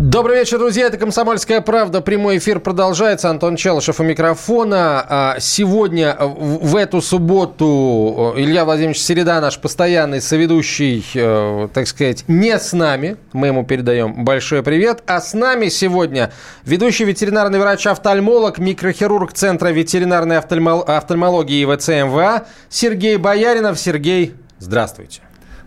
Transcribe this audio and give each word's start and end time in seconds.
Добрый 0.00 0.38
вечер, 0.38 0.58
друзья. 0.58 0.86
Это 0.86 0.96
«Комсомольская 0.96 1.60
правда». 1.60 2.00
Прямой 2.00 2.38
эфир 2.38 2.58
продолжается. 2.58 3.28
Антон 3.28 3.56
Челышев 3.56 4.00
у 4.00 4.02
микрофона. 4.02 5.04
А, 5.06 5.36
сегодня, 5.40 6.16
в 6.18 6.74
эту 6.76 7.02
субботу, 7.02 8.32
Илья 8.34 8.64
Владимирович 8.64 8.98
Середа, 8.98 9.42
наш 9.42 9.58
постоянный 9.58 10.22
соведущий, 10.22 11.04
э, 11.14 11.68
так 11.74 11.86
сказать, 11.86 12.24
не 12.28 12.58
с 12.58 12.72
нами. 12.72 13.18
Мы 13.34 13.48
ему 13.48 13.62
передаем 13.62 14.24
большой 14.24 14.62
привет. 14.62 15.02
А 15.06 15.20
с 15.20 15.34
нами 15.34 15.68
сегодня 15.68 16.32
ведущий 16.64 17.04
ветеринарный 17.04 17.58
врач-офтальмолог, 17.58 18.56
микрохирург 18.56 19.34
Центра 19.34 19.68
ветеринарной 19.68 20.38
офтальмологии 20.38 21.66
ВЦМВА 21.76 22.46
Сергей 22.70 23.18
Бояринов. 23.18 23.78
Сергей, 23.78 24.32
здравствуйте. 24.60 25.20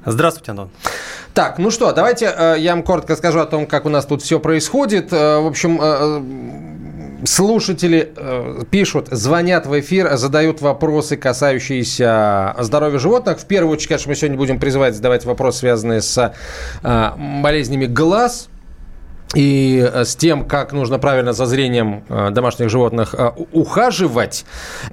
Здравствуйте, 0.06 0.52
Антон. 0.52 0.70
Так, 1.34 1.58
ну 1.58 1.72
что, 1.72 1.92
давайте 1.94 2.32
э, 2.36 2.56
я 2.60 2.76
вам 2.76 2.84
коротко 2.84 3.16
скажу 3.16 3.40
о 3.40 3.46
том, 3.46 3.66
как 3.66 3.86
у 3.86 3.90
нас 3.90 4.06
тут 4.06 4.22
все 4.22 4.40
происходит. 4.40 5.12
Э, 5.12 5.40
в 5.40 5.48
общем, 5.48 5.80
э, 5.82 7.26
слушатели 7.26 8.14
пишут, 8.70 9.08
звонят 9.10 9.66
в 9.66 9.80
эфир, 9.80 10.18
задают 10.18 10.62
вопросы, 10.62 11.16
касающиеся 11.16 12.54
здоровья 12.60 13.00
животных. 13.00 13.40
В 13.40 13.46
первую 13.46 13.74
очередь, 13.74 13.88
конечно, 13.88 14.10
мы 14.10 14.16
сегодня 14.16 14.38
будем 14.38 14.60
призывать 14.60 14.94
задавать 14.94 15.24
вопросы, 15.24 15.60
связанные 15.60 16.02
с 16.02 16.34
болезнями 16.84 17.86
глаз 17.86 18.50
и 19.34 19.80
э, 19.92 20.06
с 20.06 20.16
тем, 20.16 20.46
как 20.46 20.74
нужно 20.74 21.00
правильно 21.00 21.34
за 21.34 21.46
зрением 21.46 22.04
э, 22.08 22.30
домашних 22.32 22.70
животных 22.70 23.16
э, 23.18 23.32
ухаживать. 23.52 24.46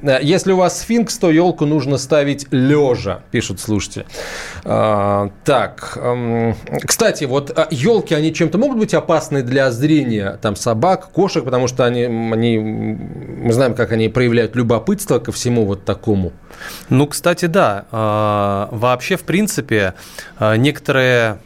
Если 0.03 0.53
у 0.53 0.57
вас 0.57 0.81
сфинкс, 0.81 1.19
то 1.19 1.31
елку 1.31 1.67
нужно 1.67 1.99
ставить 1.99 2.47
лежа, 2.51 3.21
пишут 3.31 3.61
слушатели. 3.61 4.07
Так, 4.63 5.99
эм, 6.01 6.55
кстати, 6.83 7.25
вот 7.25 7.57
елки, 7.71 8.15
они 8.15 8.33
чем-то 8.33 8.59
могут 8.59 8.79
быть 8.79 8.95
опасны 8.95 9.43
для 9.43 9.71
зрения 9.71 10.39
там 10.41 10.57
собак, 10.57 11.11
кошек, 11.13 11.45
потому 11.45 11.69
что 11.69 11.85
они, 11.85 12.05
они, 12.05 12.59
мы 12.59 13.53
знаем, 13.53 13.75
как 13.75 13.93
они 13.93 14.09
проявляют 14.09 14.57
любопытство 14.57 15.19
ко 15.19 15.33
всему 15.33 15.67
вот 15.67 15.85
такому. 15.85 16.33
Ну, 16.89 17.07
кстати, 17.07 17.47
да. 17.47 18.69
Вообще, 18.71 19.17
в 19.17 19.23
принципе, 19.23 19.95
некоторые 20.41 21.39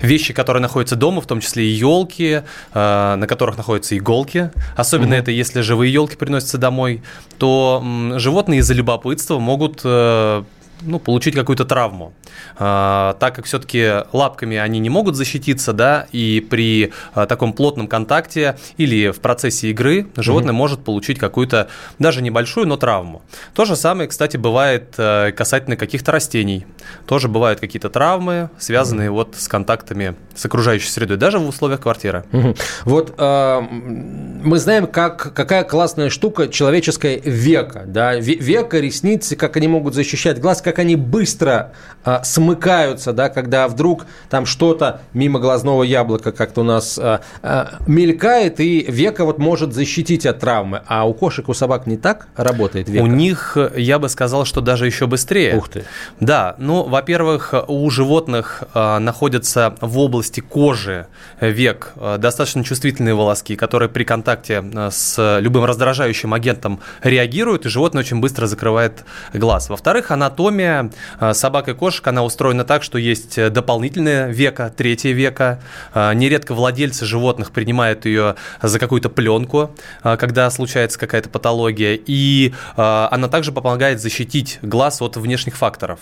вещи, 0.00 0.32
которые 0.32 0.62
находятся 0.62 0.96
дома, 0.96 1.20
в 1.20 1.26
том 1.26 1.40
числе 1.40 1.64
и 1.64 1.70
елки, 1.70 2.42
э, 2.74 3.14
на 3.16 3.26
которых 3.26 3.56
находятся 3.56 3.96
иголки. 3.96 4.50
Особенно 4.76 5.14
угу. 5.14 5.22
это 5.22 5.30
если 5.30 5.60
живые 5.60 5.92
елки 5.92 6.16
приносятся 6.16 6.58
домой, 6.58 7.02
то 7.38 7.82
животные 8.16 8.60
из-за 8.60 8.74
любопытства 8.74 9.38
могут 9.38 9.80
э, 9.84 10.44
ну, 10.82 10.98
получить 10.98 11.34
какую-то 11.34 11.64
травму. 11.64 12.12
А, 12.58 13.16
так 13.20 13.34
как 13.34 13.44
все-таки 13.44 14.04
лапками 14.12 14.56
они 14.56 14.78
не 14.78 14.90
могут 14.90 15.16
защититься, 15.16 15.72
да, 15.72 16.06
и 16.12 16.44
при 16.48 16.92
а, 17.14 17.26
таком 17.26 17.52
плотном 17.52 17.86
контакте 17.86 18.56
или 18.76 19.10
в 19.10 19.20
процессе 19.20 19.70
игры 19.70 20.06
животное 20.16 20.52
mm-hmm. 20.52 20.56
может 20.56 20.84
получить 20.84 21.18
какую-то 21.18 21.68
даже 21.98 22.22
небольшую, 22.22 22.66
но 22.66 22.76
травму. 22.76 23.22
То 23.54 23.64
же 23.64 23.76
самое, 23.76 24.08
кстати, 24.08 24.36
бывает 24.36 24.94
э, 24.96 25.32
касательно 25.32 25.76
каких-то 25.76 26.12
растений. 26.12 26.66
Тоже 27.06 27.28
бывают 27.28 27.60
какие-то 27.60 27.90
травмы, 27.90 28.50
связанные 28.58 29.08
mm-hmm. 29.08 29.12
вот 29.12 29.36
с 29.36 29.48
контактами 29.48 30.14
с 30.34 30.44
окружающей 30.44 30.88
средой, 30.88 31.16
даже 31.16 31.38
в 31.38 31.48
условиях 31.48 31.80
квартиры. 31.80 32.24
Mm-hmm. 32.32 32.58
Вот 32.84 33.14
э, 33.18 33.60
мы 33.60 34.58
знаем, 34.58 34.86
как, 34.86 35.34
какая 35.34 35.64
классная 35.64 36.10
штука 36.10 36.48
человеческое 36.48 37.18
века, 37.18 37.84
да, 37.86 38.14
века, 38.16 38.78
ресницы, 38.78 39.36
как 39.36 39.56
они 39.56 39.68
могут 39.68 39.94
защищать 39.94 40.40
глаз, 40.40 40.62
как 40.70 40.78
они 40.78 40.94
быстро 40.94 41.72
а, 42.04 42.22
смыкаются, 42.22 43.12
да, 43.12 43.28
когда 43.28 43.66
вдруг 43.66 44.06
там 44.28 44.46
что-то 44.46 45.00
мимо 45.12 45.40
глазного 45.40 45.82
яблока 45.82 46.30
как-то 46.30 46.60
у 46.60 46.64
нас 46.64 46.96
а, 46.96 47.22
а, 47.42 47.74
мелькает, 47.88 48.60
и 48.60 48.86
века 48.88 49.24
вот 49.24 49.38
может 49.38 49.72
защитить 49.72 50.26
от 50.26 50.38
травмы. 50.38 50.82
А 50.86 51.08
у 51.08 51.12
кошек, 51.12 51.48
у 51.48 51.54
собак 51.54 51.88
не 51.88 51.96
так 51.96 52.28
работает 52.36 52.88
века? 52.88 53.02
У 53.02 53.06
них, 53.08 53.56
я 53.76 53.98
бы 53.98 54.08
сказал, 54.08 54.44
что 54.44 54.60
даже 54.60 54.86
еще 54.86 55.08
быстрее. 55.08 55.56
Ух 55.56 55.68
ты. 55.68 55.84
Да, 56.20 56.54
ну, 56.58 56.84
во-первых, 56.84 57.52
у 57.66 57.90
животных 57.90 58.62
а, 58.72 59.00
находятся 59.00 59.74
в 59.80 59.98
области 59.98 60.38
кожи 60.40 61.08
век 61.40 61.92
а, 61.96 62.16
достаточно 62.16 62.62
чувствительные 62.62 63.14
волоски, 63.14 63.56
которые 63.56 63.88
при 63.88 64.04
контакте 64.04 64.62
а, 64.62 64.90
с 64.92 65.38
любым 65.40 65.64
раздражающим 65.64 66.32
агентом 66.32 66.78
реагируют, 67.02 67.66
и 67.66 67.68
животное 67.68 68.02
очень 68.02 68.20
быстро 68.20 68.46
закрывает 68.46 69.04
глаз. 69.34 69.68
Во-вторых, 69.68 70.12
анатомия 70.12 70.59
а, 70.64 71.34
собак 71.34 71.68
и 71.68 71.74
кошек, 71.74 72.06
она 72.06 72.24
устроена 72.24 72.64
так, 72.64 72.82
что 72.82 72.98
есть 72.98 73.52
дополнительное 73.52 74.28
века, 74.28 74.72
третье 74.74 75.12
века. 75.12 75.60
А, 75.92 76.12
нередко 76.14 76.54
владельцы 76.54 77.04
животных 77.04 77.50
принимают 77.52 78.06
ее 78.06 78.36
за 78.62 78.78
какую-то 78.78 79.08
пленку, 79.08 79.74
а, 80.02 80.16
когда 80.16 80.50
случается 80.50 80.98
какая-то 80.98 81.28
патология, 81.28 81.94
и 81.94 82.52
она 82.76 83.28
также 83.28 83.52
помогает 83.52 84.00
защитить 84.00 84.58
глаз 84.62 85.02
от 85.02 85.16
внешних 85.16 85.56
факторов. 85.56 86.00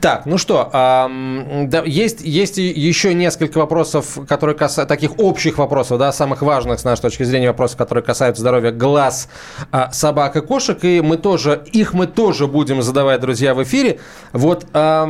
Так, 0.00 0.26
ну 0.26 0.38
что, 0.38 0.70
э, 0.72 1.64
да, 1.66 1.82
есть, 1.84 2.20
есть 2.20 2.58
еще 2.58 3.14
несколько 3.14 3.58
вопросов, 3.58 4.18
которые 4.28 4.56
касаются 4.56 4.86
таких 4.86 5.18
общих 5.18 5.58
вопросов, 5.58 5.98
да, 5.98 6.12
самых 6.12 6.42
важных 6.42 6.78
с 6.78 6.84
нашей 6.84 7.02
точки 7.02 7.24
зрения 7.24 7.48
вопросов, 7.48 7.78
которые 7.78 8.04
касаются 8.04 8.40
здоровья 8.40 8.70
глаз 8.70 9.28
э, 9.72 9.86
собак 9.90 10.36
и 10.36 10.40
кошек, 10.40 10.78
и 10.84 11.00
мы 11.00 11.16
тоже, 11.16 11.64
их 11.72 11.94
мы 11.94 12.06
тоже 12.06 12.46
будем 12.46 12.80
задавать, 12.82 13.20
друзья, 13.20 13.54
в 13.54 13.62
эфире. 13.64 13.98
Вот 14.32 14.66
э, 14.72 15.04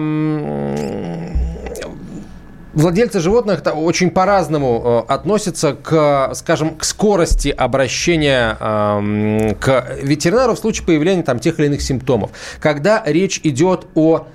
Владельцы 2.75 3.19
животных 3.19 3.63
очень 3.75 4.11
по-разному 4.11 5.05
относятся 5.09 5.73
к, 5.73 6.31
скажем, 6.35 6.77
к 6.77 6.85
скорости 6.85 7.49
обращения 7.49 8.57
э, 8.61 9.55
к 9.59 9.97
ветеринару 10.01 10.55
в 10.55 10.59
случае 10.59 10.87
появления 10.87 11.25
там 11.25 11.41
тех 11.41 11.59
или 11.59 11.67
иных 11.67 11.83
симптомов. 11.83 12.31
Когда 12.61 13.03
речь 13.05 13.41
идет 13.43 13.87
о 13.95 14.29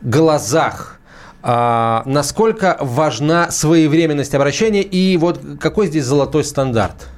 глазах. 0.00 0.98
А, 1.42 2.02
насколько 2.04 2.76
важна 2.80 3.50
своевременность 3.50 4.34
обращения 4.34 4.82
и 4.82 5.16
вот 5.16 5.40
какой 5.60 5.86
здесь 5.86 6.04
золотой 6.04 6.44
стандарт? 6.44 7.08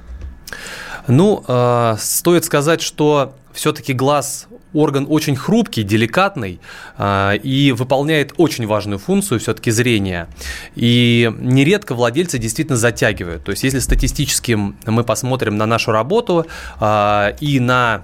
Ну, 1.07 1.43
э, 1.47 1.95
стоит 1.99 2.45
сказать, 2.45 2.81
что 2.81 3.33
все-таки 3.53 3.93
глаз 3.93 4.47
орган 4.73 5.05
очень 5.09 5.35
хрупкий, 5.35 5.83
деликатный 5.83 6.59
э, 6.97 7.37
и 7.37 7.71
выполняет 7.71 8.33
очень 8.37 8.67
важную 8.67 8.99
функцию 8.99 9.39
все-таки 9.39 9.71
зрения. 9.71 10.27
И 10.75 11.31
нередко 11.39 11.95
владельцы 11.95 12.37
действительно 12.37 12.77
затягивают. 12.77 13.43
То 13.43 13.51
есть, 13.51 13.63
если 13.63 13.79
статистически 13.79 14.57
мы 14.85 15.03
посмотрим 15.03 15.57
на 15.57 15.65
нашу 15.65 15.91
работу 15.91 16.45
э, 16.79 17.35
и 17.41 17.59
на 17.59 18.03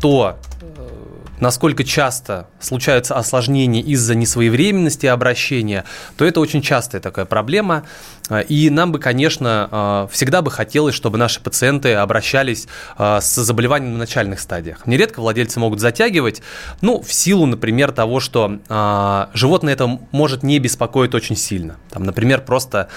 то, 0.00 0.36
насколько 1.40 1.84
часто 1.84 2.48
случаются 2.60 3.14
осложнения 3.14 3.82
из-за 3.82 4.14
несвоевременности 4.14 5.06
обращения, 5.06 5.84
то 6.16 6.24
это 6.24 6.40
очень 6.40 6.62
частая 6.62 7.00
такая 7.00 7.24
проблема. 7.24 7.84
И 8.48 8.70
нам 8.70 8.90
бы, 8.92 8.98
конечно, 8.98 10.08
всегда 10.10 10.40
бы 10.40 10.50
хотелось, 10.50 10.94
чтобы 10.94 11.18
наши 11.18 11.40
пациенты 11.40 11.94
обращались 11.94 12.66
с 12.98 13.34
заболеванием 13.34 13.92
на 13.92 13.98
начальных 13.98 14.40
стадиях. 14.40 14.86
Нередко 14.86 15.20
владельцы 15.20 15.60
могут 15.60 15.80
затягивать, 15.80 16.40
ну, 16.80 17.02
в 17.02 17.12
силу, 17.12 17.46
например, 17.46 17.92
того, 17.92 18.20
что 18.20 18.58
животное 19.34 19.74
это 19.74 19.98
может 20.10 20.42
не 20.42 20.58
беспокоить 20.58 21.14
очень 21.14 21.36
сильно. 21.36 21.76
Там, 21.90 22.04
например, 22.04 22.40
просто 22.42 22.88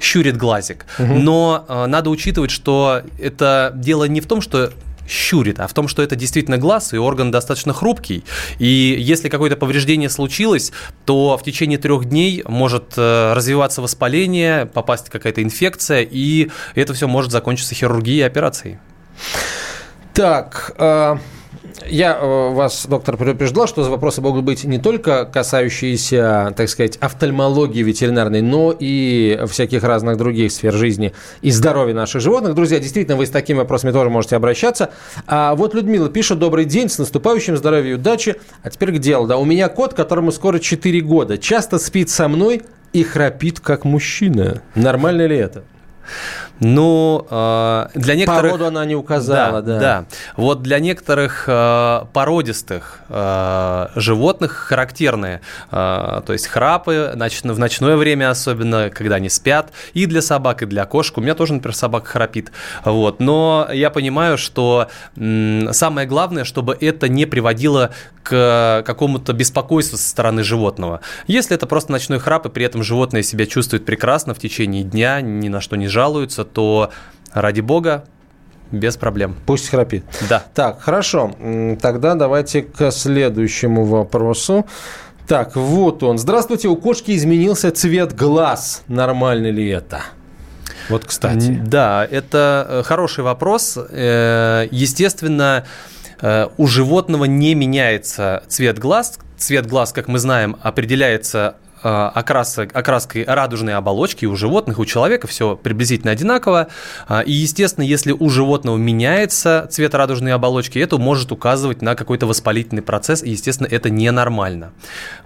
щурит 0.00 0.36
глазик. 0.36 0.86
Угу. 0.98 1.14
Но 1.14 1.84
надо 1.86 2.10
учитывать, 2.10 2.50
что 2.50 3.02
это 3.18 3.72
дело 3.74 4.04
не 4.04 4.20
в 4.20 4.26
том, 4.26 4.40
что 4.40 4.72
щурит, 5.08 5.60
а 5.60 5.66
в 5.66 5.74
том, 5.74 5.88
что 5.88 6.02
это 6.02 6.16
действительно 6.16 6.58
глаз, 6.58 6.92
и 6.92 6.98
орган 6.98 7.30
достаточно 7.30 7.72
хрупкий. 7.72 8.24
И 8.58 8.96
если 8.98 9.28
какое-то 9.28 9.56
повреждение 9.56 10.10
случилось, 10.10 10.72
то 11.04 11.36
в 11.36 11.42
течение 11.42 11.78
трех 11.78 12.04
дней 12.04 12.42
может 12.46 12.94
э, 12.96 13.32
развиваться 13.32 13.82
воспаление, 13.82 14.66
попасть 14.66 15.10
какая-то 15.10 15.42
инфекция, 15.42 16.06
и 16.08 16.50
это 16.74 16.94
все 16.94 17.08
может 17.08 17.32
закончиться 17.32 17.74
хирургией 17.74 18.20
и 18.20 18.22
операцией. 18.22 18.78
Так, 20.12 20.74
э, 20.78 21.16
Я 21.86 22.18
э, 22.20 22.52
вас, 22.52 22.86
доктор, 22.86 23.16
предупреждал, 23.16 23.66
что 23.66 23.82
вопросы 23.82 24.20
могут 24.20 24.44
быть 24.44 24.64
не 24.64 24.78
только 24.78 25.24
касающиеся, 25.24 26.52
так 26.56 26.68
сказать, 26.68 26.96
офтальмологии 26.98 27.82
ветеринарной, 27.82 28.42
но 28.42 28.74
и 28.78 29.40
всяких 29.48 29.84
разных 29.84 30.16
других 30.16 30.52
сфер 30.52 30.74
жизни 30.74 31.14
и 31.42 31.50
здоровья 31.50 31.94
наших 31.94 32.20
животных. 32.20 32.54
Друзья, 32.54 32.78
действительно, 32.78 33.16
вы 33.16 33.26
с 33.26 33.30
такими 33.30 33.58
вопросами 33.58 33.92
тоже 33.92 34.10
можете 34.10 34.36
обращаться. 34.36 34.90
А 35.26 35.54
вот 35.54 35.74
Людмила 35.74 36.08
пишет, 36.08 36.38
добрый 36.38 36.64
день, 36.64 36.88
с 36.88 36.98
наступающим 36.98 37.56
здоровьем 37.56 37.92
и 37.92 37.94
удачи. 37.94 38.36
А 38.62 38.70
теперь 38.70 38.92
к 38.92 38.98
делу. 38.98 39.26
Да, 39.26 39.36
у 39.38 39.44
меня 39.44 39.68
кот, 39.68 39.94
которому 39.94 40.32
скоро 40.32 40.58
4 40.58 41.00
года, 41.00 41.38
часто 41.38 41.78
спит 41.78 42.10
со 42.10 42.28
мной 42.28 42.62
и 42.92 43.02
храпит 43.02 43.60
как 43.60 43.84
мужчина. 43.84 44.62
Нормально 44.74 45.26
ли 45.26 45.36
это? 45.36 45.64
Ну, 46.60 47.26
э, 47.30 47.86
для 47.94 48.14
некоторых... 48.14 48.52
Породу 48.52 48.66
она 48.66 48.84
не 48.84 48.94
указала, 48.94 49.62
да. 49.62 49.74
Да, 49.74 49.80
да. 49.80 50.04
Вот 50.36 50.62
для 50.62 50.78
некоторых 50.78 51.44
э, 51.46 52.04
породистых 52.12 53.00
э, 53.08 53.88
животных 53.94 54.52
характерные, 54.52 55.40
то 55.70 56.24
есть 56.28 56.46
храпы 56.46 57.12
в 57.14 57.58
ночное 57.58 57.96
время 57.96 58.30
особенно, 58.30 58.90
когда 58.90 59.16
они 59.16 59.28
спят, 59.28 59.72
и 59.94 60.06
для 60.06 60.22
собак, 60.22 60.62
и 60.62 60.66
для 60.66 60.84
кошек. 60.84 61.18
У 61.18 61.20
меня 61.20 61.34
тоже, 61.34 61.54
например, 61.54 61.74
собака 61.74 62.06
храпит. 62.06 62.52
Вот. 62.84 63.20
Но 63.20 63.68
я 63.72 63.90
понимаю, 63.90 64.38
что 64.38 64.88
самое 65.14 66.06
главное, 66.06 66.44
чтобы 66.44 66.76
это 66.80 67.08
не 67.08 67.26
приводило 67.26 67.90
к 68.22 68.82
какому-то 68.86 69.32
беспокойству 69.32 69.96
со 69.96 70.08
стороны 70.08 70.42
животного. 70.42 71.00
Если 71.26 71.54
это 71.54 71.66
просто 71.66 71.92
ночной 71.92 72.18
храп, 72.18 72.46
и 72.46 72.50
при 72.50 72.64
этом 72.64 72.82
животное 72.82 73.22
себя 73.22 73.46
чувствует 73.46 73.84
прекрасно 73.84 74.34
в 74.34 74.38
течение 74.38 74.84
дня, 74.84 75.20
ни 75.20 75.48
на 75.48 75.60
что 75.60 75.76
не 75.76 75.88
жалуется, 75.88 76.44
то 76.52 76.90
ради 77.32 77.60
бога 77.60 78.04
без 78.70 78.96
проблем. 78.96 79.36
Пусть 79.46 79.70
храпит. 79.70 80.04
Да. 80.28 80.42
Так, 80.54 80.80
хорошо. 80.80 81.32
Тогда 81.80 82.14
давайте 82.14 82.62
к 82.62 82.90
следующему 82.90 83.84
вопросу. 83.84 84.66
Так, 85.26 85.56
вот 85.56 86.02
он. 86.02 86.18
Здравствуйте, 86.18 86.68
у 86.68 86.76
кошки 86.76 87.14
изменился 87.16 87.70
цвет 87.70 88.14
глаз. 88.14 88.82
Нормально 88.88 89.50
ли 89.50 89.68
это? 89.68 90.02
Вот, 90.88 91.04
кстати. 91.04 91.60
Да, 91.66 92.06
это 92.10 92.66
э, 92.68 92.82
хороший 92.82 93.24
вопрос. 93.24 93.76
Э, 93.76 94.66
естественно, 94.70 95.66
э, 96.22 96.46
у 96.56 96.66
животного 96.66 97.26
не 97.26 97.54
меняется 97.54 98.42
цвет 98.48 98.78
глаз. 98.78 99.18
Цвет 99.36 99.66
глаз, 99.66 99.92
как 99.92 100.08
мы 100.08 100.18
знаем, 100.18 100.56
определяется 100.62 101.56
Э, 101.82 102.10
окрасок, 102.12 102.74
окраской 102.74 103.24
радужной 103.24 103.74
оболочки 103.74 104.26
у 104.26 104.34
животных, 104.34 104.78
у 104.78 104.84
человека 104.84 105.28
все 105.28 105.56
приблизительно 105.56 106.12
одинаково. 106.12 106.68
А, 107.06 107.20
и, 107.20 107.32
естественно, 107.32 107.84
если 107.84 108.10
у 108.10 108.28
животного 108.30 108.76
меняется 108.76 109.68
цвет 109.70 109.94
радужной 109.94 110.32
оболочки, 110.32 110.78
это 110.80 110.98
может 110.98 111.30
указывать 111.30 111.80
на 111.80 111.94
какой-то 111.94 112.26
воспалительный 112.26 112.82
процесс, 112.82 113.22
и, 113.22 113.30
естественно, 113.30 113.68
это 113.70 113.90
ненормально. 113.90 114.72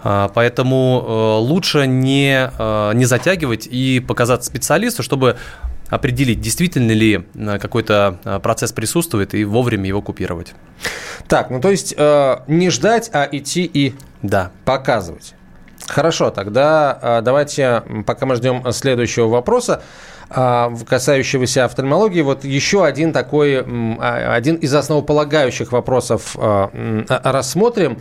А, 0.03 0.29
поэтому 0.29 1.03
э, 1.05 1.39
лучше 1.39 1.87
не, 1.87 2.51
э, 2.55 2.91
не 2.93 3.05
затягивать 3.05 3.67
и 3.67 3.99
показаться 3.99 4.47
специалисту, 4.47 5.01
чтобы 5.01 5.37
определить, 5.89 6.41
действительно 6.41 6.91
ли 6.91 7.23
какой-то 7.61 8.39
процесс 8.41 8.71
присутствует 8.71 9.35
и 9.35 9.43
вовремя 9.43 9.87
его 9.87 10.01
купировать. 10.01 10.53
Так, 11.27 11.51
ну 11.51 11.61
то 11.61 11.69
есть 11.69 11.93
э, 11.95 12.37
не 12.47 12.69
ждать, 12.69 13.09
а 13.13 13.27
идти 13.31 13.63
и 13.71 13.93
да. 14.21 14.51
показывать. 14.65 15.35
Хорошо, 15.87 16.31
тогда 16.31 16.97
а, 17.01 17.21
давайте, 17.21 17.83
пока 18.05 18.25
мы 18.25 18.35
ждем 18.35 18.63
следующего 18.71 19.27
вопроса, 19.27 19.81
а, 20.29 20.73
касающегося 20.87 21.65
офтальмологии, 21.65 22.21
вот 22.21 22.45
еще 22.45 22.85
один 22.85 23.11
такой, 23.11 23.59
а, 23.59 24.33
один 24.33 24.55
из 24.55 24.73
основополагающих 24.73 25.71
вопросов 25.71 26.35
рассмотрим. 26.35 27.99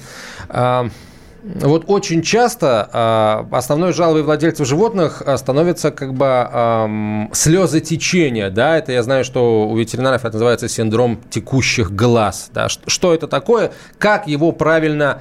Вот 1.42 1.84
очень 1.88 2.22
часто 2.22 3.46
основной 3.50 3.92
жалобой 3.92 4.22
владельцев 4.22 4.66
животных 4.66 5.22
становится 5.36 5.90
как 5.90 6.14
бы 6.14 6.26
э, 6.26 7.26
слезы 7.32 7.80
течения, 7.80 8.48
да, 8.48 8.78
это 8.78 8.92
я 8.92 9.02
знаю, 9.02 9.24
что 9.24 9.68
у 9.68 9.76
ветеринаров 9.76 10.24
это 10.24 10.34
называется 10.34 10.68
синдром 10.68 11.18
текущих 11.30 11.90
глаз, 11.90 12.50
да, 12.54 12.68
что 12.68 13.12
это 13.12 13.26
такое, 13.26 13.72
как 13.98 14.28
его 14.28 14.52
правильно 14.52 15.20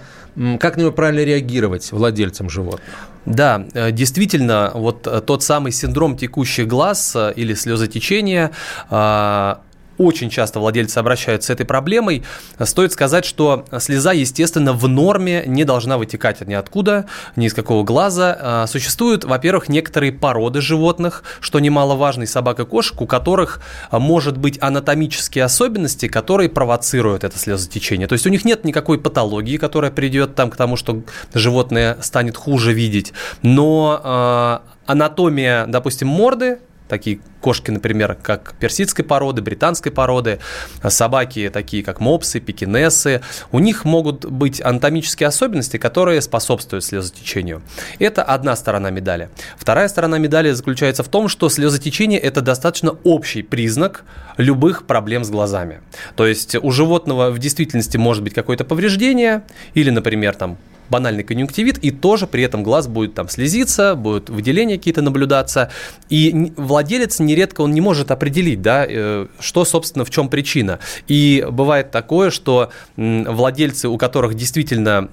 как 0.59 0.77
на 0.77 0.81
него 0.81 0.91
правильно 0.91 1.25
реагировать 1.25 1.91
владельцам 1.91 2.49
животных? 2.49 3.09
Да, 3.25 3.65
э, 3.73 3.91
действительно, 3.91 4.71
вот 4.73 5.05
э, 5.05 5.21
тот 5.21 5.43
самый 5.43 5.71
синдром 5.71 6.17
текущих 6.17 6.67
глаз 6.67 7.13
э, 7.15 7.33
или 7.35 7.53
слезотечения 7.53 8.51
а, 8.89 9.61
очень 10.01 10.29
часто 10.29 10.59
владельцы 10.59 10.97
обращаются 10.97 11.47
с 11.47 11.49
этой 11.51 11.65
проблемой. 11.65 12.23
Стоит 12.63 12.91
сказать, 12.91 13.23
что 13.23 13.65
слеза, 13.79 14.13
естественно, 14.13 14.73
в 14.73 14.87
норме 14.87 15.43
не 15.45 15.63
должна 15.63 15.97
вытекать 15.97 16.41
ниоткуда, 16.41 17.05
ни 17.35 17.45
из 17.45 17.53
какого 17.53 17.83
глаза. 17.83 18.37
А, 18.39 18.67
существуют, 18.67 19.23
во-первых, 19.23 19.69
некоторые 19.69 20.11
породы 20.11 20.61
животных, 20.61 21.23
что 21.39 21.59
немаловажно, 21.59 22.23
и 22.23 22.25
собак 22.25 22.59
и 22.59 22.65
кошек, 22.65 22.99
у 23.01 23.05
которых 23.05 23.61
а, 23.91 23.99
может 23.99 24.37
быть 24.37 24.57
анатомические 24.61 25.45
особенности, 25.45 26.07
которые 26.07 26.49
провоцируют 26.49 27.23
это 27.23 27.37
слезотечение. 27.37 28.07
То 28.07 28.13
есть 28.13 28.25
у 28.25 28.29
них 28.29 28.43
нет 28.43 28.65
никакой 28.65 28.99
патологии, 28.99 29.57
которая 29.57 29.91
придет 29.91 30.35
там 30.35 30.49
к 30.49 30.55
тому, 30.55 30.75
что 30.75 31.03
животное 31.33 31.97
станет 32.01 32.37
хуже 32.37 32.73
видеть, 32.73 33.13
но 33.43 34.01
э, 34.03 34.71
анатомия, 34.85 35.65
допустим, 35.67 36.07
морды 36.07 36.59
такие 36.91 37.21
кошки, 37.39 37.71
например, 37.71 38.17
как 38.21 38.53
персидской 38.59 39.05
породы, 39.05 39.41
британской 39.41 39.93
породы, 39.93 40.39
собаки 40.87 41.49
такие, 41.51 41.83
как 41.83 42.01
мопсы, 42.01 42.41
пекинесы, 42.41 43.21
у 43.51 43.59
них 43.59 43.85
могут 43.85 44.25
быть 44.25 44.61
анатомические 44.61 45.27
особенности, 45.27 45.77
которые 45.77 46.21
способствуют 46.21 46.83
слезотечению. 46.83 47.61
Это 47.97 48.23
одна 48.23 48.57
сторона 48.57 48.89
медали. 48.89 49.29
Вторая 49.57 49.87
сторона 49.87 50.17
медали 50.17 50.51
заключается 50.51 51.03
в 51.03 51.07
том, 51.07 51.29
что 51.29 51.47
слезотечение– 51.47 52.19
это 52.29 52.41
достаточно 52.41 52.97
общий 53.03 53.41
признак 53.41 54.03
любых 54.37 54.85
проблем 54.85 55.23
с 55.23 55.29
глазами. 55.29 55.79
То 56.15 56.27
есть 56.27 56.55
у 56.55 56.71
животного 56.71 57.31
в 57.31 57.39
действительности 57.39 57.95
может 57.95 58.21
быть 58.21 58.33
какое-то 58.33 58.65
повреждение 58.65 59.43
или, 59.73 59.89
например, 59.91 60.35
там 60.35 60.57
банальный 60.91 61.23
конъюнктивит, 61.23 61.77
и 61.79 61.89
тоже 61.89 62.27
при 62.27 62.43
этом 62.43 62.63
глаз 62.63 62.87
будет 62.87 63.15
там 63.15 63.29
слезиться, 63.29 63.95
будут 63.95 64.29
выделения 64.29 64.77
какие-то 64.77 65.01
наблюдаться, 65.01 65.71
и 66.09 66.51
владелец 66.57 67.19
нередко 67.19 67.61
он 67.61 67.73
не 67.73 67.81
может 67.81 68.11
определить, 68.11 68.61
да, 68.61 68.85
э, 68.87 69.27
что, 69.39 69.65
собственно, 69.65 70.03
в 70.03 70.09
чем 70.09 70.27
причина. 70.29 70.79
И 71.07 71.47
бывает 71.49 71.91
такое, 71.91 72.29
что 72.29 72.71
владельцы, 72.97 73.87
у 73.87 73.97
которых 73.97 74.33
действительно 74.35 75.07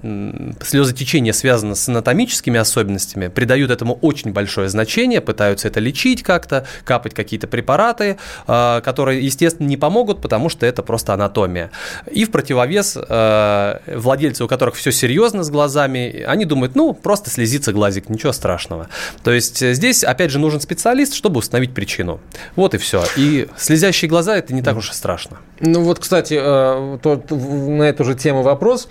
слезотечение 0.61 1.33
связано 1.33 1.75
с 1.75 1.87
анатомическими 1.87 2.59
особенностями, 2.59 3.29
придают 3.29 3.71
этому 3.71 3.97
очень 4.01 4.33
большое 4.33 4.67
значение, 4.67 5.21
пытаются 5.21 5.69
это 5.69 5.79
лечить 5.79 6.23
как-то, 6.23 6.67
капать 6.83 7.13
какие-то 7.13 7.47
препараты, 7.47 8.17
э, 8.47 8.81
которые, 8.83 9.23
естественно, 9.25 9.67
не 9.67 9.77
помогут, 9.77 10.21
потому 10.21 10.49
что 10.49 10.65
это 10.65 10.83
просто 10.83 11.13
анатомия. 11.13 11.71
И 12.11 12.25
в 12.25 12.31
противовес 12.31 12.97
э, 12.97 13.79
владельцы, 13.95 14.43
у 14.43 14.47
которых 14.49 14.75
все 14.75 14.91
серьезно 14.91 15.43
с 15.43 15.49
глазами, 15.49 15.68
глазами, 15.69 16.23
они 16.27 16.45
думают, 16.45 16.75
ну, 16.75 16.93
просто 16.93 17.29
слезится 17.29 17.71
глазик, 17.71 18.09
ничего 18.09 18.31
страшного. 18.31 18.87
То 19.23 19.31
есть 19.31 19.61
э, 19.61 19.73
здесь, 19.73 20.03
опять 20.03 20.31
же, 20.31 20.39
нужен 20.39 20.59
специалист, 20.59 21.13
чтобы 21.13 21.37
установить 21.37 21.73
причину. 21.75 22.19
Вот 22.55 22.73
и 22.73 22.77
все. 22.77 23.03
И 23.15 23.47
слезящие 23.55 24.09
глаза– 24.09 24.35
это 24.37 24.53
не 24.53 24.63
так 24.63 24.77
уж 24.77 24.89
и 24.89 24.93
страшно. 24.93 25.37
Ну 25.59 25.83
вот, 25.83 25.99
кстати, 25.99 26.39
э, 26.41 26.97
тот, 27.03 27.29
на 27.29 27.83
эту 27.83 28.03
же 28.03 28.15
тему 28.15 28.41
вопрос. 28.41 28.89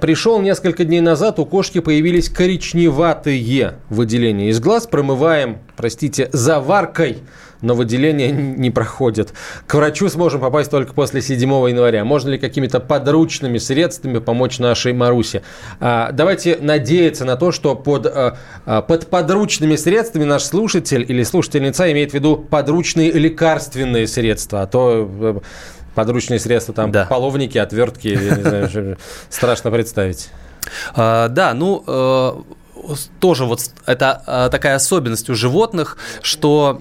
Пришел 0.00 0.40
несколько 0.40 0.84
дней 0.84 1.00
назад, 1.00 1.38
у 1.38 1.46
кошки 1.46 1.78
появились 1.80 2.28
коричневатые 2.28 3.74
выделения 3.88 4.50
из 4.50 4.58
глаз. 4.58 4.88
Промываем, 4.88 5.58
простите, 5.76 6.30
заваркой 6.32 7.18
но 7.60 7.74
выделения 7.74 8.30
не 8.30 8.70
проходят. 8.70 9.32
К 9.66 9.74
врачу 9.74 10.08
сможем 10.08 10.40
попасть 10.40 10.70
только 10.70 10.92
после 10.92 11.20
7 11.20 11.40
января. 11.68 12.04
Можно 12.04 12.30
ли 12.30 12.38
какими-то 12.38 12.80
подручными 12.80 13.58
средствами 13.58 14.18
помочь 14.18 14.58
нашей 14.58 14.92
Марусе? 14.92 15.42
А, 15.80 16.12
давайте 16.12 16.58
надеяться 16.60 17.24
на 17.24 17.36
то, 17.36 17.52
что 17.52 17.74
под, 17.74 18.06
а, 18.06 18.36
а, 18.66 18.82
под 18.82 19.08
подручными 19.08 19.76
средствами 19.76 20.24
наш 20.24 20.42
слушатель 20.42 21.04
или 21.06 21.22
слушательница 21.22 21.90
имеет 21.92 22.12
в 22.12 22.14
виду 22.14 22.36
подручные 22.36 23.10
лекарственные 23.12 24.06
средства, 24.06 24.62
а 24.62 24.66
то 24.66 25.08
э, 25.20 25.38
подручные 25.94 26.38
средства, 26.38 26.74
там, 26.74 26.92
да. 26.92 27.06
половники, 27.06 27.58
отвертки, 27.58 28.08
не 28.08 28.42
знаю, 28.42 28.98
страшно 29.30 29.70
представить. 29.70 30.30
А, 30.94 31.28
да, 31.28 31.54
ну, 31.54 31.82
э, 31.86 32.32
тоже 33.20 33.44
вот 33.44 33.60
это 33.86 34.48
такая 34.50 34.76
особенность 34.76 35.28
у 35.30 35.34
животных, 35.34 35.96
что 36.22 36.80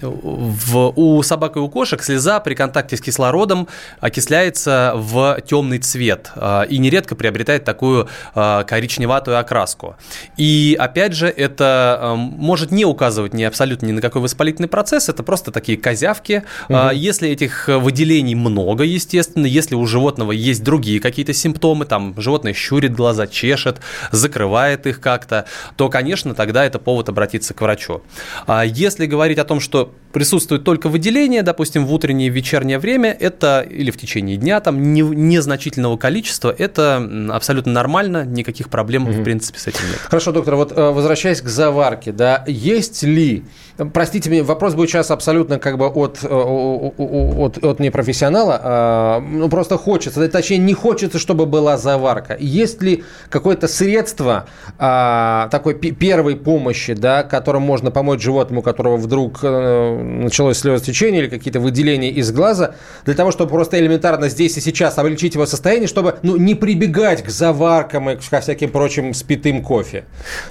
в, 0.00 0.92
у 0.96 1.22
собак 1.22 1.56
и 1.56 1.58
у 1.58 1.68
кошек 1.68 2.02
слеза 2.02 2.40
при 2.40 2.54
контакте 2.54 2.96
с 2.96 3.00
кислородом 3.00 3.68
окисляется 4.00 4.92
в 4.94 5.40
темный 5.46 5.78
цвет 5.78 6.30
э, 6.34 6.66
и 6.68 6.78
нередко 6.78 7.14
приобретает 7.14 7.64
такую 7.64 8.08
э, 8.34 8.64
коричневатую 8.66 9.38
окраску. 9.38 9.96
И 10.36 10.76
опять 10.78 11.12
же, 11.14 11.28
это 11.28 11.98
э, 12.00 12.14
может 12.14 12.70
не 12.70 12.84
указывать 12.84 13.34
ни 13.34 13.42
абсолютно 13.42 13.86
ни 13.86 13.92
на 13.92 14.00
какой 14.00 14.22
воспалительный 14.22 14.68
процесс, 14.68 15.08
это 15.08 15.22
просто 15.22 15.50
такие 15.50 15.78
козявки. 15.78 16.44
Угу. 16.68 16.90
Если 16.94 17.28
этих 17.28 17.68
выделений 17.68 18.34
много, 18.34 18.84
естественно, 18.84 19.46
если 19.46 19.74
у 19.74 19.86
животного 19.86 20.32
есть 20.32 20.62
другие 20.62 21.00
какие-то 21.00 21.32
симптомы, 21.32 21.84
там 21.84 22.14
животное 22.20 22.52
щурит 22.52 22.94
глаза, 22.94 23.26
чешет, 23.26 23.80
закрывает 24.10 24.86
их 24.86 25.00
как-то, 25.00 25.46
то, 25.76 25.88
конечно, 25.88 26.34
тогда 26.34 26.64
это 26.64 26.78
повод 26.78 27.08
обратиться 27.08 27.54
к 27.54 27.60
врачу. 27.60 28.02
А 28.46 28.64
если 28.64 29.06
говорить 29.06 29.38
о 29.38 29.44
том, 29.44 29.60
что 29.60 29.87
up 29.88 30.07
присутствует 30.12 30.64
только 30.64 30.88
выделение, 30.88 31.42
допустим, 31.42 31.86
в 31.86 31.92
утреннее 31.92 32.28
и 32.28 32.30
вечернее 32.30 32.78
время, 32.78 33.16
это 33.18 33.60
или 33.60 33.90
в 33.90 33.96
течение 33.96 34.36
дня, 34.36 34.60
там 34.60 34.92
не, 34.92 35.02
незначительного 35.02 35.96
количества, 35.96 36.54
это 36.56 37.28
абсолютно 37.30 37.72
нормально, 37.72 38.24
никаких 38.24 38.68
проблем, 38.68 39.04
угу. 39.04 39.12
в 39.12 39.22
принципе, 39.22 39.58
с 39.58 39.66
этим 39.66 39.86
нет. 39.88 39.98
Хорошо, 39.98 40.32
доктор, 40.32 40.56
вот 40.56 40.72
э, 40.76 40.90
возвращаясь 40.90 41.40
к 41.40 41.48
заварке, 41.48 42.12
да, 42.12 42.44
есть 42.46 43.02
ли, 43.02 43.44
простите 43.92 44.30
меня, 44.30 44.44
вопрос 44.44 44.74
будет 44.74 44.88
сейчас 44.88 45.10
абсолютно 45.10 45.58
как 45.58 45.78
бы 45.78 45.86
от, 45.86 46.20
э, 46.22 46.28
от, 46.28 47.58
от 47.62 47.80
непрофессионала, 47.80 48.60
а, 48.62 49.20
ну, 49.20 49.48
просто 49.48 49.76
хочется, 49.76 50.26
точнее, 50.28 50.58
не 50.58 50.74
хочется, 50.74 51.18
чтобы 51.18 51.46
была 51.46 51.76
заварка. 51.76 52.36
Есть 52.38 52.82
ли 52.82 53.04
какое-то 53.28 53.68
средство 53.68 54.46
а, 54.78 55.48
такой 55.50 55.74
первой 55.74 56.36
помощи, 56.36 56.94
да, 56.94 57.22
которым 57.22 57.62
можно 57.62 57.90
помочь 57.90 58.22
животному, 58.22 58.62
которого 58.62 58.96
вдруг 58.96 59.40
э, 59.42 59.97
началось 59.98 60.58
слезотечение 60.58 61.22
или 61.22 61.28
какие-то 61.28 61.60
выделения 61.60 62.10
из 62.10 62.30
глаза, 62.32 62.74
для 63.04 63.14
того, 63.14 63.30
чтобы 63.30 63.50
просто 63.50 63.78
элементарно 63.78 64.28
здесь 64.28 64.56
и 64.56 64.60
сейчас 64.60 64.98
облегчить 64.98 65.34
его 65.34 65.46
состояние, 65.46 65.88
чтобы 65.88 66.16
ну, 66.22 66.36
не 66.36 66.54
прибегать 66.54 67.22
к 67.22 67.28
заваркам 67.28 68.10
и 68.10 68.16
ко 68.16 68.40
всяким 68.40 68.70
прочим 68.70 69.14
спитым 69.14 69.62
кофе. 69.62 70.04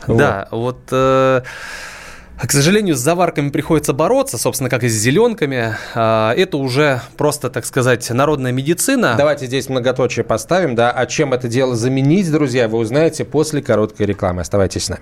Да, 0.08 0.48
вот... 0.52 0.78
вот 0.78 0.78
э... 0.92 1.42
К 2.40 2.52
сожалению, 2.52 2.96
с 2.96 3.00
заварками 3.00 3.50
приходится 3.50 3.94
бороться, 3.94 4.38
собственно, 4.38 4.70
как 4.70 4.84
и 4.84 4.90
с 4.90 4.94
зеленками. 4.94 5.76
А, 5.96 6.34
это 6.36 6.58
уже 6.58 7.02
просто, 7.18 7.50
так 7.50 7.66
сказать, 7.66 8.08
народная 8.12 8.52
медицина. 8.52 9.16
Давайте 9.18 9.48
здесь 9.48 9.70
многоточие 9.70 10.24
поставим, 10.24 10.76
да. 10.76 10.92
А 10.92 11.08
чем 11.08 11.34
это 11.34 11.48
дело 11.48 11.76
заменить, 11.76 12.32
друзья, 12.32 12.68
вы 12.68 12.78
узнаете 12.78 13.26
после 13.26 13.64
короткой 13.64 14.06
рекламы. 14.06 14.42
Оставайтесь 14.42 14.86
с 14.86 14.90
нами. 14.90 15.02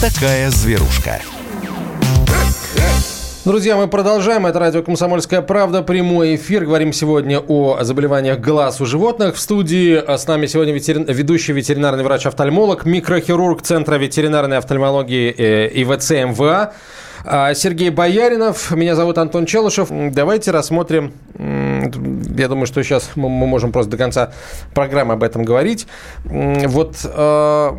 Такая 0.00 0.50
зверушка. 0.50 1.20
Друзья, 3.44 3.76
мы 3.76 3.86
продолжаем. 3.86 4.44
Это 4.46 4.58
радио 4.58 4.82
«Комсомольская 4.82 5.40
правда». 5.40 5.82
Прямой 5.82 6.34
эфир. 6.34 6.64
Говорим 6.64 6.92
сегодня 6.92 7.38
о 7.38 7.78
заболеваниях 7.82 8.40
глаз 8.40 8.80
у 8.80 8.86
животных. 8.86 9.36
В 9.36 9.38
студии 9.38 10.02
с 10.04 10.26
нами 10.26 10.46
сегодня 10.46 10.74
ветерин... 10.74 11.04
ведущий 11.04 11.52
ветеринарный 11.52 12.02
врач-офтальмолог, 12.02 12.84
микрохирург 12.84 13.62
Центра 13.62 13.94
ветеринарной 13.96 14.58
офтальмологии 14.58 15.32
э, 15.32 15.70
ИВЦ 15.82 16.10
МВА 16.10 16.72
а, 17.24 17.54
Сергей 17.54 17.90
Бояринов. 17.90 18.72
Меня 18.72 18.96
зовут 18.96 19.18
Антон 19.18 19.46
Челышев. 19.46 19.88
Давайте 19.90 20.50
рассмотрим... 20.50 21.12
Я 21.38 22.48
думаю, 22.48 22.66
что 22.66 22.82
сейчас 22.82 23.10
мы 23.14 23.28
можем 23.28 23.70
просто 23.70 23.92
до 23.92 23.96
конца 23.96 24.32
программы 24.74 25.14
об 25.14 25.22
этом 25.22 25.44
говорить. 25.44 25.86
Вот 26.24 26.96
а, 27.04 27.76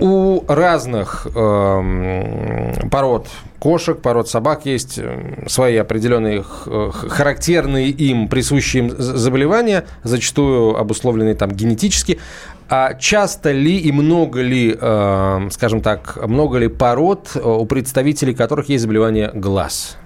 у 0.00 0.44
разных 0.48 1.26
э, 1.34 2.88
пород 2.90 3.28
кошек, 3.58 4.00
пород 4.00 4.28
собак 4.28 4.66
есть 4.66 4.98
эм, 4.98 5.46
свои 5.48 5.76
определенные 5.76 6.42
характерные 6.42 7.90
им, 7.90 8.28
присущие 8.28 8.84
им 8.84 8.90
заболевания, 8.98 9.84
зачастую 10.02 10.76
обусловленные 10.76 11.34
там 11.34 11.50
генетически. 11.50 12.18
А 12.68 12.94
часто 12.94 13.50
ли 13.50 13.76
и 13.78 13.92
много 13.92 14.40
ли, 14.40 14.76
э, 14.80 15.48
скажем 15.50 15.80
так, 15.80 16.18
много 16.26 16.58
ли 16.58 16.68
пород, 16.68 17.32
э, 17.34 17.40
у 17.40 17.66
представителей 17.66 18.34
которых 18.34 18.68
есть 18.68 18.82
заболевание 18.82 19.30
глаз? 19.34 19.96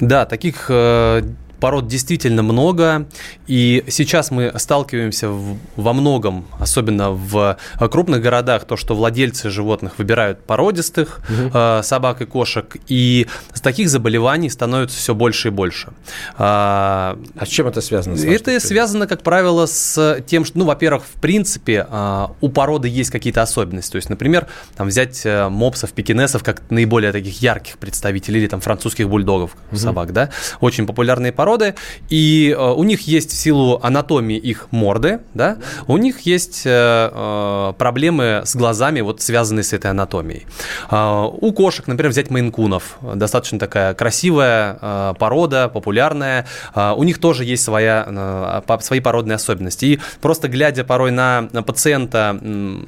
Да, 0.00 0.26
таких 0.26 0.66
э, 0.68 1.22
пород 1.60 1.86
действительно 1.86 2.42
много, 2.42 3.06
и 3.46 3.84
сейчас 3.88 4.30
мы 4.30 4.52
сталкиваемся 4.56 5.28
в, 5.28 5.58
во 5.76 5.92
многом, 5.92 6.46
особенно 6.58 7.10
в 7.10 7.58
крупных 7.90 8.22
городах, 8.22 8.64
то, 8.64 8.76
что 8.76 8.94
владельцы 8.94 9.50
животных 9.50 9.98
выбирают 9.98 10.42
породистых 10.44 11.20
угу. 11.28 11.50
э, 11.52 11.80
собак 11.82 12.22
и 12.22 12.24
кошек, 12.24 12.76
и 12.88 13.26
с 13.52 13.60
таких 13.60 13.88
заболеваний 13.88 14.48
становится 14.48 14.96
все 14.96 15.14
больше 15.14 15.48
и 15.48 15.50
больше. 15.50 15.92
А, 16.36 17.18
а 17.36 17.46
с 17.46 17.48
чем 17.48 17.66
это 17.66 17.80
связано? 17.80 18.16
С 18.16 18.24
это 18.24 18.58
связано, 18.60 19.06
как 19.06 19.22
правило, 19.22 19.66
с 19.66 20.20
тем, 20.26 20.44
что, 20.44 20.58
ну, 20.58 20.64
во-первых, 20.64 21.04
в 21.04 21.20
принципе, 21.20 21.86
э, 21.88 22.26
у 22.40 22.48
породы 22.48 22.88
есть 22.88 23.10
какие-то 23.10 23.42
особенности. 23.42 23.92
То 23.92 23.96
есть, 23.96 24.08
например, 24.08 24.46
там 24.76 24.88
взять 24.88 25.22
э, 25.24 25.48
мопсов, 25.48 25.92
пекинесов 25.92 26.42
как 26.42 26.62
наиболее 26.70 27.12
таких 27.12 27.42
ярких 27.42 27.78
представителей, 27.78 28.40
или 28.40 28.46
там 28.48 28.60
французских 28.60 29.08
бульдогов, 29.08 29.56
угу. 29.70 29.76
собак, 29.76 30.12
да, 30.12 30.30
очень 30.60 30.86
популярные 30.86 31.32
породы 31.32 31.49
породы, 31.50 31.74
и 32.08 32.54
э, 32.56 32.72
у 32.72 32.84
них 32.84 33.08
есть 33.08 33.30
в 33.32 33.34
силу 33.34 33.80
анатомии 33.82 34.36
их 34.36 34.68
морды, 34.70 35.20
да, 35.34 35.56
у 35.88 35.96
них 35.96 36.20
есть 36.20 36.62
э, 36.64 36.70
э, 37.12 37.72
проблемы 37.76 38.42
с 38.44 38.54
глазами, 38.54 39.00
вот 39.00 39.20
связанные 39.20 39.64
с 39.64 39.72
этой 39.72 39.90
анатомией. 39.90 40.46
У 40.90 41.52
кошек, 41.52 41.86
например, 41.86 42.10
взять 42.10 42.30
мейнкунов, 42.30 42.98
достаточно 43.14 43.58
такая 43.58 43.94
красивая 43.94 45.14
порода, 45.18 45.68
популярная, 45.68 46.46
у 46.74 47.02
них 47.02 47.18
тоже 47.18 47.44
есть 47.44 47.64
своя, 47.64 48.62
свои 48.80 49.00
породные 49.00 49.36
особенности. 49.36 49.84
И 49.84 50.00
просто 50.20 50.48
глядя 50.48 50.84
порой 50.84 51.10
на 51.10 51.42
пациента, 51.66 52.38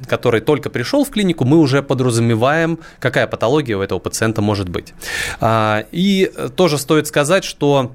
который 0.07 0.41
только 0.41 0.69
пришел 0.69 1.03
в 1.03 1.09
клинику, 1.09 1.45
мы 1.45 1.57
уже 1.57 1.81
подразумеваем, 1.83 2.79
какая 2.99 3.27
патология 3.27 3.75
у 3.77 3.81
этого 3.81 3.99
пациента 3.99 4.41
может 4.41 4.69
быть. 4.69 4.93
И 5.91 6.31
тоже 6.55 6.77
стоит 6.77 7.07
сказать, 7.07 7.43
что 7.43 7.91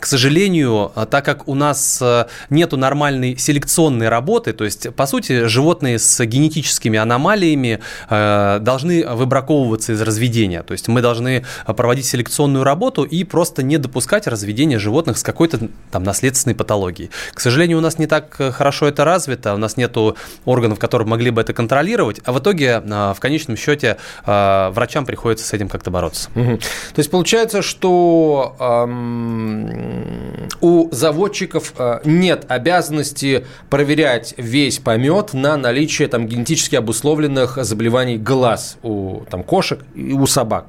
к 0.00 0.06
сожалению, 0.06 0.92
а, 0.94 1.06
так 1.06 1.24
как 1.24 1.48
у 1.48 1.54
нас 1.54 1.98
э, 2.00 2.26
нету 2.50 2.76
нормальной 2.76 3.36
селекционной 3.36 4.08
работы, 4.08 4.52
то 4.52 4.64
есть, 4.64 4.94
по 4.94 5.06
сути, 5.06 5.46
животные 5.46 5.98
с 5.98 6.24
генетическими 6.24 6.98
аномалиями 6.98 7.80
э, 8.08 8.58
должны 8.60 9.06
выбраковываться 9.06 9.92
из 9.92 10.00
разведения. 10.02 10.62
То 10.62 10.72
есть 10.72 10.88
мы 10.88 11.00
должны 11.02 11.44
проводить 11.66 12.06
селекционную 12.06 12.64
работу 12.64 13.02
и 13.02 13.24
просто 13.24 13.62
не 13.62 13.78
допускать 13.78 14.26
разведения 14.26 14.78
животных 14.78 15.18
с 15.18 15.22
какой-то 15.22 15.68
там 15.90 16.02
наследственной 16.02 16.54
патологией. 16.54 17.10
К 17.32 17.40
сожалению, 17.40 17.78
у 17.78 17.80
нас 17.80 17.98
не 17.98 18.06
так 18.06 18.34
хорошо 18.36 18.86
это 18.86 19.04
развито, 19.04 19.54
у 19.54 19.58
нас 19.58 19.76
нету 19.76 20.16
органов, 20.44 20.78
которые 20.78 21.08
могли 21.08 21.30
бы 21.30 21.40
это 21.40 21.52
контролировать, 21.52 22.20
а 22.24 22.32
в 22.32 22.38
итоге 22.38 22.82
э, 22.84 23.14
в 23.14 23.20
конечном 23.20 23.56
счете 23.56 23.96
врачам 24.24 25.06
приходится 25.06 25.46
с 25.46 25.52
этим 25.52 25.68
как-то 25.68 25.90
бороться. 25.90 26.30
То 26.34 26.98
есть 26.98 27.10
получается, 27.10 27.62
что 27.62 28.56
у 30.60 30.88
заводчиков 30.92 31.74
э, 31.78 32.00
нет 32.04 32.44
обязанности 32.48 33.46
проверять 33.70 34.34
весь 34.36 34.78
помет 34.78 35.32
на 35.34 35.56
наличие 35.56 36.08
там, 36.08 36.26
генетически 36.26 36.76
обусловленных 36.76 37.58
заболеваний 37.64 38.18
глаз 38.18 38.78
у 38.82 39.22
там, 39.30 39.42
кошек 39.42 39.80
и 39.94 40.12
у 40.12 40.26
собак. 40.26 40.66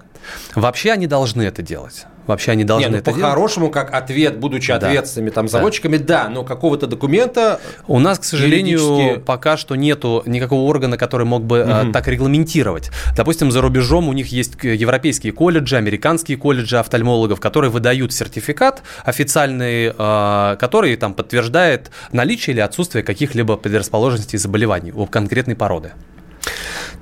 Вообще 0.55 0.91
они 0.91 1.07
должны 1.07 1.43
это 1.43 1.62
делать. 1.62 2.05
Вообще 2.27 2.51
они 2.51 2.63
должны 2.63 2.89
Не, 2.89 2.98
ну, 2.98 3.01
по-хорошему, 3.03 3.69
как 3.72 3.93
ответ, 3.93 4.38
будучи 4.38 4.67
Да. 4.67 4.75
ответственными 4.77 5.29
там 5.31 5.48
заводчиками, 5.48 5.98
да, 5.98 6.29
но 6.29 6.43
какого-то 6.43 6.88
документа 6.88 7.60
У 7.88 8.00
нас, 8.00 8.19
к 8.19 8.24
сожалению, 8.24 8.79
Юридически- 8.79 9.19
пока 9.25 9.57
что 9.57 9.75
нету 9.75 10.24
никакого 10.25 10.62
органа, 10.69 10.98
который 10.98 11.25
мог 11.25 11.43
бы 11.43 11.65
э, 11.67 11.91
так 11.93 12.07
регламентировать. 12.07 12.91
Допустим, 13.15 13.51
за 13.51 13.62
рубежом 13.62 14.07
у 14.10 14.13
них 14.13 14.27
есть 14.27 14.55
к- 14.55 14.65
европейские 14.67 15.31
колледжи, 15.34 15.77
американские 15.77 16.38
колледжи 16.38 16.77
офтальмологов, 16.77 17.39
которые 17.39 17.72
выдают 17.72 18.13
сертификат 18.13 18.84
официальный, 19.03 19.93
э, 19.98 20.57
который 20.60 20.96
там 20.98 21.13
подтверждает 21.13 21.91
наличие 22.12 22.53
или 22.53 22.62
отсутствие 22.62 23.03
каких-либо 23.03 23.55
предрасположенностей 23.57 24.38
заболеваний 24.38 24.91
у 24.91 25.05
конкретной 25.05 25.55
породы. 25.55 25.91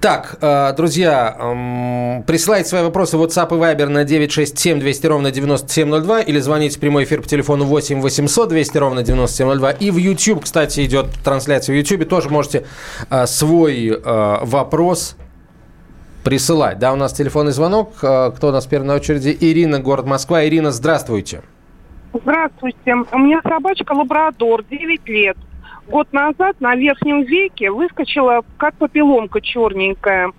Так, 0.06 0.38
э, 0.40 0.72
друзья, 0.78 1.36
эм, 1.40 2.22
присылайте 2.28 2.70
свои 2.70 2.84
вопросы 2.84 3.18
в 3.18 3.24
WhatsApp 3.24 3.48
и 3.48 3.60
Viber 3.60 3.88
на 3.88 4.04
967 4.04 4.80
200 4.80 5.08
ровно 5.08 5.32
9702 5.32 6.22
или 6.22 6.38
звоните 6.38 6.78
в 6.78 6.80
прямой 6.80 7.06
эфир 7.06 7.24
по 7.24 7.28
телефону 7.28 7.66
8 7.66 8.02
800 8.02 8.50
200 8.50 8.78
ровно 8.78 9.02
9702. 9.02 9.72
И 9.72 9.90
в 9.90 9.98
YouTube, 9.98 10.44
кстати, 10.44 10.86
идет 10.86 11.08
трансляция 11.24 11.74
в 11.74 11.78
YouTube, 11.78 12.08
тоже 12.08 12.30
можете 12.30 12.68
э, 13.10 13.26
свой 13.26 13.88
э, 13.88 14.38
вопрос 14.44 15.18
присылать. 16.24 16.78
Да, 16.78 16.94
у 16.94 16.98
нас 16.98 17.12
телефонный 17.12 17.52
звонок. 17.52 17.96
Кто 17.96 18.38
у 18.42 18.52
нас 18.52 18.68
первый 18.68 18.86
на 18.86 18.94
очереди? 18.94 19.36
Ирина, 19.40 19.80
город 19.80 20.06
Москва. 20.06 20.46
Ирина, 20.46 20.70
здравствуйте. 20.70 21.42
Здравствуйте. 22.14 22.94
У 23.12 23.18
меня 23.18 23.42
собачка 23.42 23.94
лабрадор, 23.94 24.64
9 24.70 25.10
лет. 25.10 25.38
Год 25.88 26.12
назад 26.13 26.60
на 26.62 26.75
верхнем 26.75 27.24
веке 27.24 27.70
выскочила 27.70 28.44
как 28.58 28.75
попеломка 28.75 29.39
черненькая. 29.39 30.32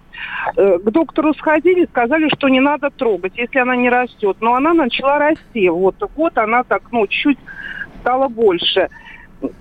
Э, 0.57 0.79
К 0.79 0.91
доктору 0.91 1.35
сходили, 1.35 1.87
сказали, 1.87 2.29
что 2.35 2.49
не 2.49 2.61
надо 2.61 2.91
трогать, 2.91 3.37
если 3.37 3.59
она 3.59 3.76
не 3.76 3.88
растет. 3.88 4.38
Но 4.41 4.55
она 4.55 4.75
начала 4.75 5.19
расти. 5.19 5.69
Вот, 5.69 5.97
вот 6.17 6.37
она 6.38 6.65
так, 6.65 6.83
ну, 6.91 7.07
чуть 7.07 7.38
стала 8.00 8.29
больше. 8.29 8.88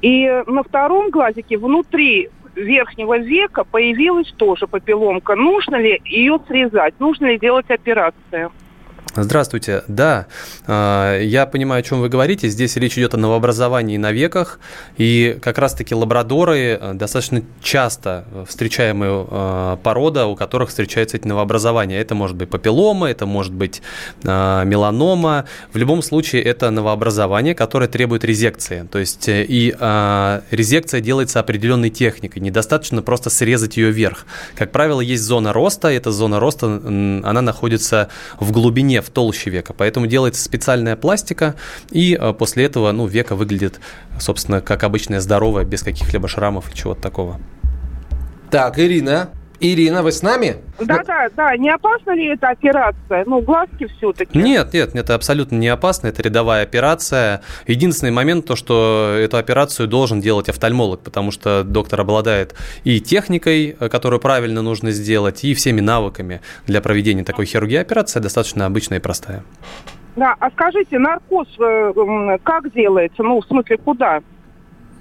И 0.01 0.44
на 0.48 0.63
втором 0.63 1.12
глазике 1.12 1.58
внутри 1.58 2.30
верхнего 2.56 3.18
века 3.18 3.63
появилась 3.63 4.32
тоже 4.38 4.65
попеломка. 4.65 5.36
Нужно 5.36 5.75
ли 5.75 6.01
ее 6.06 6.39
срезать? 6.48 7.00
Нужно 7.00 7.27
ли 7.27 7.38
делать 7.38 7.70
операцию? 7.70 8.51
Здравствуйте. 9.14 9.84
Да, 9.88 10.26
э, 10.68 11.22
я 11.24 11.46
понимаю, 11.46 11.80
о 11.80 11.84
чем 11.84 12.02
вы 12.02 12.10
говорите. 12.10 12.50
Здесь 12.50 12.76
речь 12.76 12.98
идет 12.98 13.14
о 13.14 13.18
новообразовании 13.18 13.98
на 13.98 14.12
веках. 14.12 14.60
И 14.98 15.38
как 15.42 15.58
раз-таки 15.58 15.96
лабрадоры 15.96 16.78
э, 16.82 16.94
достаточно 16.96 17.42
часто 17.62 18.26
встречаемая 18.48 19.26
э, 19.30 19.78
порода, 19.84 20.26
у 20.26 20.36
которых 20.36 20.70
встречаются 20.70 21.16
эти 21.16 21.28
новообразования. 21.28 22.00
Это 22.00 22.14
может 22.14 22.36
быть 22.36 22.50
папиллома, 22.50 23.10
это 23.10 23.26
может 23.26 23.54
быть 23.54 23.82
меланома. 24.24 25.46
В 25.72 25.78
любом 25.78 26.02
случае, 26.02 26.42
это 26.44 26.70
новообразование, 26.72 27.56
которое 27.56 27.88
требует 27.88 28.26
резекции. 28.26 28.88
То 28.92 29.00
есть 29.00 29.26
и 29.28 29.76
резекция 30.52 31.02
делается 31.02 31.40
определенной 31.40 31.90
техникой. 31.90 32.42
Недостаточно 32.42 33.02
просто 33.02 33.30
срезать 33.30 33.78
ее 33.78 33.92
вверх. 33.92 34.26
Как 34.56 34.72
правило, 34.72 35.02
есть 35.02 35.24
зона 35.24 35.54
роста. 35.54 35.90
Эта 35.90 36.12
зона 36.12 36.40
роста, 36.40 36.66
она 36.68 37.42
находится 37.42 38.10
в 38.40 38.52
глубине, 38.52 38.95
в 39.02 39.10
толще 39.10 39.50
века. 39.50 39.74
Поэтому 39.74 40.08
делается 40.08 40.44
специальная 40.44 40.96
пластика, 40.96 41.56
и 41.92 42.18
э, 42.20 42.34
после 42.34 42.66
этого 42.66 42.92
ну, 42.92 43.08
века 43.08 43.36
выглядит, 43.36 43.80
собственно, 44.20 44.62
как 44.62 44.84
обычное 44.84 45.20
здоровое, 45.20 45.66
без 45.66 45.82
каких-либо 45.84 46.28
шрамов 46.28 46.70
или 46.70 46.75
чего-то 46.75 47.02
такого. 47.02 47.40
Так, 48.52 48.80
Ирина. 48.80 49.30
Ирина, 49.60 50.04
вы 50.04 50.12
с 50.12 50.22
нами? 50.22 50.58
Да, 50.80 51.02
да, 51.06 51.28
да. 51.36 51.58
Не 51.58 51.70
опасна 51.70 52.12
ли 52.12 52.28
эта 52.28 52.50
операция? 52.50 53.24
Ну, 53.26 53.42
глазки 53.42 53.88
все-таки. 53.98 54.38
Нет, 54.38 54.74
нет, 54.74 54.96
это 54.96 55.16
абсолютно 55.16 55.56
не 55.56 55.68
опасно, 55.68 56.08
это 56.08 56.22
рядовая 56.22 56.64
операция. 56.64 57.42
Единственный 57.68 58.12
момент 58.12 58.46
то, 58.46 58.56
что 58.56 59.16
эту 59.18 59.38
операцию 59.38 59.88
должен 59.88 60.22
делать 60.22 60.50
офтальмолог, 60.50 61.02
потому 61.02 61.32
что 61.32 61.64
доктор 61.64 62.02
обладает 62.02 62.56
и 62.84 63.00
техникой, 63.00 63.76
э, 63.80 63.90
которую 63.90 64.20
правильно 64.20 64.62
нужно 64.62 64.92
сделать, 64.92 65.44
и 65.44 65.54
всеми 65.54 65.82
навыками 65.82 66.42
для 66.68 66.82
проведения 66.82 67.24
такой 67.24 67.46
хирургии. 67.46 67.78
Операция 67.78 68.22
достаточно 68.22 68.66
обычная 68.66 69.00
и 69.00 69.02
простая. 69.02 69.44
Да, 70.16 70.36
а 70.40 70.50
скажите, 70.52 70.98
наркоз 70.98 71.48
э, 71.60 72.38
как 72.44 72.72
делается? 72.74 73.22
Ну, 73.24 73.42
в 73.42 73.46
смысле, 73.46 73.78
куда? 73.78 74.22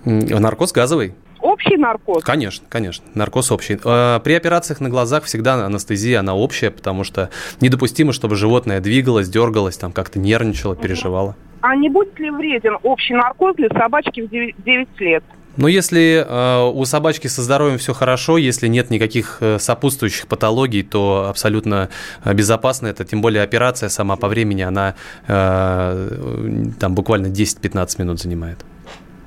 Наркоз 0.05 0.73
газовый? 0.73 1.15
Общий 1.45 1.77
наркоз? 1.77 2.25
Конечно, 2.25 2.67
конечно, 2.71 3.05
наркоз 3.13 3.53
общий. 3.53 3.79
Э, 3.85 4.19
При 4.25 4.33
операциях 4.33 4.81
на 4.81 4.89
глазах 4.89 5.25
всегда 5.25 5.67
анестезия, 5.67 6.21
она 6.21 6.35
общая, 6.35 6.71
потому 6.71 7.05
что 7.05 7.29
недопустимо, 7.61 8.15
чтобы 8.15 8.35
животное 8.35 8.81
двигалось, 8.81 9.29
дергалось, 9.29 9.77
там 9.77 9.93
как-то 9.93 10.19
нервничало, 10.19 10.75
переживало. 10.75 11.37
А 11.61 11.77
не 11.77 11.91
будет 11.91 12.19
ли 12.19 12.31
вреден 12.31 12.79
общий 12.83 13.13
наркоз 13.13 13.57
для 13.57 13.69
собачки 13.69 14.23
в 14.23 14.31
9, 14.31 14.89
лет? 15.01 15.23
Но 15.59 15.69
если 15.69 16.25
э, 16.27 16.71
у 16.73 16.83
собачки 16.87 17.27
со 17.27 17.43
здоровьем 17.43 17.77
все 17.77 17.93
хорошо, 17.93 18.39
если 18.39 18.67
нет 18.67 18.89
никаких 18.89 19.37
э, 19.41 19.59
сопутствующих 19.59 20.27
патологий, 20.27 20.83
то 20.83 21.27
абсолютно 21.29 21.91
э, 22.25 22.33
безопасно 22.33 22.87
это. 22.87 23.05
Тем 23.05 23.21
более 23.21 23.43
операция 23.43 23.91
сама 23.91 24.17
по 24.17 24.29
времени, 24.29 24.63
она 24.63 24.95
э, 25.29 26.71
там 26.81 26.95
буквально 26.95 27.27
10-15 27.27 28.01
минут 28.01 28.19
занимает. 28.19 28.65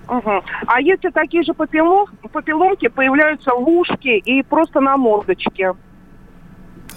Угу. 0.07 0.43
А 0.67 0.81
если 0.81 1.09
такие 1.09 1.43
же 1.43 1.53
папиллом, 1.53 2.07
папилломки 2.31 2.87
появляются 2.87 3.53
ушке 3.53 4.17
и 4.17 4.43
просто 4.43 4.79
на 4.79 4.97
мордочке? 4.97 5.73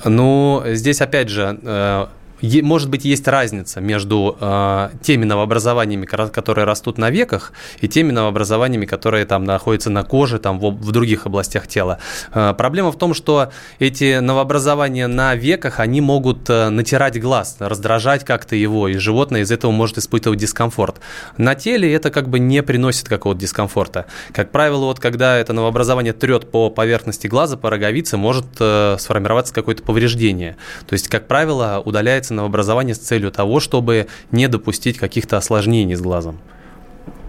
Ну, 0.04 0.62
здесь 0.66 1.00
опять 1.00 1.28
же, 1.28 1.58
э, 1.62 2.06
может 2.42 2.88
быть, 2.90 3.04
есть 3.04 3.28
разница 3.28 3.80
между 3.80 4.36
э, 4.40 4.90
теми 5.02 5.24
новообразованиями, 5.24 6.06
которые 6.06 6.64
растут 6.64 6.98
на 6.98 7.10
веках, 7.10 7.52
и 7.80 7.88
теми 7.88 8.12
новообразованиями, 8.12 8.86
которые 8.86 9.26
там 9.26 9.44
находятся 9.44 9.90
на 9.90 10.04
коже, 10.04 10.38
там 10.38 10.58
в, 10.58 10.70
в 10.70 10.92
других 10.92 11.26
областях 11.26 11.66
тела. 11.66 11.98
Э, 12.32 12.54
проблема 12.56 12.92
в 12.92 12.96
том, 12.96 13.14
что 13.14 13.50
эти 13.78 14.18
новообразования 14.18 15.06
на 15.06 15.34
веках, 15.34 15.80
они 15.80 16.00
могут 16.00 16.48
э, 16.48 16.68
натирать 16.70 17.20
глаз, 17.20 17.56
раздражать 17.58 18.24
как-то 18.24 18.56
его, 18.56 18.88
и 18.88 18.96
животное 18.96 19.42
из 19.42 19.50
этого 19.50 19.70
может 19.70 19.98
испытывать 19.98 20.38
дискомфорт. 20.38 21.00
На 21.36 21.54
теле 21.54 21.92
это 21.92 22.10
как 22.10 22.28
бы 22.28 22.38
не 22.38 22.62
приносит 22.62 23.08
какого-то 23.08 23.40
дискомфорта. 23.40 24.06
Как 24.32 24.50
правило, 24.50 24.86
вот 24.86 25.00
когда 25.00 25.36
это 25.36 25.52
новообразование 25.52 26.12
трет 26.12 26.50
по 26.50 26.70
поверхности 26.70 27.26
глаза, 27.26 27.56
по 27.56 27.70
роговице, 27.70 28.16
может 28.16 28.46
э, 28.58 28.96
сформироваться 28.98 29.54
какое-то 29.54 29.82
повреждение. 29.82 30.56
То 30.86 30.94
есть, 30.94 31.08
как 31.08 31.26
правило, 31.26 31.82
удаляется 31.84 32.29
новообразование 32.34 32.94
с 32.94 32.98
целью 32.98 33.30
того, 33.30 33.60
чтобы 33.60 34.06
не 34.30 34.48
допустить 34.48 34.98
каких-то 34.98 35.36
осложнений 35.36 35.94
с 35.94 36.00
глазом. 36.00 36.38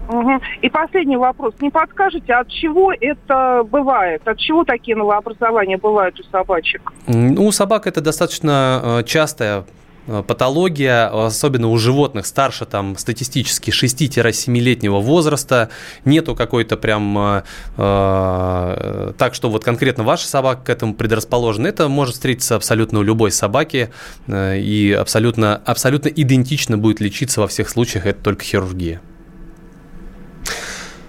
Угу. 0.08 0.40
И 0.62 0.68
последний 0.68 1.16
вопрос. 1.16 1.54
Не 1.60 1.70
подскажете, 1.70 2.34
от 2.34 2.48
чего 2.48 2.92
это 2.92 3.62
бывает? 3.64 4.26
От 4.26 4.38
чего 4.38 4.64
такие 4.64 4.96
новообразования 4.96 5.78
бывают 5.78 6.18
у 6.20 6.24
собачек? 6.24 6.92
Ну, 7.06 7.46
у 7.46 7.52
собак 7.52 7.86
это 7.86 8.00
достаточно 8.00 8.80
э, 8.82 9.02
частая 9.04 9.64
патология, 10.06 11.06
особенно 11.06 11.68
у 11.68 11.78
животных 11.78 12.26
старше 12.26 12.64
там 12.64 12.96
статистически 12.96 13.70
6-7-летнего 13.70 15.00
возраста, 15.00 15.70
нету 16.04 16.34
какой-то 16.34 16.76
прям 16.76 17.18
э, 17.18 17.42
э, 17.76 19.12
так, 19.16 19.34
что 19.34 19.50
вот 19.50 19.64
конкретно 19.64 20.04
ваша 20.04 20.26
собака 20.26 20.62
к 20.64 20.70
этому 20.70 20.94
предрасположена. 20.94 21.68
Это 21.68 21.88
может 21.88 22.14
встретиться 22.14 22.56
абсолютно 22.56 23.00
у 23.00 23.02
любой 23.02 23.30
собаки 23.30 23.90
э, 24.26 24.58
и 24.58 24.92
абсолютно, 24.92 25.60
абсолютно 25.64 26.08
идентично 26.08 26.78
будет 26.78 27.00
лечиться 27.00 27.40
во 27.40 27.48
всех 27.48 27.68
случаях, 27.68 28.06
это 28.06 28.22
только 28.22 28.44
хирургия. 28.44 29.00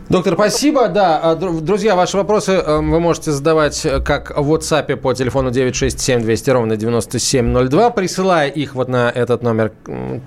Доктор, 0.10 0.34
спасибо. 0.34 0.90
Да, 0.90 1.38
дру- 1.40 1.62
друзья, 1.62 1.96
ваши 1.96 2.18
вопросы 2.18 2.52
э, 2.52 2.78
вы 2.78 3.00
можете 3.00 3.32
задавать 3.32 3.86
э, 3.86 4.02
как 4.02 4.38
в 4.38 4.54
WhatsApp 4.54 4.98
по 4.98 5.14
телефону 5.14 5.50
967 5.50 6.22
200 6.22 6.50
ровно 6.50 6.76
9702, 6.76 7.90
присылая 7.92 8.50
их 8.50 8.76
вот 8.76 8.90
на 8.90 9.10
этот 9.10 9.44
номер 9.44 9.72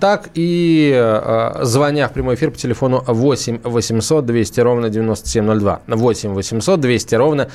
так, 0.00 0.30
и 0.34 0.90
э, 0.96 1.58
звоня 1.62 2.08
в 2.08 2.12
прямой 2.12 2.36
эфир 2.36 2.52
по 2.52 2.58
телефону 2.58 3.04
8 3.06 3.60
800 3.62 4.24
200 4.24 4.60
ровно 4.60 4.88
9702. 4.88 5.80
8 5.86 6.32
800 6.32 6.80
200 6.80 7.14
ровно 7.14 7.48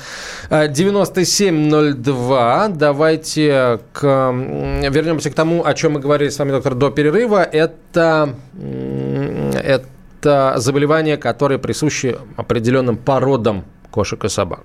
э, 0.48 0.68
9702. 0.68 2.68
Давайте 2.68 3.80
к, 3.92 4.02
вернемся 4.02 5.28
к 5.30 5.34
тому, 5.34 5.64
о 5.66 5.74
чем 5.74 5.94
мы 5.94 6.00
говорили 6.00 6.28
с 6.30 6.38
вами, 6.38 6.52
доктор, 6.52 6.76
до 6.76 6.90
перерыва. 6.90 7.42
Это, 7.42 8.28
это 9.54 9.84
это 10.22 10.54
заболевания, 10.58 11.16
которые 11.16 11.58
присущи 11.58 12.16
определенным 12.36 12.96
породам 12.96 13.64
кошек 13.90 14.24
и 14.24 14.28
собак. 14.28 14.60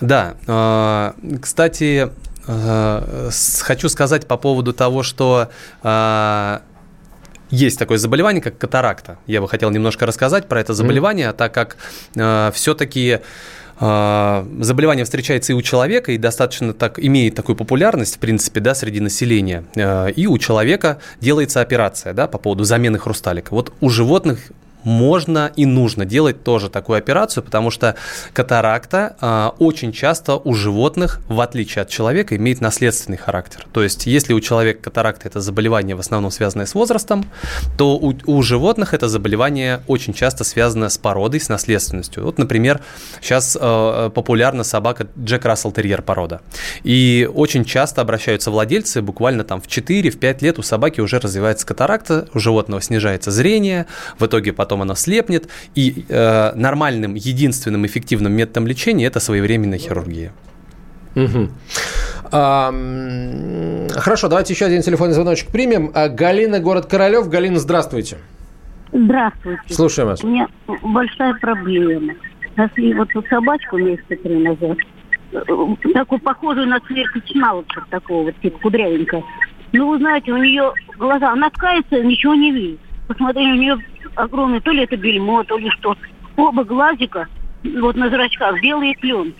Да, 0.00 0.34
э, 0.46 1.12
кстати, 1.42 2.10
э, 2.46 3.30
хочу 3.60 3.88
сказать 3.88 4.26
по 4.26 4.36
поводу 4.38 4.72
того, 4.72 5.02
что 5.02 5.48
э, 5.82 6.58
есть 7.50 7.78
такое 7.78 7.98
заболевание, 7.98 8.42
как 8.42 8.56
катаракта. 8.58 9.18
Я 9.26 9.40
бы 9.40 9.48
хотел 9.48 9.70
немножко 9.70 10.06
рассказать 10.06 10.48
про 10.48 10.60
это 10.60 10.72
заболевание, 10.72 11.32
так 11.32 11.52
как 11.52 11.76
все-таки 12.54 13.08
э, 13.08 13.20
заболевание 13.78 15.04
встречается 15.04 15.52
и 15.52 15.54
у 15.54 15.62
человека, 15.62 16.12
и 16.12 16.18
достаточно 16.18 16.72
так 16.72 16.98
имеет 16.98 17.34
такую 17.34 17.56
популярность, 17.56 18.16
в 18.16 18.18
принципе, 18.18 18.60
да, 18.60 18.74
среди 18.74 19.00
населения. 19.00 19.64
Э, 19.74 20.10
и 20.10 20.26
у 20.26 20.38
человека 20.38 20.98
делается 21.20 21.60
операция, 21.60 22.14
да, 22.14 22.26
по 22.26 22.38
поводу 22.38 22.64
замены 22.64 22.98
хрусталика. 22.98 23.52
Вот 23.52 23.72
у 23.80 23.90
животных 23.90 24.50
можно 24.86 25.50
и 25.56 25.66
нужно 25.66 26.06
делать 26.06 26.44
тоже 26.44 26.70
такую 26.70 26.98
операцию, 26.98 27.42
потому 27.42 27.72
что 27.72 27.96
катаракта 28.32 29.16
э, 29.20 29.50
очень 29.58 29.90
часто 29.90 30.36
у 30.36 30.54
животных, 30.54 31.20
в 31.28 31.40
отличие 31.40 31.82
от 31.82 31.88
человека, 31.88 32.36
имеет 32.36 32.60
наследственный 32.60 33.18
характер. 33.18 33.66
То 33.72 33.82
есть, 33.82 34.06
если 34.06 34.32
у 34.32 34.40
человека 34.40 34.82
катаракта 34.82 35.26
это 35.26 35.40
заболевание 35.40 35.96
в 35.96 36.00
основном 36.00 36.30
связанное 36.30 36.66
с 36.66 36.74
возрастом, 36.74 37.28
то 37.76 37.96
у, 37.96 38.14
у 38.26 38.42
животных 38.42 38.94
это 38.94 39.08
заболевание 39.08 39.80
очень 39.88 40.14
часто 40.14 40.44
связано 40.44 40.88
с 40.88 40.98
породой, 40.98 41.40
с 41.40 41.48
наследственностью. 41.48 42.24
Вот, 42.24 42.38
например, 42.38 42.80
сейчас 43.20 43.58
э, 43.60 44.10
популярна 44.14 44.62
собака 44.62 45.08
Джек 45.18 45.44
Рассел 45.44 45.72
Терьер 45.72 46.02
порода. 46.02 46.42
И 46.84 47.28
очень 47.34 47.64
часто 47.64 48.02
обращаются 48.02 48.52
владельцы, 48.52 49.02
буквально 49.02 49.42
там 49.42 49.60
в 49.60 49.66
4-5 49.66 50.36
лет 50.42 50.60
у 50.60 50.62
собаки 50.62 51.00
уже 51.00 51.18
развивается 51.18 51.66
катаракта, 51.66 52.28
у 52.34 52.38
животного 52.38 52.80
снижается 52.80 53.32
зрение, 53.32 53.86
в 54.20 54.26
итоге 54.26 54.52
потом 54.52 54.75
потом 54.76 54.82
она 54.82 54.94
слепнет. 54.94 55.48
И 55.74 56.04
э, 56.08 56.52
нормальным, 56.54 57.14
единственным 57.14 57.86
эффективным 57.86 58.32
методом 58.32 58.66
лечения 58.66 59.06
это 59.06 59.20
своевременная 59.20 59.78
хирургия. 59.78 60.32
Угу. 61.14 61.48
А, 62.32 62.72
хорошо, 63.94 64.28
давайте 64.28 64.52
еще 64.52 64.66
один 64.66 64.82
телефонный 64.82 65.14
звоночек 65.14 65.50
примем. 65.50 65.90
А, 65.94 66.08
Галина, 66.08 66.60
город 66.60 66.86
Королев. 66.86 67.28
Галина, 67.28 67.58
здравствуйте. 67.58 68.18
Здравствуйте. 68.92 69.74
Слушаем 69.74 70.08
вас. 70.08 70.22
У 70.22 70.28
меня 70.28 70.48
большая 70.66 71.34
проблема. 71.34 72.14
Нашли 72.56 72.94
вот 72.94 73.08
эту 73.10 73.24
собачку 73.28 73.78
месяца 73.78 74.16
три 74.22 74.36
назад. 74.36 74.78
Такую 75.94 76.20
похожую 76.20 76.66
на 76.68 76.80
цверку 76.80 77.20
чмалочек 77.20 77.86
такого 77.90 78.24
вот, 78.24 78.34
типа 78.40 78.58
кудрявенькая. 78.60 79.22
Ну, 79.72 79.88
вы 79.90 79.98
знаете, 79.98 80.32
у 80.32 80.36
нее 80.36 80.72
глаза, 80.96 81.32
она 81.32 81.50
ткается, 81.50 82.02
ничего 82.02 82.34
не 82.34 82.52
видит. 82.52 82.80
Посмотрели, 83.08 83.52
у 83.52 83.54
нее 83.54 83.78
огромный, 84.16 84.60
то 84.60 84.72
ли 84.72 84.82
это 84.84 84.96
бельмо, 84.96 85.44
то 85.44 85.56
ли 85.56 85.70
что. 85.70 85.96
Оба 86.36 86.64
глазика, 86.64 87.28
вот 87.62 87.96
на 87.96 88.10
зрачках, 88.10 88.60
белые 88.60 88.96
пленки. 88.98 89.38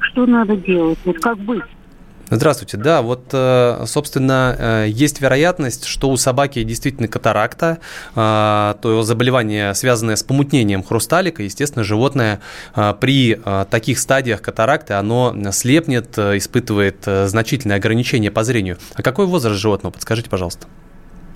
Что 0.00 0.26
надо 0.26 0.56
делать? 0.56 0.98
Вот 1.04 1.18
как 1.20 1.38
быть? 1.38 1.62
Здравствуйте. 2.34 2.78
Да, 2.78 3.02
вот, 3.02 3.28
э, 3.32 3.84
собственно, 3.86 4.56
э, 4.58 4.86
есть 4.88 5.20
вероятность, 5.20 5.84
что 5.84 6.08
у 6.08 6.16
собаки 6.16 6.62
действительно 6.62 7.06
катаракта, 7.06 7.78
э, 8.16 8.74
то 8.80 9.02
заболевание, 9.02 9.74
связанное 9.74 10.16
с 10.16 10.22
помутнением 10.22 10.82
хрусталика. 10.82 11.42
Естественно, 11.42 11.84
животное 11.84 12.40
при 13.00 13.38
таких 13.70 13.98
стадиях 13.98 14.40
катаракты, 14.40 14.94
оно 14.94 15.36
слепнет, 15.52 16.18
испытывает 16.18 17.04
значительное 17.04 17.76
ограничение 17.76 18.30
по 18.30 18.44
зрению. 18.44 18.78
А 18.94 19.02
какой 19.02 19.26
возраст 19.26 19.60
животного? 19.60 19.92
Подскажите, 19.92 20.30
пожалуйста. 20.30 20.68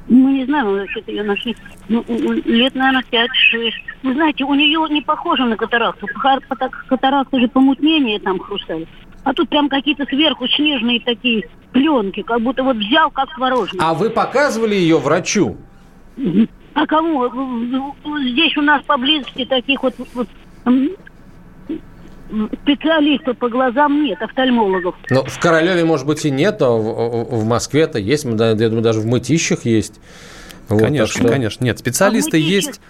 Ну, 0.08 0.28
не 0.28 0.44
знаю, 0.44 0.66
мы 0.66 0.80
вообще-то 0.80 1.10
ее 1.10 1.24
нашли 1.24 1.56
ну, 1.88 2.04
лет, 2.44 2.74
наверное, 2.74 3.04
5-6. 3.10 3.26
Вы 4.02 4.14
знаете, 4.14 4.44
у 4.44 4.54
нее 4.54 4.86
не 4.90 5.02
похоже 5.02 5.44
на 5.44 5.56
катаракту. 5.56 6.06
Катаракта 6.88 7.40
же 7.40 7.48
помутнение 7.48 8.20
там 8.20 8.38
хрусталь. 8.38 8.86
А 9.24 9.32
тут 9.32 9.48
прям 9.48 9.68
какие-то 9.68 10.04
сверху 10.04 10.46
снежные 10.46 11.00
такие 11.00 11.48
пленки, 11.72 12.22
как 12.22 12.40
будто 12.40 12.62
вот 12.62 12.76
взял, 12.76 13.10
как 13.10 13.34
творожник. 13.34 13.82
А 13.82 13.92
вы 13.94 14.10
показывали 14.10 14.76
ее 14.76 14.98
врачу? 14.98 15.56
А 16.74 16.86
кому? 16.86 17.28
Здесь 18.20 18.56
у 18.56 18.62
нас 18.62 18.82
поблизости 18.84 19.44
таких 19.44 19.82
вот, 19.82 19.94
вот 20.14 20.28
специалистов 22.62 23.38
по 23.38 23.48
глазам 23.48 24.02
нет, 24.02 24.20
офтальмологов. 24.20 24.94
Ну, 25.10 25.24
в 25.24 25.38
Королеве, 25.38 25.84
может 25.84 26.06
быть, 26.06 26.24
и 26.24 26.30
нет, 26.30 26.60
а 26.60 26.70
в, 26.70 27.40
в 27.40 27.44
Москве-то 27.44 27.98
есть, 27.98 28.24
я 28.24 28.54
думаю, 28.54 28.82
даже 28.82 29.00
в 29.00 29.06
Мытищах 29.06 29.64
есть. 29.64 30.00
Вот, 30.68 30.82
конечно, 30.82 31.20
что... 31.22 31.28
конечно. 31.28 31.64
Нет, 31.64 31.78
специалисты 31.78 32.36
а 32.36 32.40
есть. 32.40 32.80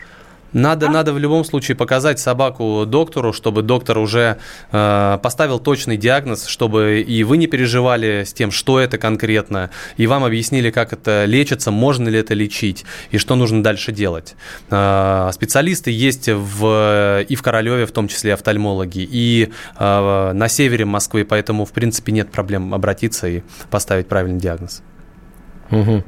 Надо, 0.52 0.86
а? 0.86 0.90
надо 0.90 1.12
в 1.12 1.18
любом 1.18 1.44
случае 1.44 1.76
показать 1.76 2.18
собаку 2.18 2.84
доктору, 2.86 3.32
чтобы 3.32 3.62
доктор 3.62 3.98
уже 3.98 4.38
э, 4.72 5.18
поставил 5.22 5.58
точный 5.58 5.96
диагноз, 5.96 6.46
чтобы 6.46 7.00
и 7.06 7.24
вы 7.24 7.36
не 7.36 7.46
переживали 7.46 8.24
с 8.24 8.32
тем, 8.32 8.50
что 8.50 8.80
это 8.80 8.98
конкретно, 8.98 9.70
и 9.96 10.06
вам 10.06 10.24
объяснили, 10.24 10.70
как 10.70 10.92
это 10.92 11.24
лечится, 11.26 11.70
можно 11.70 12.08
ли 12.08 12.18
это 12.18 12.34
лечить, 12.34 12.84
и 13.10 13.18
что 13.18 13.34
нужно 13.34 13.62
дальше 13.62 13.92
делать. 13.92 14.34
Э, 14.70 15.30
специалисты 15.32 15.90
есть 15.90 16.28
в, 16.28 17.24
и 17.28 17.34
в 17.34 17.42
Королеве, 17.42 17.86
в 17.86 17.92
том 17.92 18.08
числе 18.08 18.34
офтальмологи, 18.34 19.06
и 19.10 19.50
э, 19.78 20.32
на 20.32 20.48
севере 20.48 20.84
Москвы, 20.84 21.24
поэтому, 21.24 21.64
в 21.64 21.72
принципе, 21.72 22.12
нет 22.12 22.30
проблем 22.30 22.74
обратиться 22.74 23.28
и 23.28 23.42
поставить 23.70 24.08
правильный 24.08 24.40
диагноз. 24.40 24.82
Угу. 25.70 26.02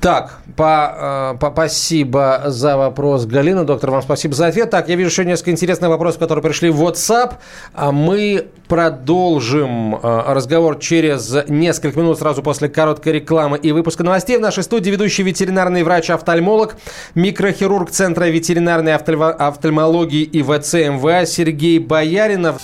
Так, 0.00 0.38
по, 0.56 1.34
э, 1.34 1.38
по, 1.38 1.50
спасибо 1.50 2.44
за 2.46 2.76
вопрос, 2.76 3.26
Галина. 3.26 3.64
Доктор, 3.64 3.90
вам 3.90 4.02
спасибо 4.02 4.34
за 4.34 4.46
ответ. 4.46 4.70
Так, 4.70 4.88
я 4.88 4.96
вижу 4.96 5.10
еще 5.10 5.24
несколько 5.24 5.50
интересных 5.50 5.90
вопросов, 5.90 6.20
которые 6.20 6.42
пришли 6.42 6.70
в 6.70 6.82
WhatsApp. 6.82 7.34
А 7.74 7.92
мы 7.92 8.46
продолжим 8.68 9.96
э, 9.96 10.22
разговор 10.28 10.78
через 10.78 11.34
несколько 11.48 11.98
минут 11.98 12.18
сразу 12.18 12.42
после 12.42 12.68
короткой 12.68 13.14
рекламы 13.14 13.58
и 13.58 13.72
выпуска 13.72 14.04
новостей. 14.04 14.38
В 14.38 14.40
нашей 14.40 14.62
студии 14.62 14.90
ведущий 14.90 15.22
ветеринарный 15.22 15.82
врач-офтальмолог, 15.82 16.76
микрохирург 17.14 17.90
Центра 17.90 18.26
ветеринарной 18.26 18.94
офтальмологии 18.94 20.22
и 20.22 20.42
ВЦ 20.42 20.74
МВА 20.74 21.26
Сергей 21.26 21.78
Бояринов. 21.78 22.62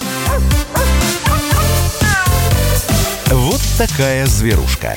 Вот 3.26 3.60
такая 3.78 4.26
зверушка. 4.26 4.96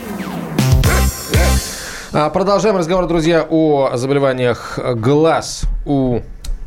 А, 2.13 2.29
продолжаем 2.29 2.75
разговор, 2.75 3.07
друзья, 3.07 3.47
о 3.49 3.91
заболеваниях 3.95 4.77
глаз 4.95 5.63
у 5.85 6.19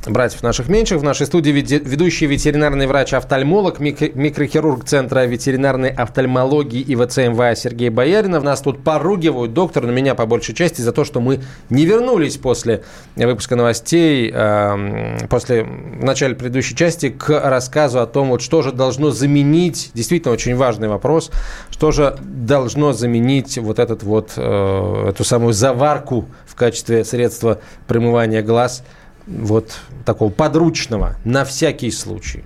братьев 0.06 0.42
наших 0.42 0.68
меньших. 0.68 1.00
В 1.00 1.02
нашей 1.02 1.26
студии 1.26 1.50
ведущий 1.50 2.26
ветеринарный 2.26 2.86
врач-офтальмолог, 2.86 3.80
микрохирург 3.80 4.84
Центра 4.84 5.24
ветеринарной 5.24 5.90
офтальмологии 5.90 6.80
и 6.80 6.94
ВЦМВА 6.94 7.54
Сергей 7.56 7.88
Бояринов. 7.88 8.42
Нас 8.42 8.60
тут 8.60 8.84
поругивают, 8.84 9.52
доктор, 9.52 9.86
на 9.86 9.90
меня 9.90 10.14
по 10.14 10.26
большей 10.26 10.54
части, 10.54 10.80
за 10.80 10.92
то, 10.92 11.04
что 11.04 11.20
мы 11.20 11.40
не 11.70 11.86
вернулись 11.86 12.36
после 12.36 12.82
выпуска 13.16 13.56
новостей, 13.56 14.30
э, 14.32 15.26
после 15.28 15.64
в 15.64 16.04
начале 16.04 16.34
предыдущей 16.34 16.76
части, 16.76 17.10
к 17.10 17.28
рассказу 17.48 18.00
о 18.00 18.06
том, 18.06 18.28
вот 18.28 18.42
что 18.42 18.62
же 18.62 18.72
должно 18.72 19.10
заменить, 19.10 19.90
действительно 19.94 20.32
очень 20.32 20.56
важный 20.56 20.88
вопрос, 20.88 21.30
что 21.70 21.92
же 21.92 22.16
должно 22.20 22.92
заменить 22.92 23.58
вот 23.58 23.78
этот 23.78 24.02
вот, 24.02 24.32
э, 24.36 25.06
эту 25.08 25.24
самую 25.24 25.52
заварку 25.52 26.26
в 26.46 26.54
качестве 26.54 27.04
средства 27.04 27.60
промывания 27.86 28.42
глаз– 28.42 28.84
вот 29.26 29.78
такого 30.04 30.30
подручного 30.30 31.16
на 31.24 31.44
всякий 31.44 31.90
случай? 31.90 32.44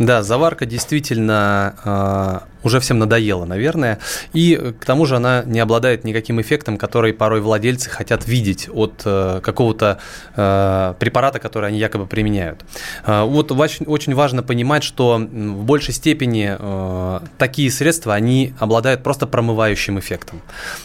Да, 0.00 0.22
заварка 0.22 0.64
действительно 0.64 1.74
э, 1.84 2.50
уже 2.62 2.80
всем 2.80 2.98
надоела, 2.98 3.44
наверное. 3.44 3.98
И 4.32 4.72
к 4.80 4.84
тому 4.84 5.06
же 5.06 5.16
она 5.16 5.42
не 5.44 5.60
обладает 5.60 6.04
никаким 6.04 6.40
эффектом, 6.40 6.78
который 6.78 7.12
порой 7.12 7.40
владельцы 7.40 7.90
хотят 7.90 8.26
видеть 8.26 8.68
от 8.72 9.02
э, 9.04 9.40
какого-то 9.42 9.98
э, 10.36 10.94
препарата, 10.98 11.38
который 11.38 11.68
они 11.68 11.78
якобы 11.78 12.06
применяют. 12.06 12.64
Э, 13.06 13.24
вот 13.24 13.52
очень, 13.52 13.86
очень 13.86 14.14
важно 14.14 14.42
понимать, 14.42 14.84
что 14.84 15.18
в 15.18 15.64
большей 15.64 15.94
степени 15.94 16.56
э, 16.58 17.20
такие 17.38 17.70
средства, 17.70 18.14
они 18.14 18.54
обладают 18.58 19.02
просто 19.02 19.26
промывающим 19.26 19.98
эффектом. 19.98 20.40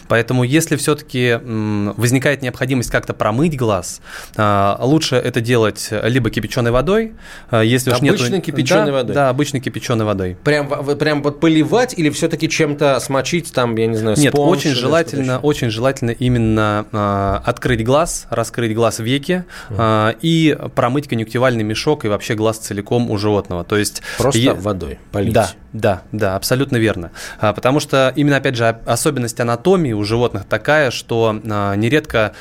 Поэтому 0.08 0.44
если 0.44 0.76
все-таки 0.76 1.38
э, 1.40 1.92
возникает 1.96 2.42
необходимость 2.42 2.90
как-то 2.90 3.14
промыть 3.14 3.56
глаз, 3.56 4.00
э, 4.36 4.76
лучше 4.80 5.16
это 5.16 5.40
делать 5.40 5.88
либо 5.90 6.30
кипяченой 6.30 6.70
водой, 6.70 7.14
э, 7.50 7.62
если 7.64 7.90
уж 7.90 7.96
Обычной 7.96 8.30
нету... 8.30 8.42
кипяченой 8.42 8.86
да, 8.86 8.92
водой? 8.92 9.05
Да, 9.14 9.28
обычной 9.28 9.60
кипяченой 9.60 10.04
водой. 10.04 10.36
Прям, 10.44 10.68
прям 10.98 11.22
вот 11.22 11.40
поливать 11.40 11.94
или 11.96 12.10
все-таки 12.10 12.48
чем-то 12.48 12.98
смочить, 13.00 13.52
там, 13.52 13.76
я 13.76 13.86
не 13.86 13.96
знаю, 13.96 14.16
Нет, 14.18 14.32
спонж 14.32 14.58
очень 14.58 14.70
желательно, 14.72 15.38
очень 15.38 15.70
желательно 15.70 16.10
именно 16.10 16.86
а, 16.92 17.42
открыть 17.44 17.84
глаз, 17.84 18.26
раскрыть 18.30 18.74
глаз 18.74 18.98
веки 18.98 19.44
а, 19.70 20.14
и 20.20 20.56
промыть 20.74 21.08
конъюнктивальный 21.08 21.64
мешок 21.64 22.04
и 22.04 22.08
вообще 22.08 22.34
глаз 22.34 22.58
целиком 22.58 23.10
у 23.10 23.18
животного. 23.18 23.64
То 23.64 23.76
есть 23.76 24.02
Просто 24.18 24.40
е- 24.40 24.54
водой 24.54 24.98
полить. 25.12 25.32
Да, 25.32 25.50
да, 25.76 26.04
да, 26.10 26.36
абсолютно 26.36 26.78
верно. 26.78 27.10
А, 27.38 27.52
Потому 27.52 27.80
что 27.80 28.10
именно, 28.16 28.38
опять 28.38 28.56
же, 28.56 28.66
особенность 28.86 29.38
анатомии 29.40 29.92
у 29.92 30.02
животных 30.04 30.46
такая, 30.46 30.90
что 30.90 31.38
а, 31.44 31.74
нередко 31.74 32.32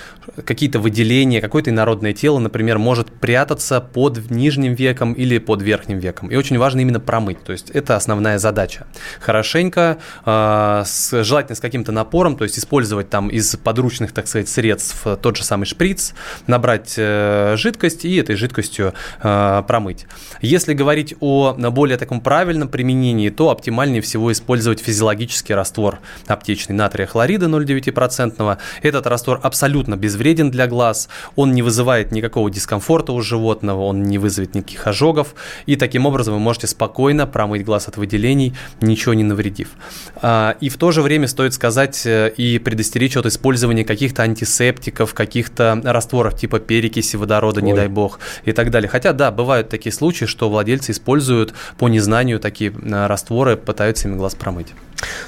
какие-то 0.45 0.79
выделения, 0.79 1.41
какое-то 1.41 1.69
инородное 1.69 2.13
тело, 2.13 2.39
например, 2.39 2.79
может 2.79 3.11
прятаться 3.11 3.81
под 3.81 4.31
нижним 4.31 4.73
веком 4.73 5.11
или 5.11 5.37
под 5.37 5.61
верхним 5.61 5.99
веком. 5.99 6.31
И 6.31 6.37
очень 6.37 6.57
важно 6.57 6.79
именно 6.79 7.01
промыть. 7.01 7.43
То 7.43 7.51
есть 7.51 7.71
это 7.71 7.97
основная 7.97 8.39
задача. 8.39 8.87
Хорошенько, 9.19 9.97
а, 10.23 10.85
желательно 11.11 11.55
с 11.55 11.59
каким-то 11.59 11.91
напором, 11.91 12.37
то 12.37 12.45
есть 12.45 12.57
использовать 12.57 13.09
там 13.09 13.27
из 13.27 13.53
подручных, 13.57 14.13
так 14.13 14.29
сказать, 14.29 14.47
средств 14.47 15.05
тот 15.21 15.35
же 15.35 15.43
самый 15.43 15.65
шприц, 15.65 16.13
набрать 16.47 16.93
э, 16.95 17.55
жидкость 17.57 18.05
и 18.05 18.15
этой 18.15 18.35
жидкостью 18.35 18.93
промыть. 19.19 20.05
Если 20.41 20.73
говорить 20.73 21.15
о 21.19 21.53
более 21.53 21.97
таком 21.97 22.21
правильном 22.21 22.69
применении, 22.69 23.24
то 23.29 23.49
оптимальнее 23.49 24.01
всего 24.01 24.31
использовать 24.31 24.79
физиологический 24.79 25.55
раствор 25.55 25.99
аптечный 26.27 26.75
натрия 26.75 27.07
хлорида 27.07 27.47
0,9%. 27.47 28.57
Этот 28.81 29.07
раствор 29.07 29.39
абсолютно 29.43 29.95
безвреден 29.95 30.51
для 30.51 30.67
глаз, 30.67 31.09
он 31.35 31.53
не 31.53 31.61
вызывает 31.61 32.11
никакого 32.11 32.49
дискомфорта 32.49 33.11
у 33.11 33.21
животного, 33.21 33.81
он 33.81 34.03
не 34.03 34.17
вызовет 34.17 34.55
никаких 34.55 34.87
ожогов, 34.87 35.35
и 35.65 35.75
таким 35.75 36.05
образом 36.05 36.33
вы 36.33 36.39
можете 36.39 36.67
спокойно 36.67 37.27
промыть 37.27 37.65
глаз 37.65 37.87
от 37.87 37.97
выделений, 37.97 38.53
ничего 38.81 39.13
не 39.13 39.23
навредив. 39.23 39.69
А, 40.17 40.55
И 40.59 40.69
в 40.69 40.77
то 40.77 40.91
же 40.91 41.01
время 41.01 41.27
стоит 41.27 41.53
сказать 41.53 42.05
э, 42.05 42.31
и 42.35 42.59
предостеречь 42.59 43.17
от 43.17 43.25
использования 43.25 43.83
каких-то 43.83 44.23
антисептиков, 44.23 45.13
каких-то 45.13 45.81
растворов 45.83 46.37
типа 46.37 46.59
перекиси 46.59 47.15
водорода, 47.15 47.61
не 47.61 47.73
Ой. 47.73 47.77
дай 47.77 47.87
бог, 47.87 48.19
и 48.43 48.51
так 48.51 48.71
далее. 48.71 48.89
Хотя, 48.89 49.13
да, 49.13 49.31
бывают 49.31 49.69
такие 49.69 49.93
случаи, 49.93 50.25
что 50.25 50.49
владельцы 50.49 50.91
используют 50.91 51.53
по 51.77 51.87
незнанию 51.87 52.39
такие 52.39 52.71
э, 52.71 53.07
растворы, 53.15 53.55
пытаются 53.55 54.07
ими 54.07 54.17
глаз 54.17 54.35
промыть. 54.35 54.73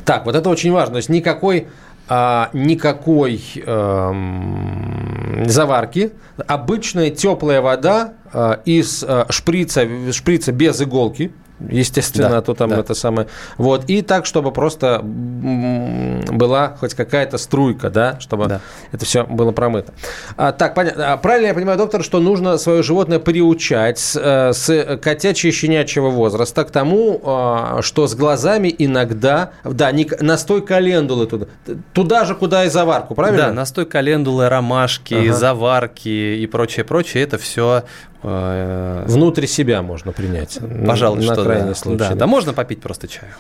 Так, 0.06 0.26
вот 0.26 0.36
это 0.36 0.50
очень 0.50 0.72
важно. 0.72 0.94
То 0.94 0.98
есть 0.98 1.10
никакой 1.10 1.68
а, 2.10 2.50
никакой 2.54 3.42
эм, 3.66 5.44
заварки, 5.46 6.12
обычная 6.48 7.10
теплая 7.10 7.62
вода 7.62 8.14
а, 8.32 8.62
из 8.64 9.04
а, 9.04 9.26
шприца, 9.30 9.86
шприца 10.14 10.52
без 10.54 10.82
иголки, 10.82 11.34
естественно, 11.60 12.30
Да, 12.30 12.38
а 12.38 12.42
то 12.42 12.54
там 12.54 12.70
да. 12.70 12.80
это 12.80 12.94
самое. 12.94 13.28
Вот, 13.58 13.86
и 13.88 14.02
так, 14.02 14.26
чтобы 14.26 14.52
просто 14.52 15.02
была 15.04 16.76
хоть 16.80 16.94
какая-то 16.94 17.38
струйка, 17.38 17.90
да, 17.90 18.20
чтобы 18.20 18.48
Да. 18.48 18.62
это 18.92 19.06
все 19.06 19.24
было 19.24 19.52
промыто. 19.52 19.94
А, 20.36 20.52
так, 20.52 20.76
понятно. 20.76 21.14
А, 21.14 21.18
правильно 21.18 21.48
я 21.48 21.54
понимаю, 21.54 21.78
доктор, 21.78 22.04
что 22.04 22.20
нужно 22.20 22.58
свое 22.58 22.84
животное 22.84 23.20
приучать 23.20 24.00
с, 24.00 24.16
э, 24.16 24.54
с 24.54 24.98
котячьего 24.98 25.52
щенячьего 25.52 26.10
возраста 26.10 26.64
к 26.64 26.72
тому, 26.72 27.22
а, 27.24 27.82
что 27.82 28.08
с 28.08 28.16
глазами 28.16 28.74
иногда, 28.78 29.52
да, 29.64 29.92
не, 29.92 30.08
настой 30.20 30.62
календулы 30.66 31.26
туда, 31.28 31.48
туда 31.94 32.26
же, 32.26 32.36
куда 32.36 32.66
и 32.66 32.70
заварку, 32.70 33.16
правильно? 33.16 33.48
Да, 33.48 33.54
настой 33.54 33.86
календулы, 33.86 34.50
ромашки, 34.50 35.14
Ага. 35.16 35.34
заварки 35.34 36.10
и 36.10 36.48
прочее, 36.48 36.86
прочее, 36.86 37.24
это 37.24 37.38
все 37.38 37.84
Внутрь 38.28 39.46
себя 39.46 39.82
можно 39.82 40.12
принять. 40.12 40.60
Пожалуй, 40.86 41.26
на 41.26 41.34
что 41.34 41.44
крайний 41.44 41.70
да. 41.70 41.76
случай. 41.76 41.98
Да, 41.98 42.10
да. 42.10 42.16
да, 42.16 42.28
можно 42.28 42.54
попить 42.54 42.82
просто 42.82 43.08
чаю. 43.08 43.32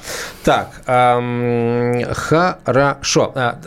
Так, 0.43 0.81
ам, 0.85 2.03
хорошо. 2.13 3.31
А, 3.35 3.59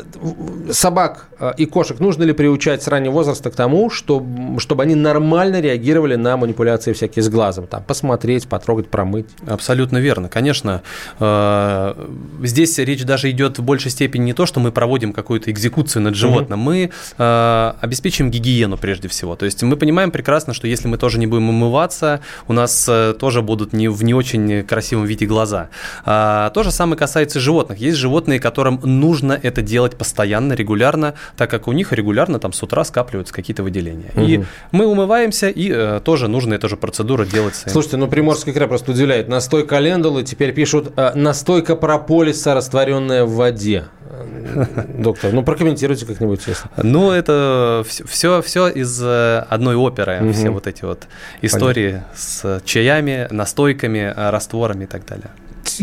Собак 0.71 1.29
а, 1.39 1.55
и 1.57 1.65
кошек 1.65 2.01
нужно 2.01 2.25
ли 2.25 2.33
приучать 2.33 2.83
с 2.83 2.89
раннего 2.89 3.13
возраста 3.13 3.51
к 3.51 3.57
тому, 3.57 3.91
чтобы, 3.91 4.61
чтобы 4.61 4.83
они 4.83 4.95
нормально 4.95 5.61
реагировали 5.61 6.15
на 6.17 6.37
манипуляции 6.37 6.93
всякие 6.93 7.23
с 7.23 7.29
глазом? 7.29 7.67
Там, 7.67 7.83
посмотреть, 7.83 8.47
потрогать, 8.47 8.89
промыть. 8.89 9.27
Абсолютно 9.47 9.99
верно. 9.99 10.29
Конечно, 10.29 10.83
э, 11.19 11.95
здесь 12.43 12.79
речь 12.79 13.05
даже 13.05 13.31
идет 13.31 13.59
в 13.59 13.63
большей 13.63 13.91
степени 13.91 14.25
не 14.25 14.33
то, 14.35 14.47
что 14.47 14.61
мы 14.61 14.71
проводим 14.71 15.13
какую-то 15.13 15.51
экзекуцию 15.51 16.03
над 16.03 16.15
животным, 16.15 16.61
мы 16.61 16.91
э, 17.19 17.73
обеспечим 17.81 18.31
гигиену 18.31 18.77
прежде 18.77 19.09
всего. 19.09 19.35
То 19.35 19.47
есть 19.47 19.63
мы 19.63 19.77
понимаем 19.77 20.11
прекрасно, 20.11 20.53
что 20.53 20.67
если 20.67 20.89
мы 20.89 20.99
тоже 20.99 21.10
не 21.19 21.27
будем 21.27 21.49
умываться, 21.51 22.21
у 22.49 22.53
нас 22.53 22.87
э, 22.89 23.15
тоже 23.19 23.43
будут 23.43 23.73
не, 23.73 23.89
в 23.89 24.03
не 24.05 24.15
очень 24.15 24.63
красивом 24.65 25.05
виде 25.07 25.27
глаза. 25.27 25.69
А, 26.05 26.51
то 26.51 26.63
же 26.63 26.71
самое 26.71 26.99
касается 26.99 27.41
животных. 27.41 27.79
Есть 27.79 27.99
животные, 27.99 28.39
которым 28.41 28.81
нужно 28.83 29.39
это 29.43 29.63
делать 29.63 29.97
постоянно, 29.97 30.53
регулярно, 30.55 31.15
так 31.37 31.51
как 31.51 31.69
у 31.69 31.73
них 31.73 31.93
регулярно 31.93 32.39
там 32.39 32.53
с 32.53 32.63
утра 32.63 32.85
скапливаются 32.85 33.35
какие-то 33.35 33.63
выделения. 33.63 34.13
И 34.17 34.39
Мгм. 34.39 34.47
мы 34.73 34.87
умываемся, 34.87 35.49
и 35.49 35.71
э, 35.73 36.01
тоже 36.05 36.29
нужно 36.29 36.55
эту 36.55 36.69
же 36.69 36.77
процедуру 36.77 37.25
делать. 37.25 37.55
с- 37.55 37.71
Слушайте, 37.71 37.97
ну 37.97 38.09
Приморский 38.09 38.53
край 38.53 38.69
просто 38.69 38.93
удивляет. 38.93 39.29
Настой 39.29 39.67
календулы 39.67 40.23
теперь 40.23 40.53
пишут 40.53 40.93
э, 40.97 41.13
настойка 41.15 41.77
прополиса, 41.77 42.55
растворенная 42.55 43.25
в 43.25 43.33
воде. 43.35 43.85
Э, 44.11 44.85
Доктор, 44.99 45.33
ну 45.33 45.43
прокомментируйте 45.43 46.05
как-нибудь, 46.07 46.45
честно. 46.45 46.71
Ну, 46.83 47.11
это 47.13 47.85
все, 47.87 48.43
все 48.43 48.69
из 48.69 49.01
э, 49.03 49.45
одной 49.49 49.77
оперы, 49.77 50.19
Мгм. 50.21 50.33
все 50.33 50.51
вот 50.51 50.67
эти 50.67 50.85
вот 50.85 51.05
истории 51.43 52.03
с 52.15 52.61
чаями, 52.65 53.29
настойками, 53.31 54.13
э, 54.17 54.31
растворами 54.31 54.85
и 54.85 54.87
так 54.87 55.07
далее. 55.07 55.29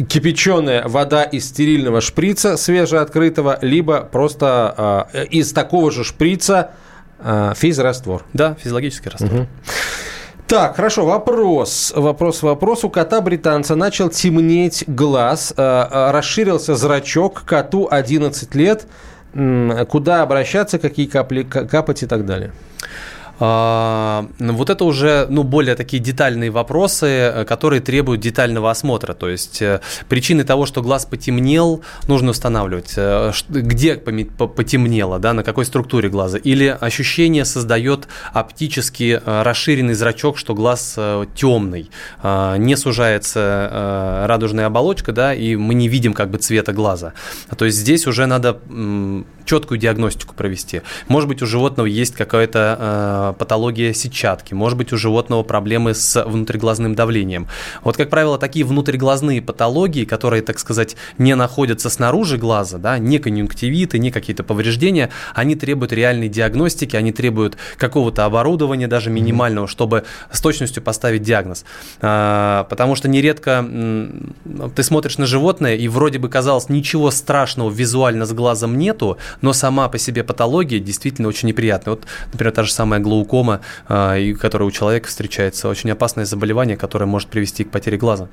кипяченая 0.09 0.87
вода 0.87 1.23
из 1.23 1.45
стерильного 1.47 2.01
шприца 2.01 2.57
свежеоткрытого, 2.57 3.57
либо 3.61 4.01
просто 4.01 5.07
э, 5.13 5.25
из 5.25 5.53
такого 5.53 5.91
же 5.91 6.03
шприца 6.03 6.71
э, 7.19 7.53
физраствор. 7.55 8.23
Да, 8.33 8.55
физиологический 8.61 9.09
раствор. 9.09 9.47
Так, 10.47 10.77
хорошо, 10.77 11.05
вопрос. 11.05 11.91
Вопрос, 11.93 12.41
вопрос. 12.41 12.85
У 12.85 12.89
кота-британца 12.89 13.75
начал 13.75 14.07
темнеть 14.07 14.85
глаз, 14.87 15.53
э, 15.57 15.61
э, 15.61 16.11
расширился 16.11 16.75
зрачок, 16.75 17.43
коту 17.45 17.89
11 17.91 18.55
лет. 18.55 18.87
Куда 19.89 20.23
обращаться, 20.23 20.79
какие 20.79 21.05
капли 21.05 21.43
капать 21.43 22.01
и 22.03 22.05
так 22.05 22.25
далее? 22.25 22.53
А, 23.39 24.27
вот 24.39 24.69
это 24.69 24.83
уже 24.83 25.27
ну, 25.29 25.43
более 25.43 25.75
такие 25.75 26.01
детальные 26.01 26.49
вопросы, 26.49 27.05
э, 27.05 27.45
которые 27.45 27.81
требуют 27.81 28.21
детального 28.21 28.71
осмотра. 28.71 29.13
То 29.13 29.29
есть 29.29 29.61
э, 29.61 29.81
причины 30.09 30.43
того, 30.43 30.65
что 30.65 30.81
глаз 30.81 31.05
потемнел, 31.05 31.83
нужно 32.07 32.31
устанавливать. 32.31 32.93
Э, 32.97 33.31
Где 33.49 33.95
потемнело, 33.95 35.19
да, 35.19 35.33
на 35.33 35.43
какой 35.43 35.65
структуре 35.65 36.09
глаза. 36.09 36.37
Или 36.37 36.75
ощущение 36.79 37.45
создает 37.45 38.07
оптически 38.33 39.21
расширенный 39.25 39.93
зрачок, 39.93 40.37
что 40.37 40.55
глаз 40.55 40.97
темный. 41.35 41.91
А, 42.21 42.55
Не 42.57 42.75
сужается 42.75 44.25
радужная 44.27 44.65
оболочка, 44.65 45.11
да, 45.11 45.33
и 45.33 45.55
мы 45.55 45.73
не 45.73 45.87
видим 45.87 46.13
как 46.13 46.29
бы 46.29 46.37
цвета 46.37 46.73
глаза. 46.73 47.13
То 47.57 47.65
есть 47.65 47.77
здесь 47.77 48.07
уже 48.07 48.25
надо 48.25 48.59
четкую 49.45 49.79
диагностику 49.79 50.35
провести. 50.35 50.81
Может 51.07 51.29
быть, 51.29 51.41
у 51.41 51.45
животного 51.45 51.87
есть 51.87 52.15
какая-то 52.15 53.26
патология 53.33 53.93
сетчатки, 53.93 54.53
может 54.53 54.77
быть, 54.77 54.93
у 54.93 54.97
животного 54.97 55.43
проблемы 55.43 55.93
с 55.93 56.23
внутриглазным 56.23 56.95
давлением. 56.95 57.47
Вот, 57.83 57.97
как 57.97 58.09
правило, 58.09 58.37
такие 58.37 58.65
внутриглазные 58.65 59.41
патологии, 59.41 60.05
которые, 60.05 60.41
так 60.41 60.59
сказать, 60.59 60.95
не 61.17 61.35
находятся 61.35 61.89
снаружи 61.89 62.37
глаза, 62.37 62.77
да, 62.77 62.97
не 62.97 63.19
конъюнктивиты, 63.19 63.99
не 63.99 64.11
какие-то 64.11 64.43
повреждения, 64.43 65.09
они 65.33 65.55
требуют 65.55 65.91
реальной 65.91 66.29
диагностики, 66.29 66.95
они 66.95 67.11
требуют 67.11 67.57
какого-то 67.77 68.25
оборудования, 68.25 68.87
даже 68.87 69.09
минимального, 69.09 69.67
чтобы 69.67 70.03
с 70.31 70.41
точностью 70.41 70.83
поставить 70.83 71.23
диагноз. 71.23 71.65
А, 72.01 72.65
Потому 72.69 72.95
что 72.95 73.07
нередко 73.07 73.65
ты 74.75 74.83
смотришь 74.83 75.17
на 75.17 75.25
животное, 75.25 75.75
и 75.75 75.87
вроде 75.87 76.19
бы 76.19 76.29
казалось, 76.29 76.69
ничего 76.69 77.11
страшного 77.11 77.71
визуально 77.71 78.25
с 78.25 78.33
глазом 78.33 78.77
нету, 78.77 79.17
но 79.41 79.53
сама 79.53 79.89
по 79.89 79.97
себе 79.97 80.23
патология 80.23 80.79
действительно 80.79 81.27
очень 81.27 81.47
неприятная. 81.47 81.95
Вот, 81.95 82.05
например, 82.31 82.53
та 82.53 82.63
же 82.63 82.71
самая 82.71 82.99
глаукома, 83.17 83.61
а, 83.87 84.17
которая 84.39 84.67
у 84.67 84.71
человека 84.71 85.07
встречается, 85.07 85.67
очень 85.67 85.91
опасное 85.91 86.25
заболевание, 86.25 86.77
которое 86.77 87.05
может 87.05 87.29
привести 87.29 87.63
к 87.63 87.71
потере 87.71 87.97
глаза. 87.97 88.29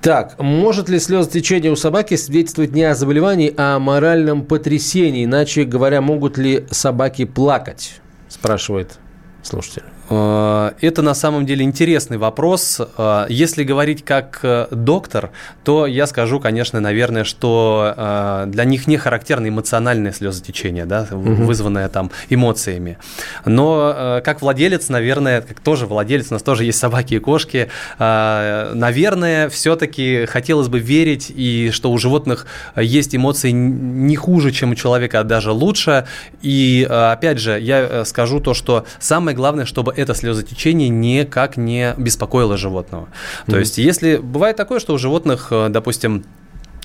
Так, 0.00 0.38
может 0.38 0.88
ли 0.88 1.00
слезотечение 1.00 1.72
у 1.72 1.76
собаки 1.76 2.14
свидетельствовать 2.14 2.72
не 2.72 2.84
о 2.84 2.94
заболевании, 2.94 3.52
а 3.56 3.76
о 3.76 3.78
моральном 3.80 4.44
потрясении? 4.44 5.24
Иначе 5.24 5.64
говоря, 5.64 6.00
могут 6.00 6.38
ли 6.38 6.66
собаки 6.70 7.24
плакать? 7.24 8.00
Спрашивает 8.28 8.98
слушатель. 9.42 9.82
Э, 10.10 10.72
это 10.80 11.02
на 11.02 11.14
самом 11.14 11.46
деле 11.46 11.64
интересный 11.64 12.18
вопрос. 12.18 12.80
Э, 12.96 13.26
если 13.28 13.64
говорить 13.64 14.04
как 14.04 14.40
э, 14.42 14.66
доктор, 14.70 15.30
то 15.64 15.86
я 15.86 16.06
скажу, 16.06 16.40
конечно, 16.40 16.80
наверное, 16.80 17.24
что 17.24 18.44
для 18.46 18.64
них 18.64 18.86
не 18.86 18.96
характерно 18.96 19.48
эмоциональное 19.48 20.12
слезотечение, 20.12 20.86
да, 20.86 21.06
угу. 21.10 21.32
вызванное 21.32 21.88
там 21.88 22.10
эмоциями. 22.28 22.98
Но 23.44 24.20
как 24.24 24.40
владелец, 24.40 24.88
наверное, 24.88 25.42
как 25.42 25.60
тоже 25.60 25.86
владелец, 25.86 26.28
у 26.30 26.34
нас 26.34 26.42
тоже 26.42 26.64
есть 26.64 26.78
собаки 26.78 27.14
и 27.14 27.18
кошки, 27.18 27.68
наверное, 27.98 29.48
все-таки 29.48 30.26
хотелось 30.26 30.68
бы 30.68 30.78
верить, 30.78 31.30
и 31.34 31.70
что 31.72 31.90
у 31.90 31.98
животных 31.98 32.46
есть 32.76 33.14
эмоции 33.14 33.50
не 33.50 34.16
хуже, 34.16 34.52
чем 34.52 34.70
у 34.70 34.74
человека, 34.74 35.20
а 35.20 35.24
даже 35.24 35.52
лучше. 35.52 36.06
И 36.42 36.86
опять 36.88 37.38
же, 37.38 37.58
я 37.60 38.04
скажу 38.04 38.40
то, 38.40 38.54
что 38.54 38.86
самое 38.98 39.36
главное, 39.36 39.64
чтобы 39.64 39.92
это 39.98 40.14
слезотечение 40.14 40.88
никак 40.88 41.56
не 41.56 41.94
беспокоило 41.96 42.56
животного. 42.56 43.04
Mm-hmm. 43.04 43.50
То 43.50 43.58
есть, 43.58 43.78
если 43.78 44.16
бывает 44.16 44.56
такое, 44.56 44.80
что 44.80 44.94
у 44.94 44.98
животных, 44.98 45.48
э, 45.50 45.68
допустим, 45.68 46.24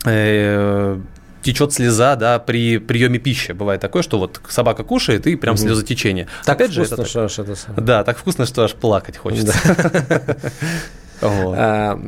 э, 0.06 1.00
течет 1.44 1.74
слеза, 1.74 2.16
да, 2.16 2.40
при 2.40 2.78
приеме 2.80 3.20
пищи. 3.20 3.52
Бывает 3.52 3.82
такое, 3.82 4.02
что 4.02 4.18
вот 4.18 4.40
собака 4.48 4.84
кушает 4.84 5.28
и 5.28 5.36
прям 5.36 5.56
угу. 5.56 5.62
слезотечение. 5.62 6.28
Так 6.46 6.56
Опять 6.56 6.72
вкусно, 6.72 6.96
же, 6.96 7.02
это 7.02 7.10
что 7.10 7.24
аж 7.26 7.40
это 7.40 7.82
Да, 7.82 8.04
так 8.04 8.18
вкусно, 8.18 8.46
что 8.46 8.64
аж 8.64 8.74
плакать 8.74 9.18
хочется. 9.18 9.54
Вот. 11.22 11.56
А, 11.58 12.00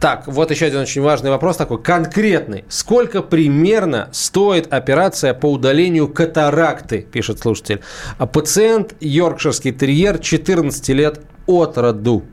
так, 0.00 0.26
вот 0.26 0.50
еще 0.50 0.66
один 0.66 0.80
очень 0.80 1.02
важный 1.02 1.30
вопрос 1.30 1.56
такой, 1.56 1.82
конкретный. 1.82 2.64
Сколько 2.68 3.22
примерно 3.22 4.08
стоит 4.12 4.72
операция 4.72 5.34
по 5.34 5.50
удалению 5.50 6.08
катаракты, 6.08 7.00
пишет 7.02 7.40
слушатель. 7.40 7.80
А 8.18 8.26
пациент, 8.26 8.94
йоркширский 9.00 9.72
терьер, 9.72 10.18
14 10.18 10.88
лет 10.90 11.20
от 11.46 11.78
роду. 11.78 12.24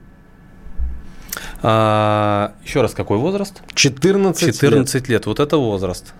А, 1.61 2.53
еще 2.63 2.81
раз, 2.81 2.93
какой 2.93 3.17
возраст? 3.17 3.61
14, 3.73 4.55
14 4.55 4.93
лет. 4.95 5.09
лет. 5.09 5.25
Вот 5.25 5.39
это 5.39 5.57
возраст. 5.57 6.13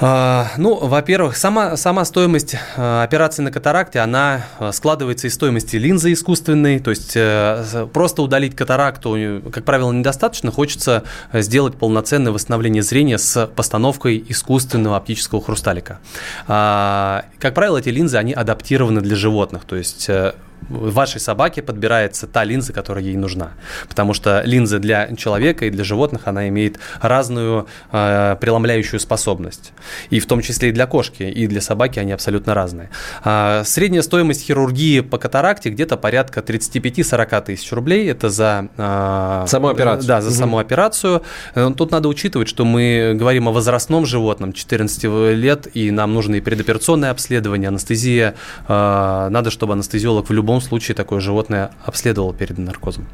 А, 0.00 0.52
ну, 0.56 0.76
во-первых, 0.76 1.36
сама, 1.36 1.76
сама 1.76 2.04
стоимость 2.04 2.54
а, 2.76 3.02
операции 3.02 3.42
на 3.42 3.50
катаракте, 3.50 3.98
она 3.98 4.46
а, 4.60 4.70
складывается 4.70 5.26
из 5.26 5.34
стоимости 5.34 5.74
линзы 5.74 6.12
искусственной, 6.12 6.78
то 6.78 6.90
есть 6.90 7.14
э, 7.16 7.88
просто 7.92 8.22
удалить 8.22 8.54
катаракту, 8.54 9.42
как 9.52 9.64
правило, 9.64 9.90
недостаточно, 9.90 10.52
хочется 10.52 11.02
сделать 11.32 11.74
полноценное 11.76 12.30
восстановление 12.30 12.82
зрения 12.82 13.18
с 13.18 13.46
постановкой 13.48 14.24
искусственного 14.28 14.96
оптического 14.96 15.42
хрусталика. 15.42 15.98
Как 16.46 17.54
правило, 17.54 17.78
эти 17.78 17.88
линзы, 17.88 18.18
они 18.18 18.32
адаптированы 18.32 19.00
для 19.00 19.16
животных, 19.16 19.64
то 19.64 19.74
есть 19.74 20.08
э, 20.08 20.34
вашей 20.68 21.20
собаке 21.20 21.62
подбирается 21.62 22.26
та 22.26 22.44
линза, 22.44 22.72
которая 22.72 23.04
ей 23.04 23.16
нужна. 23.16 23.52
Потому 23.88 24.14
что 24.14 24.42
линза 24.44 24.78
для 24.78 25.14
человека 25.16 25.66
и 25.66 25.70
для 25.70 25.84
животных, 25.84 26.22
она 26.26 26.48
имеет 26.48 26.78
разную 27.00 27.66
э, 27.92 28.36
преломляющую 28.40 29.00
способность. 29.00 29.72
И 30.10 30.20
в 30.20 30.26
том 30.26 30.42
числе 30.42 30.68
и 30.70 30.72
для 30.72 30.86
кошки, 30.86 31.22
и 31.22 31.46
для 31.46 31.60
собаки 31.60 31.98
они 31.98 32.12
абсолютно 32.12 32.54
разные. 32.54 32.90
А 33.24 33.62
средняя 33.64 34.02
стоимость 34.02 34.44
хирургии 34.44 35.00
по 35.00 35.18
катаракте 35.18 35.70
где-то 35.70 35.96
порядка 35.96 36.40
35-40 36.40 37.44
тысяч 37.46 37.72
рублей. 37.72 38.10
Это 38.10 38.28
за... 38.28 38.68
Э, 38.76 39.44
саму 39.46 39.68
операцию. 39.68 40.08
Да, 40.08 40.20
за 40.20 40.28
угу. 40.28 40.36
саму 40.36 40.58
операцию. 40.58 41.22
Э, 41.54 41.70
тут 41.76 41.90
надо 41.90 42.08
учитывать, 42.08 42.48
что 42.48 42.64
мы 42.64 43.14
говорим 43.14 43.48
о 43.48 43.52
возрастном 43.52 44.06
животном, 44.06 44.52
14 44.52 45.04
лет, 45.34 45.68
и 45.74 45.90
нам 45.90 46.12
нужно 46.12 46.36
и 46.36 46.40
предоперационное 46.40 47.10
обследование, 47.10 47.68
анестезия. 47.68 48.34
Э, 48.68 49.28
надо, 49.30 49.50
чтобы 49.50 49.72
анестезиолог 49.72 50.28
в 50.28 50.32
любом 50.32 50.47
любом 50.48 50.62
случае 50.62 50.94
такое 50.94 51.20
животное 51.20 51.72
обследовал 51.84 52.32
перед 52.32 52.56
наркозом. 52.56 53.06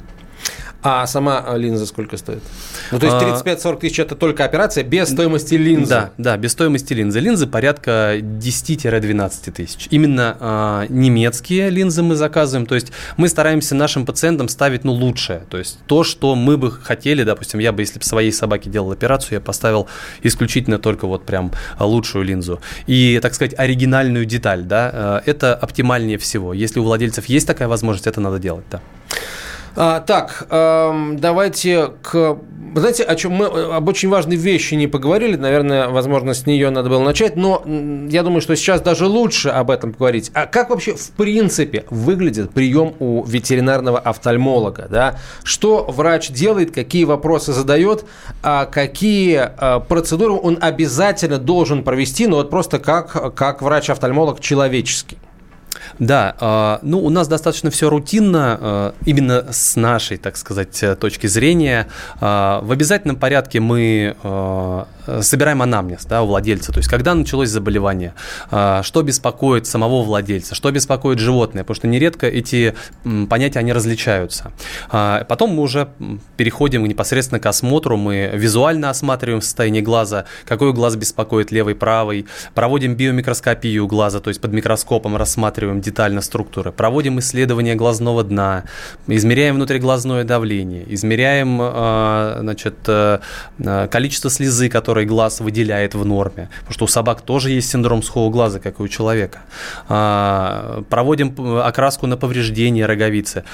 А 0.87 1.07
сама 1.07 1.43
линза 1.57 1.87
сколько 1.87 2.19
стоит? 2.19 2.43
Ну, 2.93 2.99
то 2.99 3.07
есть 3.07 3.47
35-40 3.47 3.79
тысяч 3.81 3.99
это 4.01 4.15
только 4.15 4.45
операция 4.45 4.85
без 4.85 5.09
стоимости 5.09 5.55
линзы? 5.55 5.89
Да, 5.89 6.11
да, 6.19 6.37
без 6.37 6.53
стоимости 6.53 6.93
линзы. 6.93 7.21
Линзы 7.21 7.47
порядка 7.47 8.19
10-12 8.19 9.51
тысяч. 9.51 9.89
Именно 9.91 10.37
а, 10.39 10.87
немецкие 10.91 11.71
линзы 11.71 12.03
мы 12.03 12.17
заказываем. 12.17 12.67
То 12.67 12.75
есть 12.75 12.93
мы 13.17 13.29
стараемся 13.29 13.75
нашим 13.75 14.05
пациентам 14.05 14.49
ставить 14.49 14.85
ну, 14.85 14.93
лучшее. 14.93 15.45
То 15.49 15.57
есть 15.57 15.79
то, 15.87 16.05
что 16.05 16.35
мы 16.35 16.59
бы 16.59 16.71
хотели, 16.71 17.23
допустим, 17.23 17.61
я 17.61 17.73
бы, 17.73 17.81
если 17.81 17.99
бы 17.99 18.05
своей 18.05 18.31
собаке 18.31 18.69
делал 18.69 18.93
операцию, 18.93 19.37
я 19.37 19.41
поставил 19.41 19.89
исключительно 20.23 20.79
только 20.79 21.07
вот 21.07 21.25
прям 21.25 21.51
лучшую 21.81 22.27
линзу. 22.27 22.61
И, 22.87 23.19
так 23.23 23.33
сказать, 23.33 23.55
оригинальную 23.59 24.27
деталь, 24.27 24.65
да, 24.65 24.91
а, 24.93 25.23
это 25.25 25.55
оптимальнее 25.55 26.19
всего. 26.19 26.53
Если 26.53 26.79
у 26.79 26.83
владельцев 26.83 27.25
есть 27.25 27.47
такая 27.47 27.69
возможность, 27.69 28.07
это 28.07 28.21
надо 28.21 28.39
делать, 28.39 28.67
да. 28.71 28.83
А, 29.77 30.01
так, 30.01 30.47
эм, 30.51 31.19
давайте 31.19 31.91
к... 32.03 32.39
Знаете, 32.77 33.05
о 33.05 33.15
чем 33.15 33.33
мы 33.33 33.47
об 33.47 33.89
очень 33.89 34.09
важной 34.09 34.37
вещи 34.37 34.75
не 34.75 34.89
поговорили, 34.89 35.37
наверное, 35.37 35.89
возможно, 35.89 36.35
с 36.35 36.45
нее 36.45 36.71
надо 36.71 36.91
было 36.91 37.03
начать, 37.03 37.37
но 37.37 37.63
я 38.09 38.25
думаю, 38.25 38.41
что 38.41 38.57
сейчас 38.57 38.81
даже 38.81 39.07
лучше 39.07 39.51
об 39.51 39.71
этом 39.71 39.93
поговорить. 39.93 40.33
А 40.35 40.47
как 40.47 40.71
вообще, 40.71 40.95
в 40.95 41.11
принципе, 41.13 41.85
выглядит 41.91 42.51
прием 42.51 42.95
у 42.99 43.25
ветеринарного 43.25 44.01
офтальмолога? 44.01 44.89
Да? 44.91 45.19
Что 45.45 45.85
врач 45.85 46.31
делает, 46.31 46.73
какие 46.73 47.05
вопросы 47.05 47.53
задает, 47.53 48.05
а 48.43 48.67
какие 48.67 49.37
а, 49.37 49.79
процедуры 49.81 50.33
он 50.33 50.59
обязательно 50.61 51.39
должен 51.39 51.85
провести, 51.85 52.27
ну 52.27 52.37
вот 52.37 52.51
просто 52.51 52.81
как, 52.81 53.35
как 53.37 53.63
врач-офтальмолог 53.63 54.41
человеческий? 54.41 55.19
Да, 55.99 56.35
а, 56.41 56.79
ну 56.83 56.99
у 56.99 57.11
нас 57.11 57.29
достаточно 57.29 57.71
все 57.71 57.89
рутинно, 57.89 58.59
а, 58.61 58.95
именно 59.05 59.53
с 59.53 59.77
нашей, 59.77 60.17
так 60.17 60.37
сказать, 60.37 60.83
э, 60.83 60.97
точки 60.97 61.27
зрения. 61.27 61.89
А, 62.21 62.61
в 62.63 62.73
обязательном 62.73 63.17
порядке 63.17 63.61
мы 63.61 64.17
собираем 65.21 65.63
анамнез 65.63 66.05
да, 66.05 66.23
у 66.23 66.27
владельца, 66.27 66.73
то 66.73 66.79
есть 66.79 66.89
когда 66.89 67.15
началось 67.15 67.49
заболевание, 67.49 68.15
что 68.51 69.03
беспокоит 69.03 69.67
самого 69.67 70.03
владельца, 70.03 70.55
что 70.55 70.71
беспокоит 70.71 71.19
животное, 71.19 71.63
потому 71.63 71.77
что 71.77 71.89
нередко 71.89 72.27
эти 72.27 72.75
понятия, 73.29 73.59
они 73.59 73.73
различаются. 73.73 74.53
Потом 74.91 75.51
мы 75.51 75.63
уже 75.63 75.89
переходим 76.37 76.85
непосредственно 76.85 77.41
к 77.41 77.47
осмотру, 77.47 77.97
мы 77.97 78.31
визуально 78.35 78.91
осматриваем 78.91 79.43
состояние 79.43 79.83
глаза, 79.83 80.25
какой 80.47 80.73
глаз 80.73 80.97
беспокоит, 80.97 81.51
левый, 81.53 81.75
правый, 81.75 82.27
проводим 82.55 82.95
биомикроскопию 82.95 83.87
глаза, 83.87 84.21
то 84.21 84.29
есть 84.29 84.41
под 84.41 84.53
микроскопом 84.53 85.17
рассматриваем 85.17 85.81
детально 85.81 86.21
структуры, 86.21 86.73
проводим 86.73 87.19
исследование 87.19 87.75
глазного 87.75 88.25
дна, 88.25 88.65
измеряем 89.07 89.57
внутриглазное 89.57 90.25
давление, 90.25 90.85
измеряем 90.95 91.59
а, 91.61 92.39
значит, 92.41 92.77
э, 92.87 93.19
э, 93.59 93.89
количество 93.91 94.31
слезы, 94.31 94.69
которое 94.69 94.94
глаз 95.03 95.41
выделяет 95.41 95.95
в 95.95 96.05
норме, 96.05 96.49
потому 96.61 96.73
что 96.73 96.85
у 96.85 96.89
собак 96.89 97.23
тоже 97.23 97.51
есть 97.51 97.71
синдром 97.71 98.03
сухого 98.03 98.31
глаза, 98.31 98.61
как 98.61 98.79
и 98.79 98.83
у 98.83 98.89
человека. 98.89 99.41
А, 99.89 100.85
проводим 100.89 101.35
окраску 101.59 102.07
на 102.07 102.17
повреждение 102.17 102.87
роговицы. 102.87 103.45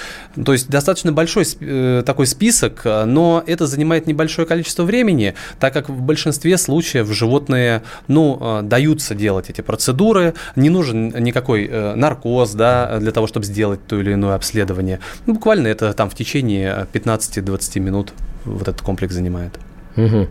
То 0.45 0.53
есть 0.53 0.69
достаточно 0.69 1.13
большой 1.13 1.45
э, 1.61 2.03
такой 2.05 2.27
список, 2.27 2.83
но 2.85 3.43
это 3.47 3.67
занимает 3.67 4.07
небольшое 4.07 4.47
количество 4.47 4.85
времени, 4.85 5.35
так 5.59 5.73
как 5.73 5.89
в 5.89 6.03
большинстве 6.03 6.59
случаев 6.59 7.11
животные 7.11 7.83
ну, 8.09 8.61
даются 8.63 9.15
делать 9.15 9.49
эти 9.49 9.63
процедуры, 9.63 10.35
не 10.57 10.69
нужен 10.69 11.09
никакой 11.09 11.69
наркоз, 11.69 12.11
наркоз, 12.11 12.53
да, 12.55 12.99
для 12.99 13.13
того, 13.13 13.27
чтобы 13.27 13.47
сделать 13.47 13.81
то 13.87 14.01
или 14.01 14.13
иное 14.13 14.35
обследование. 14.35 15.01
Ну, 15.27 15.35
буквально 15.35 15.69
это 15.69 15.93
там 15.93 16.11
в 16.11 16.15
течение 16.15 16.87
15-20 16.93 17.81
минут 17.81 18.13
вот 18.45 18.69
этот 18.69 18.81
комплекс 18.83 19.15
занимает. 19.15 19.59
Угу. 20.05 20.29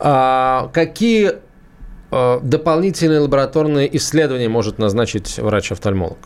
А, 0.00 0.70
какие 0.72 1.32
а, 2.10 2.40
дополнительные 2.40 3.20
лабораторные 3.20 3.94
исследования 3.96 4.48
может 4.48 4.78
назначить 4.78 5.38
врач-офтальмолог? 5.38 6.18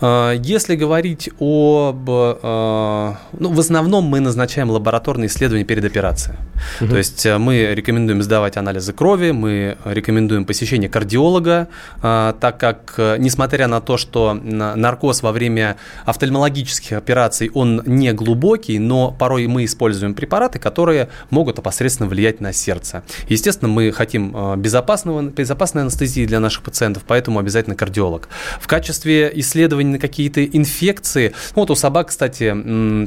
А, 0.00 0.32
если 0.32 0.76
говорить 0.76 1.30
об... 1.38 2.08
А, 2.08 3.16
ну, 3.32 3.52
в 3.52 3.60
основном 3.60 4.04
мы 4.04 4.20
назначаем 4.20 4.70
лабораторные 4.70 5.28
исследования 5.28 5.64
перед 5.64 5.84
операцией. 5.84 6.36
Угу. 6.80 6.90
То 6.90 6.96
есть 6.98 7.26
э, 7.26 7.38
мы 7.38 7.74
рекомендуем 7.74 8.22
сдавать 8.22 8.56
анализы 8.56 8.92
крови, 8.92 9.30
мы 9.30 9.76
рекомендуем 9.84 10.44
посещение 10.44 10.88
кардиолога, 10.88 11.68
так 12.00 12.58
как, 12.58 12.94
э, 12.96 13.16
несмотря 13.18 13.68
на 13.68 13.80
то, 13.80 13.96
что 13.96 14.34
наркоз 14.34 15.22
во 15.22 15.32
время 15.32 15.76
офтальмологических 16.04 16.96
операций, 16.96 17.50
он 17.54 17.82
не 17.86 18.12
глубокий, 18.12 18.78
но 18.78 19.12
порой 19.12 19.46
мы 19.46 19.64
используем 19.64 20.14
препараты, 20.14 20.58
которые 20.58 21.08
могут 21.30 21.58
опосредственно 21.58 22.08
влиять 22.08 22.40
на 22.40 22.52
сердце. 22.52 23.02
Естественно, 23.28 23.68
мы 23.68 23.92
хотим 23.92 24.56
безопасного, 24.56 25.22
безопасной 25.22 25.82
анестезии 25.82 26.26
для 26.26 26.40
наших 26.40 26.62
пациентов, 26.62 27.04
поэтому 27.06 27.38
обязательно 27.38 27.76
кардиолог. 27.76 28.28
В 28.60 28.66
качестве 28.66 29.30
исследования 29.34 29.87
заболевания, 29.88 29.92
на 29.92 29.98
какие-то 29.98 30.44
инфекции. 30.44 31.32
Вот 31.54 31.70
у 31.70 31.74
собак, 31.74 32.08
кстати, 32.08 32.54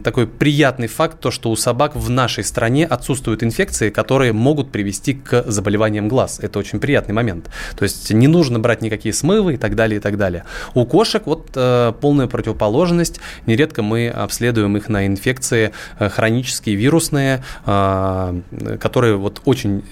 такой 0.04 0.28
приятный 0.28 0.88
факт, 0.88 1.20
то, 1.20 1.32
что 1.32 1.52
у 1.52 1.56
собак 1.56 1.96
в 1.96 2.10
нашей 2.10 2.44
стране 2.44 2.86
отсутствуют 2.86 3.44
инфекции, 3.44 3.89
которые 3.89 4.34
могут 4.34 4.72
привести 4.72 5.13
к 5.13 5.44
заболеваниям 5.48 6.08
глаз. 6.08 6.39
Это 6.41 6.60
очень 6.60 6.80
приятный 6.80 7.13
момент. 7.13 7.50
То 7.76 7.84
есть 7.84 8.12
не 8.12 8.28
нужно 8.28 8.60
брать 8.60 8.82
никакие 8.82 9.13
смывы 9.13 9.54
и 9.54 9.58
так 9.58 9.76
далее, 9.76 9.98
и 9.98 10.02
так 10.02 10.17
далее. 10.17 10.44
У 10.74 10.86
кошек 10.86 11.26
вот 11.26 11.52
э, 11.56 11.94
полная 12.02 12.28
противоположность. 12.28 13.20
Нередко 13.46 13.82
мы 13.84 14.10
обследуем 14.10 14.78
их 14.78 14.89
на 14.89 15.06
инфекции 15.06 15.72
э, 16.00 16.10
хронические, 16.10 16.76
вирусные, 16.76 17.44
э, 17.65 18.41
которые 18.80 19.15
вот 19.15 19.41
очень 19.46 19.84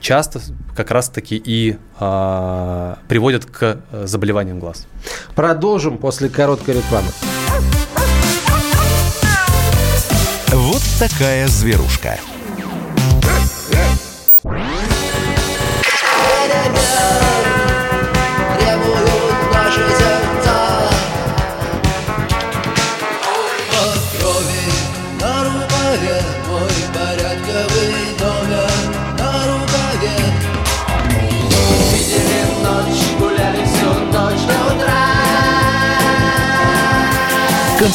часто 0.00 0.40
как 0.76 0.90
раз-таки 0.90 1.36
и 1.36 1.78
э, 2.00 2.94
приводят 3.08 3.44
к 3.46 3.80
заболеваниям 4.04 4.58
глаз. 4.58 4.86
Продолжим 5.34 5.98
после 5.98 6.28
короткой 6.28 6.76
рекламы. 6.76 7.08
Вот 10.48 10.82
такая 10.98 11.48
зверушка. 11.48 12.18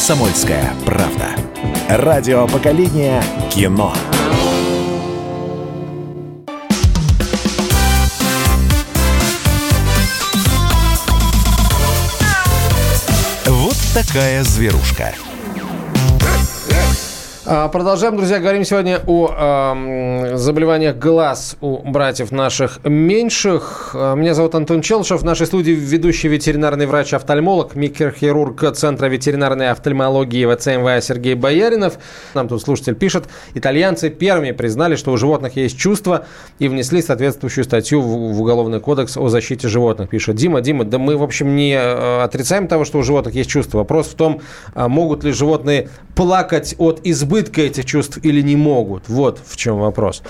«Комсомольская 0.07 0.73
правда». 0.85 1.35
Радио 1.89 2.47
поколения 2.47 3.21
кино. 3.53 3.93
Вот 13.47 13.75
такая 13.93 14.45
зверушка. 14.45 15.13
А, 17.49 17.69
продолжаем, 17.69 18.17
друзья. 18.17 18.39
Говорим 18.39 18.65
сегодня 18.65 18.99
о 19.07 19.31
э, 19.33 20.35
заболеваниях 20.35 20.97
глаз 20.97 21.55
у 21.61 21.77
братьев 21.77 22.29
наших 22.31 22.83
меньших. 22.83 23.91
А, 23.93 24.15
меня 24.15 24.33
зовут 24.33 24.53
Антон 24.53 24.81
Челшев. 24.81 25.21
В 25.21 25.23
нашей 25.23 25.47
студии 25.47 25.71
ведущий 25.71 26.27
ветеринарный 26.27 26.87
врач-офтальмолог, 26.87 27.73
микрохирург 27.75 28.73
Центра 28.73 29.05
ветеринарной 29.05 29.69
офтальмологии 29.69 30.45
ВЦМВА 30.45 30.99
Сергей 30.99 31.35
Бояринов. 31.35 31.99
Нам 32.33 32.49
тут 32.49 32.61
слушатель 32.61 32.95
пишет. 32.95 33.29
Итальянцы 33.53 34.09
первыми 34.09 34.51
признали, 34.51 34.97
что 34.97 35.13
у 35.13 35.17
животных 35.17 35.55
есть 35.55 35.77
чувства 35.77 36.25
и 36.59 36.67
внесли 36.67 37.01
соответствующую 37.01 37.63
статью 37.63 38.01
в, 38.01 38.33
в 38.33 38.41
Уголовный 38.41 38.81
кодекс 38.81 39.15
о 39.15 39.29
защите 39.29 39.69
животных. 39.69 40.09
Пишет 40.09 40.35
Дима. 40.35 40.59
Дима, 40.59 40.83
да 40.83 40.97
мы, 40.97 41.15
в 41.15 41.23
общем, 41.23 41.55
не 41.55 41.79
отрицаем 41.79 42.67
того, 42.67 42.83
что 42.83 42.97
у 42.99 43.03
животных 43.03 43.35
есть 43.35 43.49
чувства. 43.49 43.77
Вопрос 43.77 44.07
в 44.07 44.15
том, 44.15 44.41
могут 44.75 45.23
ли 45.23 45.31
животные 45.31 45.87
плакать 46.13 46.75
от 46.77 46.99
избытка 47.05 47.36
избытка 47.37 47.61
этих 47.61 47.85
чувств 47.85 48.19
или 48.23 48.41
не 48.41 48.55
могут? 48.55 49.07
Вот 49.07 49.39
в 49.45 49.55
чем 49.57 49.79
вопрос. 49.79 50.23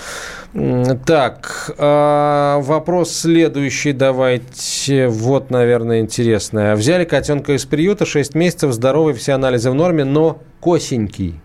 Так, 1.06 1.70
а, 1.78 2.58
вопрос 2.60 3.12
следующий 3.12 3.92
давайте. 3.92 5.08
Вот, 5.08 5.50
наверное, 5.50 6.00
интересное. 6.00 6.74
Взяли 6.76 7.04
котенка 7.04 7.54
из 7.54 7.64
приюта, 7.64 8.04
6 8.04 8.34
месяцев, 8.34 8.72
здоровый, 8.72 9.14
все 9.14 9.32
анализы 9.32 9.70
в 9.70 9.74
норме, 9.74 10.04
но 10.04 10.42
косенький. 10.60 11.40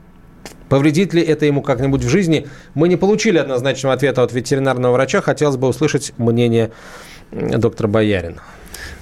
Повредит 0.70 1.14
ли 1.14 1.22
это 1.22 1.46
ему 1.46 1.62
как-нибудь 1.62 2.04
в 2.04 2.10
жизни? 2.10 2.48
Мы 2.74 2.88
не 2.90 2.96
получили 2.96 3.38
однозначного 3.38 3.94
ответа 3.94 4.24
от 4.24 4.34
ветеринарного 4.34 4.94
врача. 4.94 5.22
Хотелось 5.22 5.58
бы 5.58 5.68
услышать 5.68 6.14
мнение 6.18 6.72
доктора 7.32 7.88
Боярина. 7.88 8.42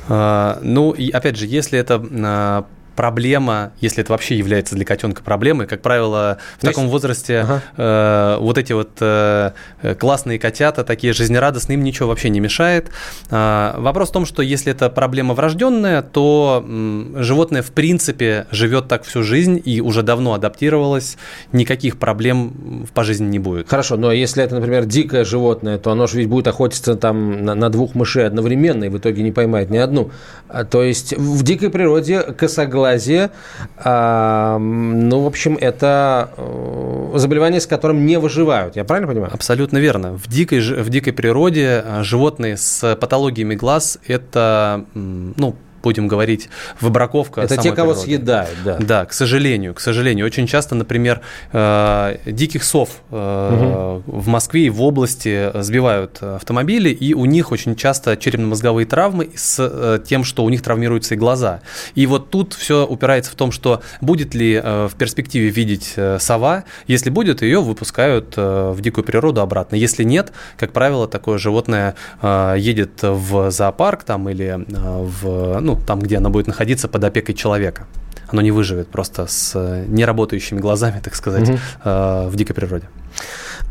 А, 0.09 0.59
ну, 0.61 0.91
и 0.91 1.09
опять 1.11 1.37
же, 1.37 1.45
если 1.45 1.79
это 1.79 2.03
а, 2.11 2.65
проблема, 3.01 3.71
если 3.79 4.03
это 4.03 4.11
вообще 4.11 4.37
является 4.37 4.75
для 4.75 4.85
котенка 4.85 5.23
проблемой, 5.23 5.65
как 5.65 5.81
правило, 5.81 6.37
в 6.59 6.63
Есть? 6.63 6.75
таком 6.75 6.87
возрасте 6.87 7.39
ага. 7.39 7.63
э, 7.75 8.37
вот 8.39 8.59
эти 8.59 8.73
вот 8.73 8.91
э, 8.99 9.53
классные 9.99 10.37
котята, 10.37 10.83
такие 10.83 11.11
жизнерадостные, 11.11 11.79
им 11.79 11.83
ничего 11.83 12.09
вообще 12.09 12.29
не 12.29 12.39
мешает. 12.39 12.91
Э, 13.31 13.73
вопрос 13.77 14.09
в 14.09 14.11
том, 14.11 14.27
что 14.27 14.43
если 14.43 14.71
это 14.71 14.91
проблема 14.91 15.33
врожденная, 15.33 16.03
то 16.03 16.63
э, 16.63 17.23
животное 17.23 17.63
в 17.63 17.71
принципе 17.71 18.45
живет 18.51 18.87
так 18.87 19.03
всю 19.03 19.23
жизнь 19.23 19.59
и 19.65 19.81
уже 19.81 20.03
давно 20.03 20.35
адаптировалось, 20.35 21.17
никаких 21.53 21.97
проблем 21.97 22.85
по 22.93 23.03
жизни 23.03 23.25
не 23.25 23.39
будет. 23.39 23.67
Хорошо, 23.67 23.97
но 23.97 24.11
если 24.11 24.43
это, 24.43 24.53
например, 24.53 24.85
дикое 24.85 25.25
животное, 25.25 25.79
то 25.79 25.89
оно 25.89 26.05
же 26.05 26.19
ведь 26.19 26.29
будет 26.29 26.45
охотиться 26.45 26.93
там 26.95 27.45
на, 27.45 27.55
на 27.55 27.71
двух 27.71 27.95
мышей 27.95 28.27
одновременно 28.27 28.83
и 28.83 28.89
в 28.89 28.99
итоге 28.99 29.23
не 29.23 29.31
поймает 29.31 29.71
ни 29.71 29.77
одну. 29.77 30.11
А, 30.47 30.65
то 30.65 30.83
есть 30.83 31.17
в 31.17 31.41
дикой 31.41 31.71
природе 31.71 32.21
косоглазие 32.21 32.90
одноглазие, 32.91 33.31
а, 33.77 34.57
ну, 34.59 35.21
в 35.21 35.27
общем, 35.27 35.57
это 35.59 36.31
э, 36.37 37.11
заболевание, 37.15 37.59
с 37.59 37.67
которым 37.67 38.05
не 38.05 38.19
выживают. 38.19 38.75
Я 38.75 38.83
правильно 38.83 39.07
понимаю? 39.07 39.33
Абсолютно 39.33 39.77
верно. 39.77 40.13
В 40.13 40.27
дикой, 40.27 40.59
в 40.59 40.89
дикой 40.89 41.13
природе 41.13 41.83
э, 41.83 42.03
животные 42.03 42.57
с 42.57 42.95
патологиями 42.95 43.55
глаз– 43.55 43.99
это, 44.07 44.85
ну, 44.93 45.55
будем 45.81 46.07
говорить, 46.07 46.49
выбраковка. 46.79 47.41
Это 47.41 47.57
те, 47.57 47.71
кого 47.71 47.91
природы. 47.91 47.99
съедают, 47.99 48.57
да. 48.63 48.77
Да, 48.79 49.05
к 49.05 49.13
сожалению, 49.13 49.73
к 49.73 49.79
сожалению. 49.79 50.25
Очень 50.25 50.47
часто, 50.47 50.75
например, 50.75 51.21
э, 51.51 52.17
диких 52.25 52.63
сов 52.63 52.89
угу. 53.09 54.03
в 54.05 54.27
Москве 54.27 54.65
и 54.65 54.69
в 54.69 54.81
области 54.81 55.51
сбивают 55.61 56.21
автомобили, 56.21 56.89
и 56.89 57.13
у 57.13 57.25
них 57.25 57.51
очень 57.51 57.75
часто 57.75 58.17
черепно-мозговые 58.17 58.85
травмы 58.85 59.31
с 59.35 59.57
э, 59.59 59.99
тем, 60.05 60.23
что 60.23 60.43
у 60.43 60.49
них 60.49 60.61
травмируются 60.61 61.15
и 61.15 61.17
глаза. 61.17 61.61
И 61.95 62.05
вот 62.05 62.29
тут 62.29 62.53
все 62.53 62.85
упирается 62.85 63.31
в 63.31 63.35
том, 63.35 63.51
что 63.51 63.81
будет 64.01 64.33
ли 64.33 64.59
в 64.61 64.91
перспективе 64.97 65.49
видеть 65.49 65.95
сова. 66.19 66.63
Если 66.87 67.09
будет, 67.09 67.41
ее 67.41 67.61
выпускают 67.61 68.35
в 68.37 68.77
дикую 68.79 69.03
природу 69.03 69.41
обратно. 69.41 69.75
Если 69.75 70.03
нет, 70.03 70.31
как 70.57 70.71
правило, 70.71 71.07
такое 71.07 71.37
животное 71.37 71.95
едет 72.21 73.01
в 73.01 73.51
зоопарк 73.51 74.03
там 74.03 74.29
или 74.29 74.63
в, 74.67 75.59
ну, 75.59 75.70
ну, 75.71 75.79
там, 75.85 75.99
где 75.99 76.17
она 76.17 76.29
будет 76.29 76.47
находиться 76.47 76.87
под 76.87 77.03
опекой 77.03 77.35
человека. 77.35 77.87
Оно 78.27 78.41
не 78.41 78.51
выживет 78.51 78.87
просто 78.87 79.27
с 79.27 79.51
э, 79.55 79.85
неработающими 79.87 80.59
глазами, 80.59 81.01
так 81.03 81.15
сказать, 81.15 81.49
угу. 81.49 81.59
в 81.83 82.31
дикой 82.35 82.53
природе. 82.53 82.85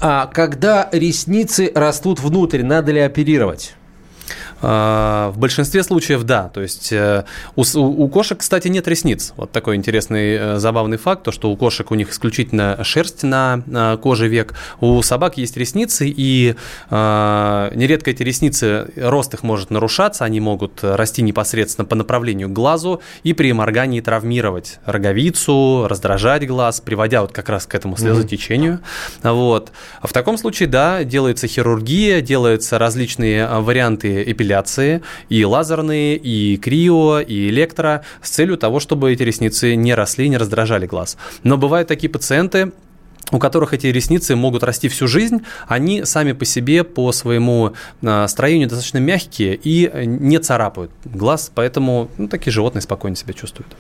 А 0.01 0.27
когда 0.27 0.89
ресницы 0.93 1.73
растут 1.75 2.21
внутрь, 2.21 2.63
надо 2.63 2.93
ли 2.93 3.01
оперировать? 3.01 3.75
А, 4.63 5.31
в 5.31 5.39
большинстве 5.39 5.83
случаев 5.83 6.23
да. 6.25 6.49
То 6.49 6.61
есть 6.61 6.93
э, 6.93 7.25
у, 7.57 7.63
у 7.63 8.09
кошек, 8.09 8.39
кстати, 8.39 8.69
нет 8.69 8.87
ресниц. 8.89 9.33
Вот 9.37 9.53
такой 9.53 9.77
интересный, 9.77 10.37
э, 10.37 10.59
забавный 10.59 10.99
факт, 10.99 11.23
то, 11.23 11.33
что 11.33 11.51
у 11.51 11.57
кошек 11.57 11.91
у 11.91 11.95
них 11.95 12.11
исключительно 12.11 12.79
шерсть 12.85 13.23
на 13.23 13.63
коже 14.03 14.29
век. 14.29 14.55
У 14.81 15.01
собак 15.03 15.39
есть 15.39 15.57
ресницы, 15.57 16.07
и 16.09 16.55
э, 16.91 17.73
нередко 17.75 18.11
эти 18.11 18.23
ресницы, 18.23 18.91
рост 18.97 19.35
их 19.35 19.43
может 19.43 19.71
нарушаться, 19.71 20.25
они 20.25 20.41
могут 20.41 20.83
расти 20.83 21.23
непосредственно 21.23 21.85
по 21.87 21.95
направлению 21.95 22.49
к 22.49 22.53
глазу 22.53 23.01
и 23.23 23.33
при 23.33 23.53
моргании 23.53 24.01
травмировать 24.01 24.79
роговицу, 24.85 25.87
раздражать 25.89 26.47
глаз, 26.47 26.81
приводя 26.81 27.23
вот 27.23 27.33
как 27.33 27.49
раз 27.49 27.67
к 27.67 27.75
этому 27.75 27.97
слезотечению. 27.97 28.81
Mm-hmm. 29.23 29.33
Вот. 29.33 29.73
А 30.01 30.07
в 30.07 30.13
таком 30.13 30.37
случае, 30.37 30.69
да, 30.69 31.05
делается 31.05 31.47
хирургия, 31.47 32.21
делаются 32.21 32.79
различные 32.79 33.47
варианты 33.47 34.23
эпилепсии, 34.23 34.50
эпиляции, 34.51 35.03
и 35.29 35.45
лазерные, 35.45 36.17
и 36.17 36.57
крио, 36.57 37.21
и 37.21 37.49
электро, 37.49 38.03
с 38.23 38.31
целью 38.31 38.57
того, 38.57 38.81
чтобы 38.81 39.13
эти 39.13 39.23
ресницы 39.23 39.77
не 39.77 39.95
росли, 39.95 40.29
не 40.29 40.37
раздражали 40.37 40.87
глаз. 40.87 41.17
Но 41.45 41.57
бывают 41.57 41.89
такие 41.89 42.11
пациенты, 42.11 42.73
у 43.33 43.39
которых 43.39 43.75
эти 43.75 43.87
ресницы 43.87 44.35
могут 44.35 44.65
расти 44.65 44.89
всю 44.89 45.07
жизнь, 45.07 45.43
они 45.69 46.05
сами 46.05 46.33
по 46.33 46.45
себе, 46.45 46.83
по 46.83 47.13
своему 47.13 47.75
а, 48.03 48.27
строению 48.27 48.69
достаточно 48.69 48.99
мягкие 48.99 49.55
и 49.55 49.89
не 50.05 50.39
царапают 50.39 50.91
глаз, 51.05 51.53
поэтому 51.55 52.11
ну, 52.19 52.27
такие 52.27 52.53
животные 52.53 52.83
спокойно 52.83 53.17
себя 53.17 53.33
чувствуют. 53.33 53.77